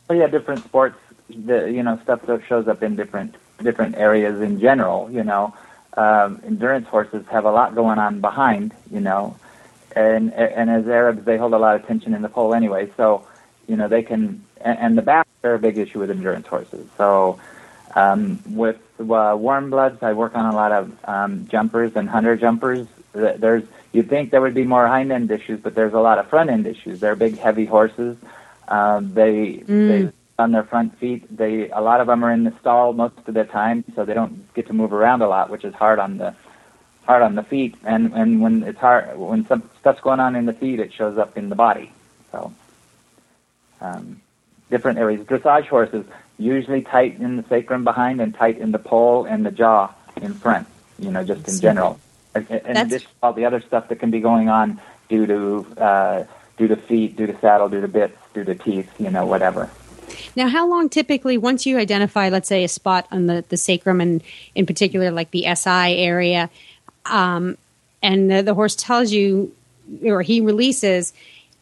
Oh 0.08 0.14
yeah, 0.14 0.26
different 0.26 0.64
sports. 0.64 0.96
The 1.28 1.70
you 1.70 1.82
know 1.82 2.00
stuff 2.02 2.22
that 2.22 2.42
shows 2.46 2.66
up 2.66 2.82
in 2.82 2.96
different 2.96 3.34
different 3.62 3.96
areas 3.96 4.40
in 4.40 4.58
general. 4.58 5.10
You 5.10 5.22
know, 5.22 5.54
um, 5.98 6.40
endurance 6.46 6.88
horses 6.88 7.26
have 7.30 7.44
a 7.44 7.52
lot 7.52 7.74
going 7.74 7.98
on 7.98 8.20
behind. 8.20 8.74
You 8.90 9.00
know, 9.00 9.36
and 9.96 10.32
and 10.32 10.70
as 10.70 10.86
Arabs 10.88 11.24
they 11.24 11.36
hold 11.36 11.52
a 11.54 11.58
lot 11.58 11.76
of 11.76 11.86
tension 11.86 12.14
in 12.14 12.22
the 12.22 12.28
poll 12.28 12.54
anyway. 12.54 12.90
So 12.96 13.26
you 13.68 13.76
know 13.76 13.88
they 13.88 14.02
can 14.02 14.44
and, 14.60 14.78
and 14.78 14.98
the 14.98 15.02
back 15.02 15.26
are 15.44 15.54
a 15.54 15.58
big 15.58 15.78
issue 15.78 15.98
with 15.98 16.10
endurance 16.10 16.46
horses. 16.46 16.86
So 16.96 17.38
um, 17.94 18.40
with 18.50 18.78
uh, 19.00 19.34
warm 19.38 19.70
bloods, 19.70 20.02
I 20.02 20.12
work 20.12 20.34
on 20.34 20.46
a 20.46 20.54
lot 20.56 20.72
of 20.72 20.96
um, 21.04 21.46
jumpers 21.48 21.92
and 21.96 22.08
hunter 22.08 22.36
jumpers. 22.36 22.86
Th- 23.12 23.36
There's 23.38 23.64
you'd 23.92 24.08
think 24.08 24.30
there 24.30 24.40
would 24.40 24.54
be 24.54 24.64
more 24.64 24.86
hind 24.86 25.12
end 25.12 25.30
issues, 25.30 25.60
but 25.60 25.74
there's 25.74 25.92
a 25.92 26.00
lot 26.00 26.18
of 26.18 26.28
front 26.28 26.50
end 26.50 26.66
issues. 26.66 27.00
They're 27.00 27.16
big, 27.16 27.38
heavy 27.38 27.66
horses. 27.66 28.16
Um, 28.68 29.12
they 29.14 29.56
they 29.66 30.12
on 30.38 30.52
their 30.52 30.64
front 30.64 30.98
feet. 30.98 31.24
They 31.36 31.68
a 31.70 31.80
lot 31.80 32.00
of 32.00 32.06
them 32.06 32.24
are 32.24 32.32
in 32.32 32.44
the 32.44 32.54
stall 32.60 32.92
most 32.92 33.14
of 33.26 33.34
the 33.34 33.44
time, 33.44 33.84
so 33.94 34.04
they 34.04 34.14
don't 34.14 34.52
get 34.54 34.66
to 34.68 34.72
move 34.72 34.92
around 34.92 35.22
a 35.22 35.28
lot, 35.28 35.50
which 35.50 35.64
is 35.64 35.74
hard 35.74 35.98
on 35.98 36.18
the 36.18 36.34
hard 37.06 37.22
on 37.22 37.34
the 37.34 37.42
feet. 37.42 37.74
And 37.84 38.12
and 38.12 38.40
when 38.40 38.62
it's 38.62 38.78
hard 38.78 39.16
when 39.18 39.46
some 39.46 39.68
stuff's 39.80 40.00
going 40.00 40.20
on 40.20 40.36
in 40.36 40.46
the 40.46 40.52
feet, 40.52 40.80
it 40.80 40.92
shows 40.92 41.18
up 41.18 41.36
in 41.36 41.48
the 41.48 41.54
body. 41.54 41.92
So 42.30 42.52
um, 43.80 44.20
different 44.70 44.98
areas. 44.98 45.26
Dressage 45.26 45.66
horses 45.66 46.04
usually 46.38 46.82
tight 46.82 47.20
in 47.20 47.36
the 47.36 47.44
sacrum 47.48 47.84
behind 47.84 48.20
and 48.20 48.34
tight 48.34 48.58
in 48.58 48.72
the 48.72 48.78
poll 48.78 49.24
and 49.24 49.44
the 49.44 49.50
jaw 49.50 49.92
in 50.16 50.34
front. 50.34 50.66
You 50.98 51.10
know, 51.10 51.24
just 51.24 51.48
in 51.48 51.60
general. 51.60 51.98
In 52.34 52.46
in 52.46 52.76
addition 52.76 53.10
all 53.22 53.32
the 53.32 53.44
other 53.44 53.60
stuff 53.60 53.88
that 53.88 53.96
can 53.96 54.10
be 54.10 54.20
going 54.20 54.48
on 54.48 54.80
due 55.08 55.26
to 55.26 55.66
uh, 55.80 56.24
due 56.56 56.68
to 56.68 56.76
feet, 56.76 57.16
due 57.16 57.26
to 57.26 57.38
saddle, 57.40 57.68
due 57.68 57.80
to 57.80 57.88
bits, 57.88 58.16
due 58.34 58.44
to 58.44 58.54
teeth, 58.54 58.88
you 58.98 59.10
know, 59.10 59.26
whatever. 59.26 59.68
Now, 60.36 60.48
how 60.48 60.68
long 60.68 60.88
typically, 60.88 61.38
once 61.38 61.66
you 61.66 61.78
identify, 61.78 62.28
let's 62.28 62.48
say, 62.48 62.64
a 62.64 62.68
spot 62.68 63.06
on 63.10 63.26
the, 63.26 63.44
the 63.48 63.56
sacrum 63.56 64.00
and 64.00 64.22
in 64.54 64.66
particular, 64.66 65.10
like 65.10 65.30
the 65.30 65.46
SI 65.54 65.96
area, 65.96 66.50
um, 67.06 67.56
and 68.02 68.30
the, 68.30 68.42
the 68.42 68.54
horse 68.54 68.74
tells 68.74 69.12
you 69.12 69.54
or 70.04 70.22
he 70.22 70.40
releases, 70.40 71.12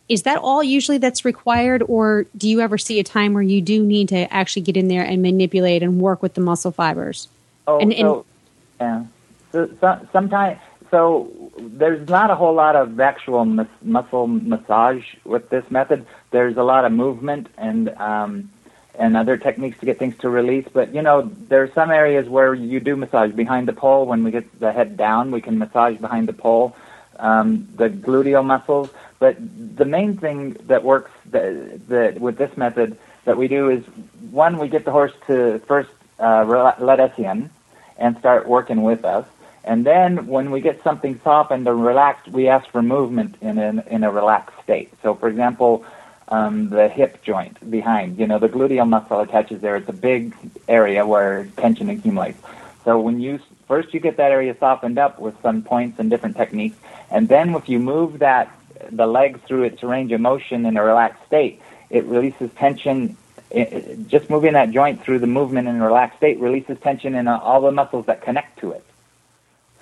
is 0.08 0.22
that 0.22 0.38
all 0.38 0.62
usually 0.62 0.98
that's 0.98 1.24
required, 1.24 1.82
or 1.86 2.26
do 2.36 2.48
you 2.48 2.60
ever 2.60 2.76
see 2.78 2.98
a 2.98 3.04
time 3.04 3.32
where 3.32 3.42
you 3.42 3.60
do 3.62 3.84
need 3.84 4.08
to 4.08 4.32
actually 4.32 4.62
get 4.62 4.76
in 4.76 4.88
there 4.88 5.04
and 5.04 5.22
manipulate 5.22 5.82
and 5.82 6.00
work 6.00 6.22
with 6.22 6.34
the 6.34 6.40
muscle 6.40 6.72
fibers? 6.72 7.28
Oh, 7.66 7.78
And- 7.78 7.92
and- 7.92 8.00
so 8.00 8.26
yeah. 8.80 9.04
So, 9.52 9.68
so, 9.80 10.08
sometimes, 10.12 10.58
so 10.90 11.28
there's 11.58 12.08
not 12.08 12.30
a 12.30 12.36
whole 12.36 12.54
lot 12.54 12.76
of 12.76 12.98
actual 13.00 13.44
mus- 13.44 13.66
muscle 13.82 14.26
massage 14.26 15.02
with 15.24 15.48
this 15.50 15.64
method. 15.70 16.06
There's 16.30 16.56
a 16.56 16.62
lot 16.62 16.84
of 16.84 16.92
movement 16.92 17.48
and 17.58 17.88
um, 17.90 18.50
and 18.98 19.16
other 19.16 19.36
techniques 19.36 19.78
to 19.80 19.86
get 19.86 19.98
things 19.98 20.16
to 20.18 20.28
release. 20.28 20.66
But 20.72 20.94
you 20.94 21.02
know, 21.02 21.22
there 21.22 21.62
are 21.62 21.70
some 21.72 21.90
areas 21.90 22.28
where 22.28 22.54
you 22.54 22.80
do 22.80 22.96
massage 22.96 23.32
behind 23.32 23.68
the 23.68 23.72
poll. 23.72 24.06
When 24.06 24.24
we 24.24 24.30
get 24.30 24.60
the 24.60 24.72
head 24.72 24.96
down, 24.96 25.30
we 25.30 25.40
can 25.40 25.58
massage 25.58 25.98
behind 25.98 26.28
the 26.28 26.32
poll, 26.32 26.76
um, 27.18 27.68
the 27.74 27.88
gluteal 27.88 28.44
muscles. 28.44 28.90
But 29.18 29.36
the 29.76 29.84
main 29.84 30.16
thing 30.16 30.54
that 30.66 30.82
works 30.82 31.10
that, 31.26 31.88
that 31.88 32.20
with 32.20 32.38
this 32.38 32.56
method 32.56 32.98
that 33.24 33.36
we 33.36 33.48
do 33.48 33.68
is 33.68 33.84
one, 34.30 34.58
we 34.58 34.68
get 34.68 34.84
the 34.84 34.92
horse 34.92 35.12
to 35.26 35.58
first 35.60 35.90
uh, 36.18 36.74
let 36.78 37.00
us 37.00 37.12
in 37.18 37.50
and 37.98 38.18
start 38.18 38.48
working 38.48 38.82
with 38.82 39.04
us. 39.04 39.26
And 39.62 39.84
then 39.84 40.26
when 40.26 40.50
we 40.50 40.62
get 40.62 40.82
something 40.82 41.20
softened 41.22 41.68
and 41.68 41.84
relaxed, 41.84 42.28
we 42.28 42.48
ask 42.48 42.68
for 42.70 42.82
movement 42.82 43.36
in 43.42 43.58
in 43.58 44.04
a 44.04 44.10
relaxed 44.10 44.56
state. 44.62 44.90
So, 45.02 45.14
for 45.14 45.28
example, 45.28 45.84
um, 46.30 46.70
the 46.70 46.88
hip 46.88 47.22
joint 47.22 47.70
behind, 47.70 48.18
you 48.18 48.26
know, 48.26 48.38
the 48.38 48.48
gluteal 48.48 48.88
muscle 48.88 49.20
attaches 49.20 49.60
there. 49.60 49.76
It's 49.76 49.88
a 49.88 49.92
big 49.92 50.34
area 50.68 51.06
where 51.06 51.46
tension 51.56 51.88
accumulates. 51.90 52.38
So 52.84 52.98
when 53.00 53.20
you 53.20 53.40
first 53.66 53.92
you 53.92 54.00
get 54.00 54.16
that 54.16 54.30
area 54.32 54.56
softened 54.58 54.98
up 54.98 55.18
with 55.18 55.40
some 55.42 55.62
points 55.62 55.98
and 55.98 56.08
different 56.08 56.36
techniques, 56.36 56.76
and 57.10 57.28
then 57.28 57.54
if 57.54 57.68
you 57.68 57.78
move 57.78 58.20
that 58.20 58.50
the 58.90 59.06
leg 59.06 59.42
through 59.42 59.64
its 59.64 59.82
range 59.82 60.12
of 60.12 60.20
motion 60.20 60.64
in 60.64 60.76
a 60.76 60.82
relaxed 60.82 61.24
state, 61.26 61.60
it 61.90 62.04
releases 62.04 62.50
tension. 62.52 63.16
It, 63.50 63.72
it- 63.72 64.08
just 64.08 64.30
moving 64.30 64.52
that 64.54 64.70
joint 64.70 65.02
through 65.02 65.18
the 65.18 65.26
movement 65.26 65.68
in 65.68 65.76
a 65.80 65.84
relaxed 65.84 66.16
state 66.18 66.38
releases 66.38 66.78
tension 66.80 67.14
in 67.14 67.26
all 67.28 67.60
the 67.60 67.72
muscles 67.72 68.06
that 68.06 68.22
connect 68.22 68.58
to 68.60 68.70
it. 68.72 68.84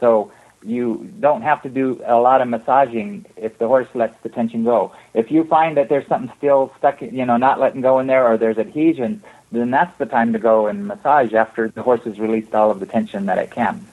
So 0.00 0.32
you 0.62 1.10
don't 1.20 1.42
have 1.42 1.62
to 1.62 1.68
do 1.68 2.00
a 2.04 2.16
lot 2.16 2.40
of 2.40 2.48
massaging 2.48 3.24
if 3.36 3.58
the 3.58 3.66
horse 3.66 3.88
lets 3.94 4.20
the 4.22 4.28
tension 4.28 4.64
go. 4.64 4.92
If 5.14 5.30
you 5.30 5.44
find 5.44 5.76
that 5.76 5.88
there's 5.88 6.06
something 6.08 6.32
still 6.36 6.72
stuck, 6.78 7.00
you 7.00 7.24
know, 7.24 7.36
not 7.36 7.60
letting 7.60 7.80
go 7.80 7.98
in 7.98 8.06
there, 8.06 8.26
or 8.26 8.36
there's 8.36 8.58
adhesion, 8.58 9.22
then 9.52 9.70
that's 9.70 9.96
the 9.98 10.06
time 10.06 10.32
to 10.32 10.38
go 10.38 10.66
and 10.66 10.86
massage 10.86 11.32
after 11.32 11.68
the 11.68 11.82
horse 11.82 12.02
has 12.04 12.18
released 12.18 12.54
all 12.54 12.70
of 12.70 12.80
the 12.80 12.86
tension 12.86 13.26
that 13.26 13.38
it 13.38 13.50
can. 13.50 13.86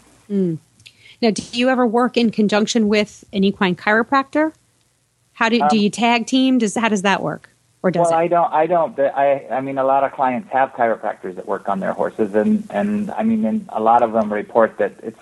Now, 1.21 1.32
do 1.32 1.43
you 1.54 1.69
ever 1.69 1.86
work 1.86 2.17
in 2.17 2.32
conjunction 2.32 2.88
with 2.88 3.23
an 3.32 3.43
equine 3.43 3.75
chiropractor? 3.75 4.54
How 5.34 5.49
do, 5.49 5.62
do 5.69 5.78
you 5.78 5.89
tag 5.89 6.28
team? 6.28 6.58
Does 6.58 6.75
how 6.75 6.89
does 6.89 7.01
that 7.04 7.21
work, 7.21 7.49
or 7.84 7.91
does 7.91 8.08
Um, 8.08 8.12
well, 8.12 8.19
it? 8.19 8.23
I 8.23 8.28
don't. 8.28 8.54
I 8.54 8.67
don't. 8.67 8.99
I. 8.99 9.47
I 9.51 9.62
mean, 9.62 9.78
a 9.78 9.84
lot 9.84 10.04
of 10.04 10.13
clients 10.13 10.49
have 10.51 10.71
chiropractors 10.71 11.36
that 11.36 11.45
work 11.45 11.67
on 11.67 11.80
their 11.80 11.93
horses, 11.93 12.34
and 12.36 12.65
and 12.69 13.12
I 13.12 13.23
mean, 13.23 13.43
and 13.45 13.65
a 13.69 13.82
lot 13.82 14.01
of 14.01 14.13
them 14.13 14.32
report 14.32 14.78
that 14.78 14.93
it's 15.04 15.19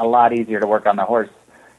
a 0.00 0.06
lot 0.06 0.32
easier 0.32 0.60
to 0.60 0.66
work 0.66 0.86
on 0.86 0.96
the 0.96 1.04
horse 1.04 1.30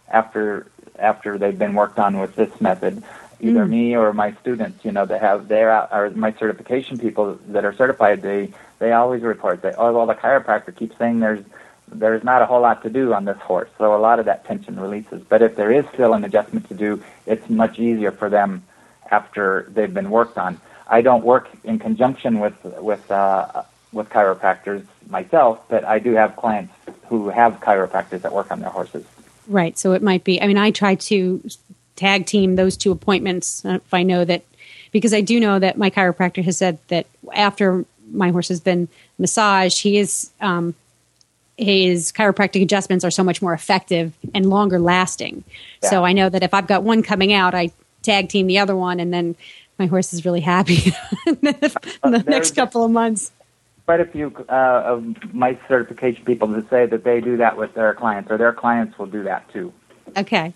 after 0.08 0.68
after 1.00 1.38
they've 1.38 1.58
been 1.58 1.74
worked 1.74 2.00
on 2.00 2.20
with 2.20 2.36
this 2.36 2.62
method. 2.62 3.04
Either 3.40 3.66
me 3.66 3.96
or 3.96 4.14
my 4.14 4.34
students, 4.42 4.86
you 4.86 4.92
know, 4.92 5.06
that 5.06 5.20
have 5.20 5.48
their 5.48 5.72
or 5.92 6.12
my 6.12 6.32
certification 6.34 6.98
people 7.00 7.40
that 7.48 7.66
are 7.66 7.74
certified, 7.74 8.22
they 8.22 8.54
they 8.80 8.92
always 8.92 9.24
report 9.24 9.64
that. 9.64 9.76
Oh, 9.78 9.92
well, 9.92 10.06
the 10.06 10.14
chiropractor 10.14 10.76
keeps 10.76 10.98
saying 10.98 11.20
there's 11.20 11.44
there's 11.92 12.24
not 12.24 12.42
a 12.42 12.46
whole 12.46 12.62
lot 12.62 12.84
to 12.84 12.90
do 12.90 13.14
on 13.14 13.26
this 13.26 13.40
horse, 13.40 13.70
so 13.78 13.96
a 13.96 13.98
lot 13.98 14.20
of 14.20 14.26
that 14.26 14.46
tension 14.46 14.80
releases. 14.80 15.24
But 15.24 15.42
if 15.42 15.56
there 15.56 15.72
is 15.72 15.86
still 15.94 16.14
an 16.14 16.24
adjustment 16.24 16.68
to 16.70 16.76
do, 16.76 17.04
it's 17.26 17.50
much 17.50 17.80
easier 17.80 18.12
for 18.12 18.30
them 18.30 18.64
after 19.10 19.68
they've 19.70 19.94
been 19.94 20.12
worked 20.12 20.38
on. 20.38 20.62
I 20.88 21.02
don't 21.02 21.24
work 21.24 21.50
in 21.64 21.80
conjunction 21.80 22.40
with 22.40 22.56
with 22.64 23.10
uh, 23.12 23.64
with 23.92 24.10
chiropractors 24.10 24.86
myself, 25.10 25.60
but 25.70 25.84
I 25.84 26.00
do 26.00 26.14
have 26.14 26.36
clients 26.36 26.74
who 27.08 27.30
have 27.30 27.60
chiropractors 27.60 28.22
that 28.22 28.32
work 28.32 28.52
on 28.52 28.62
their 28.62 28.70
horses. 28.70 29.06
Right. 29.48 29.78
So 29.78 29.94
it 29.94 30.02
might 30.02 30.24
be. 30.24 30.42
I 30.42 30.48
mean, 30.48 30.58
I 30.58 30.72
try 30.72 30.96
to 30.96 31.44
tag 31.96 32.26
team 32.26 32.56
those 32.56 32.78
two 32.78 32.92
appointments 32.92 33.66
uh, 33.66 33.80
if 33.86 33.94
I 33.94 34.04
know 34.04 34.24
that, 34.26 34.44
because 34.92 35.14
I 35.14 35.22
do 35.22 35.40
know 35.40 35.60
that 35.60 35.78
my 35.78 35.90
chiropractor 35.90 36.44
has 36.44 36.58
said 36.58 36.80
that 36.88 37.08
after 37.34 37.86
my 38.12 38.32
horse 38.32 38.48
has 38.48 38.60
been 38.60 38.88
massaged, 39.18 39.82
he 39.82 39.98
is 39.98 40.32
um, 40.42 40.74
his 41.58 42.12
chiropractic 42.12 42.62
adjustments 42.62 43.06
are 43.06 43.12
so 43.12 43.24
much 43.24 43.42
more 43.42 43.54
effective 43.54 44.14
and 44.34 44.50
longer 44.50 44.80
lasting. 44.80 45.44
So 45.84 46.04
I 46.04 46.14
know 46.14 46.30
that 46.30 46.44
if 46.44 46.54
I've 46.54 46.68
got 46.68 46.84
one 46.84 47.04
coming 47.04 47.34
out, 47.34 47.54
I 47.54 47.72
tag 48.02 48.30
team 48.30 48.48
the 48.48 48.60
other 48.60 48.76
one, 48.76 49.00
and 49.00 49.14
then 49.14 49.36
my 49.78 49.86
horse 49.86 50.14
is 50.14 50.26
really 50.26 50.42
happy 50.42 50.94
in 51.28 51.38
the, 51.42 52.00
in 52.04 52.12
the 52.12 52.24
next 52.24 52.56
couple 52.56 52.84
of 52.84 52.92
months. 52.92 53.32
Quite 53.92 54.00
a 54.00 54.06
few 54.06 54.34
uh, 54.48 54.54
of 54.86 55.34
my 55.34 55.58
certification 55.68 56.24
people 56.24 56.48
that 56.48 56.70
say 56.70 56.86
that 56.86 57.04
they 57.04 57.20
do 57.20 57.36
that 57.38 57.58
with 57.58 57.74
their 57.74 57.94
clients, 57.94 58.32
or 58.32 58.38
their 58.38 58.54
clients 58.54 58.98
will 58.98 59.06
do 59.06 59.24
that 59.24 59.52
too. 59.52 59.74
Okay. 60.16 60.54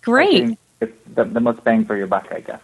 Great. 0.00 0.56
It's 0.80 0.96
the, 1.14 1.24
the 1.24 1.40
most 1.40 1.62
bang 1.64 1.84
for 1.84 1.96
your 1.96 2.06
buck, 2.06 2.28
I 2.32 2.40
guess. 2.40 2.60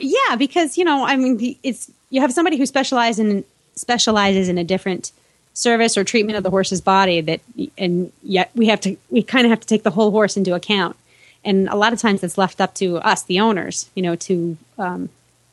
yeah 0.00 0.36
because 0.36 0.76
you 0.78 0.84
know 0.84 1.04
i 1.04 1.16
mean 1.16 1.56
it's 1.62 1.90
you 2.10 2.20
have 2.20 2.32
somebody 2.32 2.56
who 2.56 2.66
specializes 2.66 3.18
in 3.18 3.44
specializes 3.74 4.48
in 4.48 4.58
a 4.58 4.64
different 4.64 5.12
service 5.54 5.96
or 5.96 6.04
treatment 6.04 6.36
of 6.36 6.42
the 6.42 6.50
horse's 6.50 6.80
body 6.80 7.20
that 7.20 7.40
and 7.76 8.12
yet 8.22 8.50
we 8.54 8.66
have 8.66 8.80
to 8.80 8.96
we 9.10 9.22
kind 9.22 9.44
of 9.46 9.50
have 9.50 9.60
to 9.60 9.66
take 9.66 9.82
the 9.82 9.90
whole 9.90 10.10
horse 10.10 10.36
into 10.36 10.54
account 10.54 10.96
and 11.44 11.68
a 11.68 11.76
lot 11.76 11.92
of 11.92 11.98
times 11.98 12.22
it's 12.22 12.38
left 12.38 12.60
up 12.60 12.74
to 12.74 12.96
us 12.98 13.22
the 13.24 13.40
owners 13.40 13.90
you 13.94 14.02
know 14.02 14.14
to 14.14 14.56
um, 14.78 15.08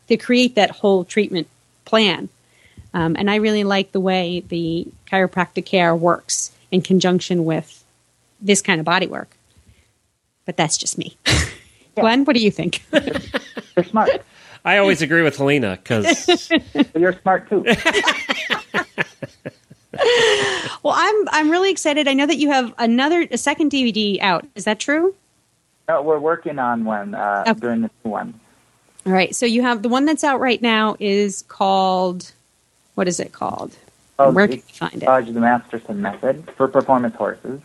to 0.08 0.18
create 0.18 0.56
that 0.56 0.72
whole 0.72 1.04
treatment 1.04 1.48
plan 1.86 2.30
um, 2.96 3.16
and 3.20 3.30
i 3.30 3.36
really 3.36 3.64
like 3.64 3.92
the 3.92 4.00
way 4.00 4.40
the 4.48 4.88
chiropractic 5.06 5.66
care 5.66 5.96
works 5.96 6.52
in 6.72 6.82
conjunction 6.82 7.46
with 7.46 7.84
this 8.42 8.62
kind 8.62 8.80
of 8.80 8.86
body 8.86 9.06
work 9.06 9.38
but 10.46 10.58
that's 10.58 10.78
just 10.78 10.98
me 10.98 11.16
glenn 11.96 12.26
what 12.26 12.36
do 12.36 12.42
you 12.42 12.50
think 12.52 12.84
You're 13.76 13.84
smart. 13.84 14.10
I 14.64 14.78
always 14.78 15.02
agree 15.02 15.22
with 15.22 15.36
Helena 15.38 15.78
because 15.82 16.50
you're 16.96 17.14
smart 17.22 17.50
too. 17.50 17.66
Well, 20.82 20.94
I'm 20.96 21.30
I'm 21.30 21.50
really 21.52 21.72
excited. 21.72 22.08
I 22.08 22.14
know 22.14 22.26
that 22.26 22.38
you 22.38 22.50
have 22.52 22.74
another 22.78 23.28
a 23.32 23.38
second 23.38 23.72
DVD 23.72 24.20
out. 24.22 24.46
Is 24.56 24.64
that 24.66 24.80
true? 24.80 25.14
No, 25.88 26.02
we're 26.02 26.20
working 26.20 26.58
on 26.58 26.86
one 26.86 27.14
uh, 27.16 27.54
during 27.60 27.82
the 27.82 27.92
new 28.04 28.12
one. 28.12 28.40
All 29.06 29.12
right. 29.12 29.36
So 29.36 29.46
you 29.46 29.62
have 29.62 29.84
the 29.84 29.90
one 29.90 30.06
that's 30.06 30.24
out 30.24 30.40
right 30.40 30.62
now 30.62 30.96
is 31.00 31.44
called. 31.44 32.32
What 32.96 33.08
is 33.08 33.20
it 33.20 33.32
called? 33.32 33.76
Oh, 34.18 34.32
Where 34.32 34.48
can 34.48 34.58
you 34.58 34.62
find 34.74 34.94
it? 35.04 35.34
The 35.34 35.40
Masterson 35.40 36.02
Method 36.02 36.50
for 36.56 36.68
performance 36.68 37.16
horses. 37.16 37.62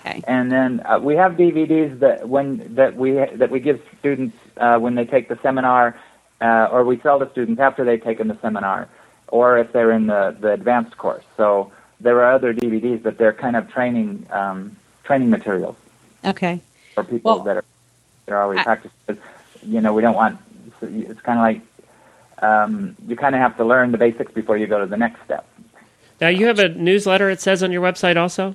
Okay. 0.00 0.22
And 0.26 0.50
then 0.50 0.80
uh, 0.86 0.98
we 0.98 1.14
have 1.16 1.32
DVDs 1.32 1.98
that 2.00 2.26
when 2.28 2.74
that 2.74 2.96
we 2.96 3.12
that 3.12 3.50
we 3.50 3.60
give 3.60 3.82
students 3.98 4.34
uh, 4.56 4.78
when 4.78 4.94
they 4.94 5.04
take 5.04 5.28
the 5.28 5.38
seminar, 5.42 5.94
uh, 6.40 6.68
or 6.72 6.84
we 6.84 6.98
sell 7.00 7.18
to 7.18 7.30
students 7.30 7.60
after 7.60 7.84
they've 7.84 8.02
taken 8.02 8.28
the 8.28 8.38
seminar, 8.40 8.88
or 9.28 9.58
if 9.58 9.72
they're 9.72 9.92
in 9.92 10.06
the 10.06 10.34
the 10.40 10.52
advanced 10.52 10.96
course. 10.96 11.24
So 11.36 11.70
there 12.00 12.22
are 12.24 12.32
other 12.32 12.54
DVDs, 12.54 13.02
but 13.02 13.18
they're 13.18 13.34
kind 13.34 13.56
of 13.56 13.70
training 13.70 14.26
um, 14.30 14.74
training 15.04 15.28
materials 15.28 15.76
Okay. 16.24 16.62
for 16.94 17.04
people 17.04 17.34
Well, 17.34 17.44
that 17.44 17.58
are 17.58 17.64
they're 18.24 18.42
already 18.42 18.60
I- 18.60 18.64
practicing. 18.64 19.18
You 19.62 19.82
know, 19.82 19.92
we 19.92 20.00
don't 20.00 20.14
want. 20.14 20.40
It's 20.80 21.20
kind 21.20 21.38
of 21.38 21.42
like 21.42 21.60
um, 22.42 22.96
you 23.06 23.16
kind 23.16 23.34
of 23.34 23.40
have 23.40 23.56
to 23.58 23.64
learn 23.64 23.92
the 23.92 23.98
basics 23.98 24.32
before 24.32 24.56
you 24.56 24.66
go 24.66 24.80
to 24.80 24.86
the 24.86 24.96
next 24.96 25.22
step. 25.24 25.46
Now 26.20 26.28
you 26.28 26.46
have 26.46 26.58
a 26.58 26.68
newsletter. 26.68 27.30
It 27.30 27.40
says 27.40 27.62
on 27.62 27.72
your 27.72 27.82
website 27.82 28.16
also. 28.16 28.54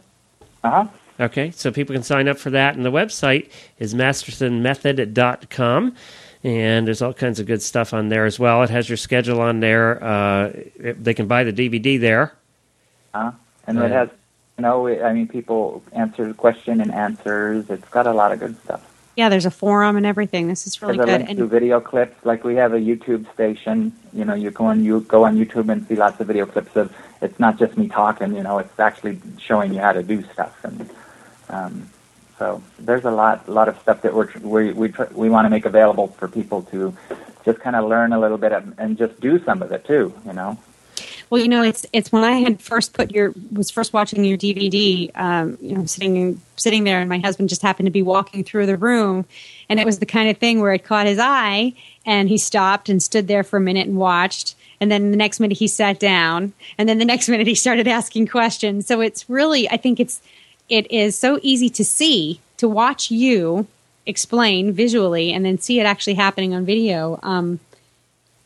Uh 0.63 0.69
huh. 0.69 0.87
Okay, 1.19 1.51
so 1.51 1.71
people 1.71 1.93
can 1.95 2.03
sign 2.03 2.27
up 2.27 2.37
for 2.37 2.49
that, 2.49 2.75
and 2.75 2.85
the 2.85 2.91
website 2.91 3.49
is 3.79 3.93
mastersonmethod.com, 3.93 5.95
and 6.43 6.87
there's 6.87 7.01
all 7.01 7.13
kinds 7.13 7.39
of 7.39 7.45
good 7.45 7.61
stuff 7.61 7.93
on 7.93 8.09
there 8.09 8.25
as 8.25 8.37
well. 8.39 8.63
It 8.63 8.69
has 8.69 8.89
your 8.89 8.97
schedule 8.97 9.39
on 9.41 9.59
there. 9.61 10.03
Uh, 10.03 10.51
it- 10.79 11.03
they 11.03 11.13
can 11.13 11.27
buy 11.27 11.43
the 11.43 11.53
DVD 11.53 11.97
there. 11.99 12.33
Uh, 13.13 13.31
and 13.65 13.79
Oh, 13.79 13.85
it 13.85 13.91
has, 13.91 14.09
you 14.57 14.61
know, 14.63 14.87
I 14.89 15.13
mean, 15.13 15.27
people 15.27 15.83
answer 15.93 16.27
the 16.27 16.33
question 16.33 16.81
and 16.81 16.93
answers. 16.93 17.69
It's 17.69 17.87
got 17.89 18.07
a 18.07 18.13
lot 18.13 18.31
of 18.33 18.39
good 18.39 18.57
stuff. 18.63 18.81
Yeah, 19.15 19.29
there's 19.29 19.45
a 19.45 19.51
forum 19.51 19.95
and 19.95 20.05
everything. 20.05 20.47
This 20.47 20.67
is 20.67 20.81
really 20.81 20.97
There's 20.97 21.09
a 21.09 21.17
good. 21.19 21.29
and 21.29 21.37
to 21.39 21.47
video 21.47 21.79
clips. 21.79 22.25
Like 22.25 22.43
we 22.43 22.55
have 22.55 22.73
a 22.73 22.79
YouTube 22.79 23.31
station. 23.33 23.93
You 24.11 24.25
know, 24.25 24.33
you 24.33 24.51
go 24.51 24.65
on 24.65 24.83
you 24.83 25.01
go 25.01 25.23
on 25.23 25.37
YouTube 25.37 25.71
and 25.71 25.87
see 25.87 25.95
lots 25.95 26.19
of 26.19 26.27
video 26.27 26.45
clips 26.45 26.75
of. 26.75 26.93
It's 27.21 27.39
not 27.39 27.57
just 27.57 27.77
me 27.77 27.87
talking. 27.87 28.35
You 28.35 28.43
know, 28.43 28.57
it's 28.59 28.77
actually 28.79 29.21
showing 29.39 29.73
you 29.73 29.79
how 29.79 29.93
to 29.93 30.03
do 30.03 30.21
stuff. 30.33 30.53
And 30.63 30.89
um, 31.49 31.89
so 32.37 32.61
there's 32.77 33.05
a 33.05 33.11
lot, 33.11 33.47
a 33.47 33.51
lot 33.51 33.69
of 33.69 33.79
stuff 33.79 34.01
that 34.01 34.13
we're 34.13 34.25
tr- 34.25 34.39
we 34.39 34.73
we 34.73 34.89
tr- 34.89 35.13
we 35.13 35.29
want 35.29 35.45
to 35.45 35.49
make 35.49 35.65
available 35.65 36.07
for 36.07 36.27
people 36.27 36.63
to 36.63 36.95
just 37.45 37.59
kind 37.59 37.77
of 37.77 37.87
learn 37.87 38.11
a 38.11 38.19
little 38.19 38.37
bit 38.37 38.51
of, 38.51 38.77
and 38.77 38.97
just 38.97 39.17
do 39.21 39.41
some 39.45 39.61
of 39.61 39.71
it 39.71 39.85
too. 39.85 40.13
You 40.25 40.33
know. 40.33 40.57
Well, 41.29 41.41
you 41.41 41.47
know, 41.47 41.63
it's 41.63 41.85
it's 41.91 42.11
when 42.11 42.23
I 42.23 42.33
had 42.33 42.61
first 42.61 42.93
put 42.93 43.11
your 43.11 43.33
was 43.51 43.69
first 43.69 43.93
watching 43.93 44.23
your 44.23 44.37
DVD. 44.37 45.09
Um, 45.15 45.57
you 45.59 45.75
know, 45.75 45.85
sitting 45.85 46.41
sitting 46.55 46.83
there, 46.83 46.99
and 46.99 47.09
my 47.09 47.19
husband 47.19 47.49
just 47.49 47.61
happened 47.61 47.87
to 47.87 47.91
be 47.91 48.01
walking 48.01 48.43
through 48.43 48.65
the 48.67 48.77
room, 48.77 49.25
and 49.69 49.79
it 49.79 49.85
was 49.85 49.99
the 49.99 50.05
kind 50.05 50.29
of 50.29 50.37
thing 50.37 50.61
where 50.61 50.73
it 50.73 50.83
caught 50.83 51.07
his 51.07 51.19
eye, 51.19 51.73
and 52.05 52.29
he 52.29 52.37
stopped 52.37 52.89
and 52.89 53.01
stood 53.01 53.27
there 53.27 53.43
for 53.43 53.57
a 53.57 53.61
minute 53.61 53.87
and 53.87 53.97
watched. 53.97 54.55
And 54.81 54.91
then 54.91 55.11
the 55.11 55.17
next 55.17 55.39
minute 55.39 55.57
he 55.57 55.67
sat 55.67 55.99
down, 55.99 56.53
and 56.77 56.87
then 56.87 56.99
the 56.99 57.05
next 57.05 57.27
minute 57.29 57.47
he 57.47 57.55
started 57.55 57.87
asking 57.87 58.27
questions. 58.27 58.85
So 58.85 59.01
it's 59.01 59.29
really, 59.29 59.69
I 59.69 59.77
think 59.77 59.99
it's 59.99 60.21
it 60.69 60.89
is 60.91 61.17
so 61.17 61.39
easy 61.41 61.69
to 61.69 61.83
see 61.83 62.39
to 62.57 62.67
watch 62.67 63.09
you 63.11 63.67
explain 64.05 64.71
visually, 64.71 65.33
and 65.33 65.43
then 65.43 65.57
see 65.57 65.79
it 65.79 65.85
actually 65.85 66.13
happening 66.13 66.53
on 66.53 66.65
video. 66.65 67.19
Um, 67.23 67.59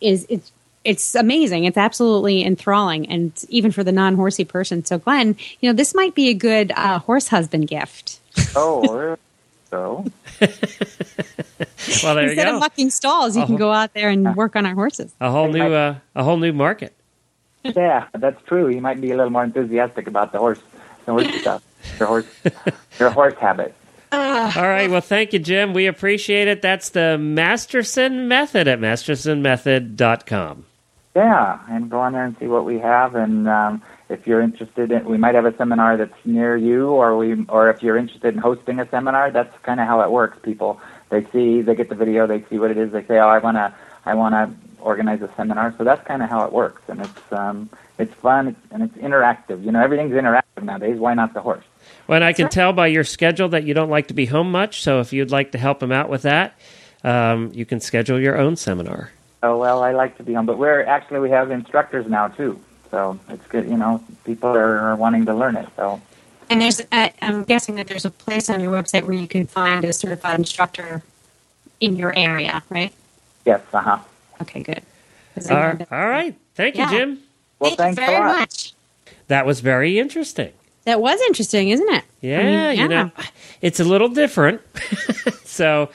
is 0.02 0.26
it's 0.30 0.52
it's 0.86 1.14
amazing. 1.16 1.66
It's 1.66 1.78
absolutely 1.78 2.44
enthralling, 2.44 3.08
and 3.10 3.32
even 3.50 3.72
for 3.72 3.84
the 3.84 3.92
non 3.92 4.16
horsey 4.16 4.46
person. 4.46 4.86
So, 4.86 4.98
Glenn, 4.98 5.36
you 5.60 5.70
know, 5.70 5.74
this 5.74 5.94
might 5.94 6.16
be 6.16 6.30
a 6.30 6.34
good 6.34 6.72
uh, 6.76 7.00
horse 7.00 7.28
husband 7.28 7.68
gift. 7.68 8.20
Oh, 8.56 9.18
so 9.70 10.06
Well, 12.04 12.16
there 12.16 12.24
you 12.24 12.30
Instead 12.32 12.46
go. 12.48 12.54
of 12.56 12.60
mucking 12.60 12.90
stalls, 12.92 13.36
you 13.36 13.44
can 13.46 13.56
Uh-huh. 13.56 13.66
go 13.66 13.72
out 13.72 13.94
there 13.94 14.10
and 14.10 14.36
work 14.36 14.56
on 14.56 14.66
our 14.66 14.74
horses. 14.74 15.14
a 15.20 15.30
whole 15.30 15.48
new, 15.50 15.62
uh, 15.74 15.96
a 16.16 16.24
whole 16.24 16.38
new 16.38 16.54
market. 16.54 16.94
Yeah, 17.64 18.06
that's 18.14 18.42
true. 18.46 18.70
You 18.70 18.80
might 18.82 19.02
be 19.02 19.12
a 19.12 19.16
little 19.18 19.32
more 19.32 19.44
enthusiastic 19.44 20.08
about 20.08 20.32
the 20.32 20.38
horse, 20.40 20.60
the 21.06 21.12
horse 21.12 21.28
stuff, 21.42 21.62
your 22.00 22.08
horse, 22.08 22.26
your 23.00 23.10
horse 23.10 23.36
habit. 23.36 23.74
All 24.12 24.18
right. 24.56 24.90
Well, 24.90 25.02
thank 25.02 25.34
you, 25.34 25.40
Jim. 25.40 25.74
We 25.74 25.86
appreciate 25.86 26.48
it. 26.48 26.62
That's 26.64 26.90
the 26.90 27.18
Masterson 27.20 28.28
Method 28.28 28.68
at 28.68 28.80
mastersonmethod.com. 28.80 30.66
Yeah, 31.20 31.59
and 31.70 31.89
go 31.89 31.99
on 31.99 32.13
there 32.13 32.24
and 32.24 32.38
see 32.39 32.47
what 32.47 32.63
we 32.63 32.80
have. 32.80 33.13
And 33.13 33.49
um, 33.49 33.82
if 34.07 34.26
you're 34.26 34.39
interested 34.39 34.89
in, 34.89 35.03
we 35.03 35.17
might 35.17 35.36
have 35.36 35.43
a 35.43 35.53
seminar 35.57 35.97
that's 35.97 36.13
near 36.24 36.55
you, 36.55 36.88
or 36.88 37.17
we, 37.17 37.45
or 37.49 37.70
if 37.70 37.84
you're 37.84 37.97
interested 37.97 38.34
in 38.34 38.39
hosting 38.39 38.80
a 38.80 38.89
seminar, 38.89 39.30
that's 39.30 39.53
kind 39.63 39.82
of 39.82 39.88
how 39.88 39.99
it 39.99 40.11
works. 40.11 40.39
People, 40.41 40.80
they 41.09 41.26
see, 41.34 41.61
they 41.61 41.76
get 41.76 41.89
the 41.89 41.95
video, 41.95 42.26
they 42.26 42.45
see 42.49 42.57
what 42.57 42.72
it 42.72 42.78
is, 42.78 42.93
they 42.93 43.05
say, 43.05 43.20
oh, 43.20 43.28
I 43.28 43.39
wanna, 43.39 43.76
I 44.05 44.13
wanna 44.13 44.55
organize 44.80 45.22
a 45.22 45.30
seminar. 45.36 45.76
So 45.78 45.84
that's 45.84 46.01
kind 46.07 46.24
of 46.24 46.30
how 46.30 46.45
it 46.45 46.53
works, 46.53 46.84
and 46.88 47.01
it's, 47.01 47.34
um, 47.34 47.70
it's 47.97 48.13
fun 48.13 48.55
and 48.72 48.84
it's 48.84 48.95
interactive. 48.95 49.61
You 49.65 49.74
know, 49.74 49.82
everything's 49.82 50.13
interactive 50.13 50.63
nowadays. 50.63 50.99
Why 50.99 51.15
not 51.15 51.34
the 51.34 51.41
horse? 51.41 51.65
Well, 52.07 52.15
and 52.15 52.24
I 52.24 52.32
can 52.32 52.47
tell 52.47 52.72
by 52.72 52.88
your 52.88 53.03
schedule 53.03 53.49
that 53.49 53.65
you 53.65 53.74
don't 53.74 53.89
like 53.89 54.07
to 54.07 54.13
be 54.13 54.26
home 54.26 54.53
much. 54.53 54.84
So 54.84 55.01
if 55.01 55.11
you'd 55.11 55.32
like 55.32 55.51
to 55.51 55.57
help 55.57 55.84
him 55.84 55.91
out 55.91 56.07
with 56.07 56.22
that, 56.22 56.57
um, 57.03 57.51
you 57.53 57.65
can 57.65 57.82
schedule 57.82 58.22
your 58.22 58.38
own 58.38 58.55
seminar. 58.55 59.11
Oh 59.44 59.58
well, 59.58 59.84
I 59.84 59.92
like 59.94 60.18
to 60.18 60.24
be 60.24 60.36
on, 60.36 60.46
but 60.46 60.58
we're 60.58 60.84
actually 60.84 61.20
we 61.22 61.30
have 61.32 61.52
instructors 61.52 62.08
now 62.08 62.28
too, 62.28 62.60
so 62.92 63.20
it's 63.30 63.46
good. 63.48 63.66
You 63.70 63.78
know, 63.78 64.04
people 64.26 64.50
are 64.50 64.96
wanting 64.96 65.26
to 65.28 65.34
learn 65.34 65.56
it. 65.56 65.68
So 65.78 66.02
And 66.50 66.62
there's, 66.62 66.82
uh, 66.92 67.10
I'm 67.22 67.44
guessing 67.44 67.76
that 67.76 67.88
there's 67.88 68.06
a 68.06 68.12
place 68.12 68.50
on 68.50 68.60
your 68.60 68.72
website 68.72 69.04
where 69.04 69.14
you 69.16 69.28
can 69.28 69.48
find 69.48 69.86
a 69.86 69.94
certified 69.94 70.40
instructor 70.40 71.04
in 71.80 71.96
your 71.96 72.14
area, 72.18 72.64
right? 72.70 72.94
yes, 73.46 73.62
uh 73.74 73.82
huh. 73.82 74.00
Okay, 74.42 74.64
good 74.64 74.84
I 75.50 75.54
All 75.54 75.78
all 75.92 76.10
right. 76.10 76.36
Thank 76.56 76.76
you, 76.76 76.82
Yeah. 76.84 76.90
Jim. 76.90 77.20
Well, 77.60 77.76
Thank 77.76 77.96
thanks 77.96 78.00
you 78.02 78.06
very 78.06 78.18
a 78.18 78.20
lot. 78.28 78.40
much. 78.40 78.74
That 79.28 79.46
was 79.46 79.60
very 79.62 80.00
interesting. 80.00 80.52
That 80.86 81.02
was 81.02 81.20
interesting, 81.22 81.70
isn't 81.70 81.90
it? 81.94 82.04
Yeah, 82.22 82.40
I 82.40 82.44
mean, 82.44 82.80
you 82.80 82.88
know, 82.88 83.12
it's 83.62 83.80
a 83.80 83.84
little 83.84 84.10
different. 84.10 84.62
so, 85.46 85.90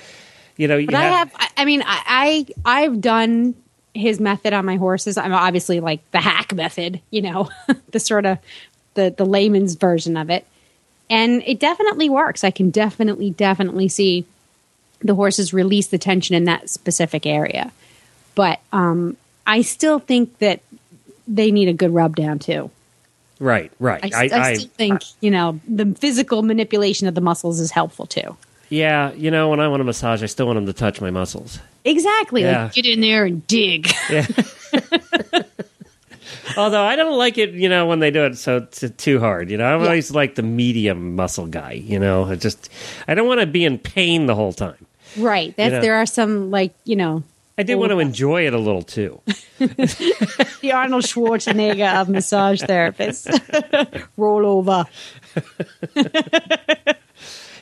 you 0.57 0.69
know, 0.69 0.77
you 0.77 0.87
But 0.87 0.95
I 0.97 1.05
have, 1.05 1.33
I- 1.35 1.49
I 1.59 1.65
mean, 1.65 1.83
I, 1.85 2.47
I 2.65 2.83
I've 2.83 3.01
done 3.01 3.55
his 3.95 4.21
method 4.21 4.53
on 4.53 4.65
my 4.65 4.77
horses. 4.77 5.17
I'm 5.17 5.33
obviously 5.33 5.81
like 5.81 6.09
the 6.11 6.21
hack 6.21 6.53
method, 6.53 7.01
you 7.11 7.23
know, 7.23 7.49
the 7.91 8.01
sort 8.01 8.27
of 8.27 8.39
the 8.95 9.15
the 9.17 9.25
layman's 9.25 9.75
version 9.75 10.17
of 10.17 10.31
it, 10.31 10.47
and 11.09 11.43
it 11.47 11.61
definitely 11.61 12.09
works. 12.09 12.45
I 12.45 12.51
can 12.51 12.71
definitely 12.71 13.31
definitely 13.31 13.89
see 13.89 14.25
the 15.01 15.15
horses 15.15 15.53
release 15.53 15.89
the 15.89 15.99
tension 15.99 16.35
in 16.35 16.45
that 16.45 16.71
specific 16.71 17.27
area, 17.27 17.73
but 18.35 18.61
um, 18.73 19.17
I 19.47 19.63
still 19.63 19.99
think 19.99 20.39
that 20.39 20.61
they 21.29 21.51
need 21.51 21.69
a 21.69 21.73
good 21.73 21.93
rub 21.93 22.17
down 22.17 22.39
too. 22.39 22.71
right, 23.39 23.71
right. 23.79 24.15
I, 24.15 24.29
I, 24.33 24.55
still 24.55 24.69
think 24.71 25.03
you 25.21 25.31
know 25.31 25.61
the 25.69 25.87
physical 25.95 26.43
manipulation 26.43 27.07
of 27.09 27.15
the 27.15 27.21
muscles 27.21 27.61
is 27.61 27.71
helpful 27.71 28.07
too. 28.07 28.37
Yeah, 28.69 29.13
you 29.13 29.31
know, 29.31 29.49
when 29.51 29.61
I 29.61 29.69
want 29.69 29.81
a 29.81 29.85
massage, 29.85 30.23
I 30.23 30.27
still 30.27 30.47
want 30.47 30.57
them 30.57 30.67
to 30.67 30.73
touch 30.73 31.01
my 31.01 31.11
muscles. 31.11 31.59
Exactly. 31.85 32.43
Yeah. 32.43 32.65
Like 32.65 32.73
get 32.75 32.87
in 32.87 33.01
there 33.01 33.25
and 33.25 33.47
dig. 33.47 33.91
Yeah. 34.11 34.27
Although 36.57 36.83
I 36.85 36.95
don't 36.95 37.17
like 37.19 37.37
it, 37.39 37.51
you 37.55 37.69
know, 37.69 37.87
when 37.87 37.99
they 37.99 38.11
do 38.11 38.25
it 38.27 38.37
so 38.39 38.61
t- 38.61 38.89
too 38.89 39.19
hard. 39.19 39.51
You 39.51 39.57
know, 39.57 39.65
I'm 39.65 39.81
Yeah. 39.81 39.87
always 39.87 40.11
like 40.13 40.35
the 40.37 40.43
medium 40.43 41.17
muscle 41.17 41.47
guy. 41.47 41.73
You 41.73 41.99
know, 41.99 42.25
I 42.27 42.37
just 42.37 42.71
I 43.09 43.15
don't 43.15 43.27
want 43.27 43.41
to 43.41 43.47
be 43.47 43.65
in 43.65 43.79
pain 43.79 44.27
the 44.27 44.35
whole 44.35 44.53
time. 44.53 44.87
Right. 45.17 45.55
That's 45.57 45.73
know. 45.73 45.81
there 45.81 45.95
are 45.97 46.07
some 46.07 46.51
like 46.51 46.73
you 46.85 46.97
know 46.97 47.23
I 47.59 47.63
do 47.63 47.79
want 47.79 47.91
to 47.93 47.99
enjoy 47.99 48.47
it 48.47 48.53
a 48.55 48.59
little 48.59 48.83
too. 48.83 49.21
the 49.59 50.73
Arnold 50.73 51.05
Schwarzenegger 51.05 52.01
of 52.01 52.09
massage 52.09 52.63
therapists. 52.63 54.07
Roll 54.17 54.47
over. 54.47 54.87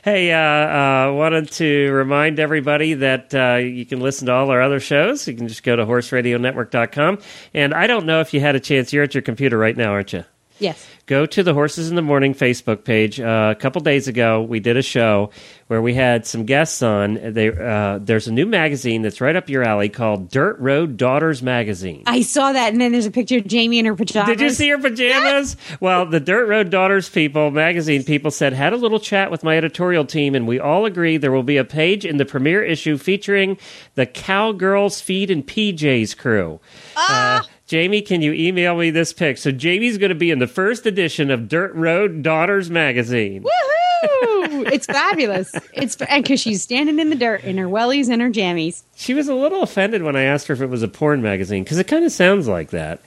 Hey, 0.03 0.33
uh, 0.33 0.37
uh, 0.37 1.13
wanted 1.13 1.49
to 1.53 1.89
remind 1.91 2.37
everybody 2.37 2.93
that 2.95 3.33
uh, 3.33 3.55
you 3.55 3.85
can 3.85 4.01
listen 4.01 4.25
to 4.25 4.33
all 4.33 4.49
our 4.51 4.61
other 4.61 4.81
shows. 4.81 5.25
You 5.29 5.33
can 5.33 5.47
just 5.47 5.63
go 5.63 5.77
to 5.77 5.85
horseradionetwork.com. 5.85 7.19
And 7.53 7.73
I 7.73 7.87
don't 7.87 8.05
know 8.05 8.19
if 8.19 8.33
you 8.33 8.41
had 8.41 8.55
a 8.55 8.59
chance. 8.59 8.91
You're 8.91 9.05
at 9.05 9.15
your 9.15 9.21
computer 9.21 9.57
right 9.57 9.77
now, 9.77 9.91
aren't 9.93 10.11
you? 10.11 10.25
Yes. 10.63 10.87
Go 11.05 11.25
to 11.25 11.43
the 11.43 11.53
Horses 11.53 11.89
in 11.89 11.95
the 11.95 12.01
Morning 12.01 12.33
Facebook 12.33 12.85
page. 12.85 13.19
Uh, 13.19 13.53
a 13.55 13.59
couple 13.59 13.81
days 13.81 14.07
ago, 14.07 14.41
we 14.41 14.61
did 14.61 14.77
a 14.77 14.81
show 14.81 15.31
where 15.67 15.81
we 15.81 15.93
had 15.93 16.25
some 16.25 16.45
guests 16.45 16.81
on. 16.81 17.33
They, 17.33 17.49
uh, 17.49 17.99
there's 18.01 18.29
a 18.29 18.31
new 18.31 18.45
magazine 18.45 19.01
that's 19.01 19.19
right 19.19 19.35
up 19.35 19.49
your 19.49 19.63
alley 19.63 19.89
called 19.89 20.29
Dirt 20.29 20.57
Road 20.59 20.95
Daughters 20.95 21.43
Magazine. 21.43 22.03
I 22.05 22.21
saw 22.21 22.53
that, 22.53 22.71
and 22.71 22.79
then 22.79 22.93
there's 22.93 23.05
a 23.05 23.11
picture 23.11 23.37
of 23.37 23.47
Jamie 23.47 23.79
in 23.79 23.85
her 23.85 23.95
pajamas. 23.95 24.29
Did 24.29 24.39
you 24.39 24.49
see 24.51 24.69
her 24.69 24.77
pajamas? 24.77 25.57
Well, 25.81 26.05
the 26.05 26.21
Dirt 26.21 26.47
Road 26.47 26.69
Daughters 26.69 27.09
people, 27.09 27.51
magazine 27.51 28.03
people 28.03 28.31
said, 28.31 28.53
had 28.53 28.71
a 28.71 28.77
little 28.77 28.99
chat 28.99 29.29
with 29.29 29.43
my 29.43 29.57
editorial 29.57 30.05
team, 30.05 30.35
and 30.35 30.47
we 30.47 30.57
all 30.57 30.85
agree 30.85 31.17
there 31.17 31.33
will 31.33 31.43
be 31.43 31.57
a 31.57 31.65
page 31.65 32.05
in 32.05 32.15
the 32.15 32.25
premiere 32.25 32.63
issue 32.63 32.97
featuring 32.97 33.57
the 33.95 34.05
Cowgirls 34.05 35.01
Feed 35.01 35.29
and 35.29 35.45
PJs 35.45 36.17
crew. 36.17 36.61
Uh, 36.95 37.41
Jamie, 37.73 38.03
can 38.03 38.21
you 38.21 38.33
email 38.33 38.77
me 38.77 38.91
this 38.91 39.13
pic? 39.13 39.39
So 39.39 39.51
Jamie's 39.51 39.97
going 39.97 40.09
to 40.09 40.15
be 40.15 40.29
in 40.29 40.37
the 40.37 40.45
first 40.45 40.85
edition 40.85 41.31
of 41.31 41.49
Dirt 41.49 41.73
Road 41.73 42.21
Daughters 42.21 42.69
magazine. 42.69 43.41
Woohoo! 43.41 44.71
it's 44.71 44.85
fabulous. 44.85 45.51
It's 45.73 45.95
because 45.95 46.39
she's 46.39 46.61
standing 46.61 46.99
in 46.99 47.09
the 47.09 47.15
dirt 47.15 47.43
in 47.43 47.57
her 47.57 47.65
wellies 47.65 48.09
and 48.09 48.21
her 48.21 48.29
jammies. 48.29 48.83
She 48.95 49.15
was 49.15 49.27
a 49.27 49.33
little 49.33 49.63
offended 49.63 50.03
when 50.03 50.15
I 50.15 50.21
asked 50.21 50.45
her 50.49 50.53
if 50.53 50.61
it 50.61 50.67
was 50.67 50.83
a 50.83 50.87
porn 50.87 51.23
magazine 51.23 51.63
because 51.63 51.79
it 51.79 51.87
kind 51.87 52.05
of 52.05 52.11
sounds 52.11 52.47
like 52.47 52.69
that. 52.69 53.01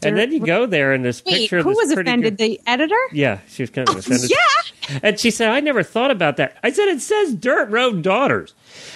And 0.00 0.16
then 0.16 0.30
you 0.30 0.38
go 0.38 0.66
there 0.66 0.92
and 0.92 1.04
this 1.04 1.20
Wait, 1.24 1.40
picture. 1.40 1.58
of 1.58 1.64
who 1.64 1.70
was 1.70 1.90
offended? 1.90 2.36
girl- 2.38 2.46
The 2.46 2.60
editor? 2.68 2.94
Yeah, 3.10 3.40
she 3.48 3.64
was 3.64 3.70
kind 3.70 3.88
of 3.88 3.96
oh, 3.96 3.98
offended. 3.98 4.30
Yeah. 4.30 4.98
And 5.02 5.18
she 5.18 5.32
said, 5.32 5.48
I 5.48 5.58
never 5.58 5.82
thought 5.82 6.12
about 6.12 6.36
that. 6.36 6.56
I 6.62 6.70
said, 6.70 6.86
it 6.86 7.00
says 7.00 7.34
Dirt 7.34 7.68
Road 7.68 8.02
Daughters. 8.02 8.54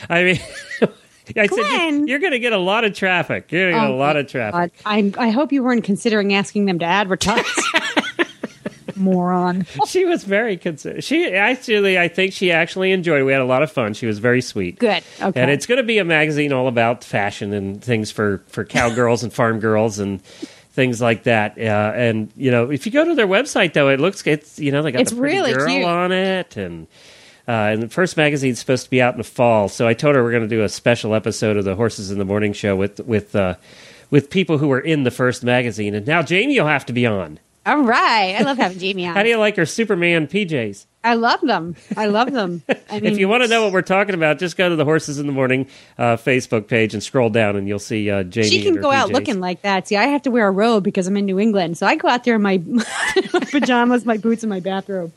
I 0.09 0.23
mean, 0.23 0.41
I 1.37 1.47
said, 1.47 1.49
Glenn. 1.49 1.99
you're, 2.01 2.09
you're 2.09 2.19
going 2.21 2.33
to 2.33 2.39
get 2.39 2.53
a 2.53 2.59
lot 2.59 2.85
of 2.85 2.95
traffic. 2.95 3.51
You're 3.53 3.71
going 3.71 3.75
to 3.75 3.81
get 3.81 3.91
Oh, 3.91 3.95
a 3.95 3.97
lot 3.97 4.17
of 4.17 4.27
traffic. 4.29 4.73
I 4.87 5.13
I 5.19 5.31
hope 5.31 5.53
you 5.53 5.63
weren't 5.63 5.85
considering 5.85 6.33
asking 6.35 6.67
them 6.67 6.79
to 6.81 6.85
advertise. 6.85 7.45
Moron. 8.97 9.65
She 9.87 10.05
was 10.05 10.25
very 10.25 10.57
concerned. 10.57 11.05
She 11.05 11.33
actually, 11.33 11.97
I 11.99 12.09
think 12.09 12.33
she 12.33 12.51
actually 12.51 12.91
enjoyed 12.91 13.21
it. 13.21 13.25
We 13.25 13.33
had 13.33 13.41
a 13.41 13.45
lot 13.47 13.63
of 13.63 13.71
fun. 13.71 13.95
She 13.95 14.07
was 14.07 14.19
very 14.19 14.41
sweet. 14.41 14.79
Good. 14.81 15.05
Okay. 15.23 15.41
And 15.41 15.51
it's 15.53 15.67
going 15.67 15.77
to 15.77 15.85
be 15.85 15.99
a 15.99 16.05
magazine 16.05 16.53
all 16.53 16.67
about 16.67 17.05
fashion 17.05 17.53
and 17.53 17.83
things 17.83 18.11
for, 18.11 18.43
for 18.49 18.65
cowgirls 18.65 19.23
and 19.23 19.33
farm 19.33 19.61
girls 19.61 20.01
and 20.01 20.21
things 20.73 21.01
like 21.01 21.25
that. 21.25 21.57
Uh, 21.59 21.93
and, 21.95 22.33
you 22.37 22.51
know, 22.51 22.71
if 22.73 22.87
you 22.87 22.93
go 22.93 23.05
to 23.05 23.15
their 23.15 23.29
website, 23.29 23.73
though, 23.73 23.89
it 23.89 24.01
looks, 24.01 24.27
it's, 24.27 24.59
you 24.59 24.73
know, 24.73 24.83
they 24.83 24.91
got 24.91 25.03
It's 25.03 25.13
the 25.13 25.17
pretty 25.19 25.37
really 25.37 25.53
girl 25.53 25.69
cute. 25.69 25.85
on 25.85 26.11
it. 26.11 26.57
And, 26.57 26.89
uh, 27.49 27.73
and 27.73 27.83
the 27.83 27.89
first 27.89 28.17
magazine's 28.17 28.59
supposed 28.59 28.85
to 28.85 28.91
be 28.91 29.01
out 29.01 29.15
in 29.15 29.19
the 29.19 29.25
fall. 29.25 29.69
So 29.69 29.89
I 29.89 29.95
told 29.95 30.15
her 30.15 30.23
we're 30.23 30.33
going 30.33 30.43
to 30.43 30.49
do 30.49 30.63
a 30.63 30.69
special 30.69 31.15
episode 31.15 31.57
of 31.57 31.65
the 31.65 31.75
Horses 31.75 32.11
in 32.11 32.19
the 32.19 32.25
Morning 32.27 32.53
show 32.53 32.77
with, 32.77 33.01
with, 33.01 33.35
uh, 33.35 33.55
with 34.11 34.29
people 34.29 34.59
who 34.59 34.69
were 34.69 34.81
in 34.81 35.05
the 35.05 35.11
first 35.11 35.43
magazine. 35.43 35.95
And 35.95 36.07
now 36.07 36.21
Jamie 36.23 36.61
will 36.61 36.69
have 36.69 36.85
to 36.87 36.93
be 36.93 37.07
on. 37.07 37.41
All 37.65 37.83
right. 37.83 38.37
I 38.39 38.43
love 38.43 38.59
having 38.59 38.79
Jamie 38.79 39.07
on. 39.09 39.15
How 39.15 39.23
do 39.23 39.29
you 39.31 39.39
like 39.39 39.57
her 39.57 39.67
Superman 39.67 40.27
PJs? 40.27 40.87
I 41.05 41.15
love 41.15 41.41
them. 41.41 41.77
I 41.97 42.07
love 42.07 42.33
them. 42.33 42.63
I 42.91 43.01
mean, 43.01 43.13
if 43.13 43.19
you 43.19 43.29
want 43.29 43.45
to 43.45 43.49
know 43.49 43.63
what 43.63 43.73
we're 43.73 43.83
talking 43.83 44.15
about, 44.15 44.39
just 44.39 44.57
go 44.57 44.69
to 44.69 44.77
the 44.77 44.85
Horses 44.85 45.19
in 45.19 45.27
the 45.27 45.33
Morning 45.33 45.69
uh, 45.97 46.17
Facebook 46.17 46.67
page 46.67 46.93
and 46.93 47.03
scroll 47.03 47.31
down, 47.31 47.57
and 47.57 47.69
you'll 47.69 47.79
see 47.79 48.11
uh, 48.11 48.25
Jamie. 48.25 48.49
she 48.49 48.63
can 48.63 48.81
go 48.81 48.91
out 48.91 49.11
looking 49.11 49.41
like 49.41 49.63
that. 49.63 49.89
See, 49.89 49.97
I 49.97 50.05
have 50.09 50.23
to 50.23 50.31
wear 50.31 50.49
a 50.49 50.51
robe 50.51 50.85
because 50.85 51.07
I'm 51.07 51.17
in 51.17 51.25
New 51.25 51.39
England, 51.39 51.79
so 51.79 51.87
I 51.87 51.95
go 51.95 52.09
out 52.09 52.25
there 52.25 52.35
in 52.35 52.43
my 52.43 52.63
pajamas, 53.51 54.05
my 54.05 54.17
boots, 54.17 54.43
and 54.43 54.51
my 54.51 54.61
bathrobe. 54.61 55.13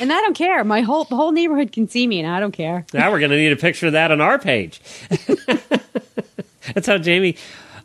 And 0.00 0.12
I 0.12 0.20
don't 0.20 0.34
care. 0.34 0.64
My 0.64 0.80
whole 0.80 1.04
the 1.04 1.16
whole 1.16 1.32
neighborhood 1.32 1.72
can 1.72 1.88
see 1.88 2.06
me, 2.06 2.20
and 2.20 2.28
I 2.28 2.40
don't 2.40 2.52
care. 2.52 2.84
Now 2.92 3.10
we're 3.10 3.20
going 3.20 3.30
to 3.30 3.36
need 3.36 3.52
a 3.52 3.56
picture 3.56 3.86
of 3.86 3.92
that 3.92 4.10
on 4.10 4.20
our 4.20 4.38
page. 4.38 4.80
That's 6.74 6.86
how 6.86 6.98
Jamie. 6.98 7.36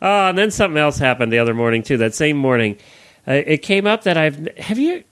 Oh, 0.02 0.28
and 0.28 0.36
then 0.36 0.50
something 0.50 0.78
else 0.78 0.98
happened 0.98 1.32
the 1.32 1.38
other 1.38 1.54
morning 1.54 1.82
too. 1.82 1.96
That 1.98 2.14
same 2.14 2.36
morning, 2.36 2.78
uh, 3.26 3.32
it 3.32 3.58
came 3.58 3.86
up 3.86 4.04
that 4.04 4.16
I've 4.16 4.56
have 4.58 4.78
you 4.78 5.04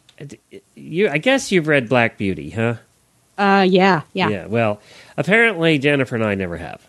you. 0.74 1.09
I 1.09 1.18
guess 1.18 1.52
you've 1.52 1.68
read 1.68 1.88
Black 1.88 2.18
Beauty, 2.18 2.50
huh? 2.50 2.76
Uh, 3.36 3.66
yeah, 3.68 4.02
yeah. 4.12 4.46
Well, 4.46 4.80
apparently 5.16 5.78
Jennifer 5.78 6.14
and 6.14 6.24
I 6.24 6.34
never 6.34 6.57
have. 6.57 6.86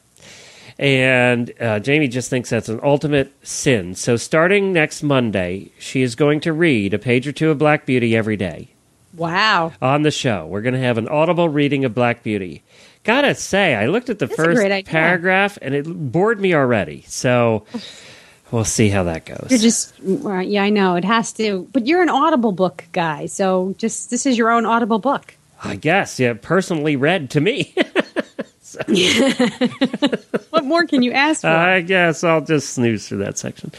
And 0.77 1.53
uh, 1.59 1.79
Jamie 1.79 2.09
just 2.09 2.29
thinks 2.29 2.49
that's 2.49 2.67
an 2.67 2.81
ultimate 2.83 3.33
sin. 3.43 3.95
So 3.95 4.17
starting 4.17 4.73
next 4.73 5.03
Monday, 5.03 5.71
she 5.79 6.01
is 6.01 6.15
going 6.15 6.41
to 6.41 6.51
read 6.51 6.93
a 6.93 6.99
page 6.99 7.27
or 7.27 7.31
two 7.31 7.49
of 7.49 7.57
Black 7.57 7.85
Beauty 7.85 8.15
every 8.15 8.35
day 8.35 8.74
Wow. 9.15 9.73
on 9.81 10.01
the 10.01 10.11
show. 10.11 10.45
We're 10.47 10.61
going 10.61 10.73
to 10.73 10.79
have 10.79 10.97
an 10.97 11.07
audible 11.07 11.49
reading 11.49 11.85
of 11.85 11.93
Black 11.93 12.23
Beauty. 12.23 12.63
Gotta 13.03 13.35
say, 13.35 13.75
I 13.75 13.85
looked 13.85 14.09
at 14.09 14.17
the 14.17 14.25
That's 14.25 14.35
first 14.35 14.85
paragraph 14.87 15.59
and 15.61 15.75
it 15.75 15.85
bored 15.85 16.39
me 16.39 16.55
already. 16.55 17.03
So 17.07 17.65
we'll 18.51 18.65
see 18.65 18.89
how 18.89 19.03
that 19.03 19.25
goes. 19.25 19.47
You're 19.49 19.59
just 19.59 19.93
yeah, 20.03 20.63
I 20.63 20.71
know 20.71 20.95
it 20.95 21.05
has 21.05 21.31
to, 21.33 21.69
but 21.71 21.85
you're 21.85 22.01
an 22.01 22.09
Audible 22.09 22.51
book 22.51 22.83
guy, 22.93 23.27
so 23.27 23.75
just 23.77 24.09
this 24.09 24.25
is 24.25 24.39
your 24.39 24.49
own 24.49 24.65
Audible 24.65 24.97
book. 24.97 25.35
I 25.63 25.75
guess, 25.75 26.19
yeah, 26.19 26.33
personally 26.33 26.95
read 26.95 27.29
to 27.31 27.41
me. 27.41 27.75
What 30.55 30.63
more 30.63 30.85
can 30.85 31.03
you 31.03 31.11
ask 31.11 31.41
for? 31.41 31.47
I 31.47 31.81
guess 31.81 32.23
I'll 32.23 32.39
just 32.39 32.69
snooze 32.69 33.09
through 33.09 33.17
that 33.17 33.37
section. 33.37 33.73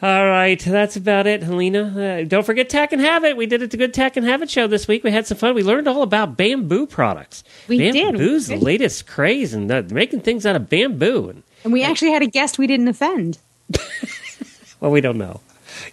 All 0.00 0.26
right, 0.26 0.58
that's 0.58 0.96
about 0.96 1.26
it, 1.26 1.42
Helena. 1.42 2.22
Uh, 2.22 2.24
don't 2.26 2.44
forget 2.46 2.70
Tack 2.70 2.92
and 2.92 3.02
Have 3.02 3.22
It. 3.22 3.36
We 3.36 3.44
did 3.44 3.60
it 3.60 3.70
the 3.70 3.76
Good 3.76 3.92
Tack 3.92 4.16
and 4.16 4.24
Have 4.26 4.40
It 4.40 4.48
show 4.48 4.66
this 4.66 4.88
week. 4.88 5.04
We 5.04 5.10
had 5.10 5.26
some 5.26 5.36
fun. 5.36 5.54
We 5.54 5.62
learned 5.62 5.88
all 5.88 6.00
about 6.00 6.38
bamboo 6.38 6.86
products. 6.86 7.44
We 7.68 7.76
did. 7.76 7.92
Bamboo's 7.92 8.46
the 8.46 8.56
latest 8.56 9.06
craze, 9.06 9.52
and 9.52 9.70
uh, 9.70 9.82
making 9.90 10.22
things 10.22 10.46
out 10.46 10.56
of 10.56 10.70
bamboo. 10.70 11.28
And 11.28 11.42
and 11.64 11.72
we 11.74 11.82
actually 11.82 12.12
had 12.12 12.22
a 12.22 12.26
guest 12.26 12.58
we 12.58 12.66
didn't 12.66 12.88
offend. 12.88 13.38
well, 14.80 14.90
we 14.90 15.02
don't 15.02 15.18
know. 15.18 15.42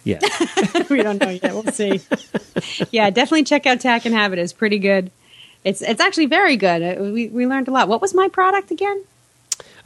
Yeah, 0.04 0.20
we 0.88 1.02
don't 1.02 1.20
know 1.20 1.30
yet. 1.30 1.52
We'll 1.52 1.64
see. 1.64 2.00
yeah, 2.90 3.10
definitely 3.10 3.44
check 3.44 3.66
out 3.66 3.80
Tack 3.80 4.06
and 4.06 4.14
Have 4.14 4.32
It. 4.32 4.38
It's 4.38 4.54
pretty 4.54 4.78
good. 4.78 5.10
It's 5.68 5.82
it's 5.82 6.00
actually 6.00 6.26
very 6.26 6.56
good. 6.56 6.80
Uh, 6.82 7.02
We 7.12 7.28
we 7.28 7.46
learned 7.46 7.68
a 7.68 7.70
lot. 7.70 7.88
What 7.88 8.00
was 8.00 8.14
my 8.14 8.28
product 8.28 8.70
again? 8.70 8.98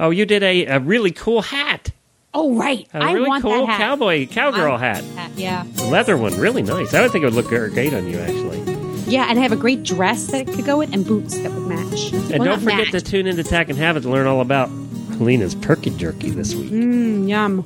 Oh, 0.00 0.10
you 0.10 0.24
did 0.26 0.42
a, 0.42 0.66
a 0.66 0.78
really 0.78 1.10
cool 1.10 1.42
hat. 1.42 1.90
Oh 2.34 2.56
right, 2.56 2.88
A 2.94 2.98
I 2.98 3.12
really 3.12 3.28
want 3.28 3.42
cool 3.42 3.66
that 3.66 3.72
hat. 3.72 3.78
cowboy 3.78 4.26
cowgirl 4.26 4.76
I- 4.76 4.78
hat. 4.94 5.04
Yeah, 5.36 5.64
Leather 5.90 6.16
one, 6.16 6.34
really 6.38 6.62
nice. 6.62 6.94
I 6.94 7.02
would 7.02 7.10
think 7.12 7.22
it 7.24 7.26
would 7.26 7.34
look 7.34 7.48
great 7.48 7.92
on 7.92 8.06
you, 8.08 8.18
actually. 8.18 8.60
yeah, 9.06 9.26
and 9.28 9.38
I 9.38 9.42
have 9.42 9.52
a 9.52 9.56
great 9.56 9.82
dress 9.82 10.28
that 10.28 10.46
could 10.46 10.64
go 10.64 10.78
with, 10.78 10.92
and 10.94 11.04
boots 11.06 11.36
that 11.42 11.52
would 11.52 11.66
match. 11.68 12.12
And 12.12 12.38
Well, 12.38 12.44
don't 12.44 12.60
forget 12.60 12.86
to 12.86 12.92
match. 12.94 13.04
tune 13.04 13.26
into 13.26 13.42
Tack 13.44 13.68
and 13.68 13.78
Have 13.78 13.96
It 13.98 14.02
to 14.02 14.08
learn 14.10 14.26
all 14.26 14.40
about 14.40 14.70
Helena's 15.18 15.54
perky 15.54 15.90
jerky 15.90 16.30
this 16.30 16.54
week. 16.54 16.70
Mm, 16.70 17.28
yum. 17.28 17.64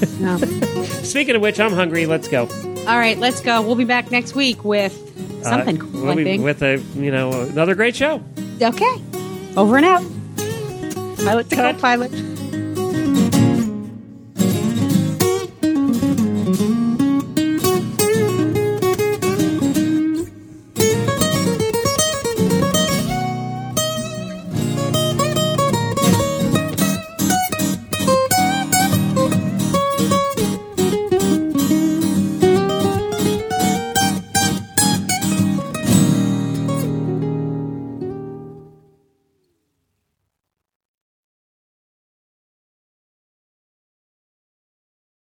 yum. 0.20 0.38
Speaking 1.04 1.36
of 1.36 1.42
which, 1.42 1.60
I'm 1.60 1.72
hungry. 1.72 2.06
Let's 2.06 2.28
go. 2.28 2.48
All 2.88 2.98
right, 2.98 3.18
let's 3.18 3.40
go. 3.42 3.60
We'll 3.60 3.74
be 3.76 3.84
back 3.84 4.10
next 4.10 4.34
week 4.34 4.64
with 4.64 4.94
something 5.48 5.80
Uh, 5.80 5.84
cool. 5.84 6.02
we'll 6.02 6.10
I 6.18 6.24
think. 6.24 6.44
with 6.44 6.62
a 6.62 6.82
you 6.96 7.10
know 7.10 7.32
another 7.42 7.74
great 7.74 7.96
show. 7.96 8.22
okay, 8.60 9.02
over 9.56 9.76
and 9.76 9.86
out. 9.86 10.02
Pilot 11.24 11.48
to 11.50 11.56
Cut. 11.56 11.74
co-pilot. 11.76 12.12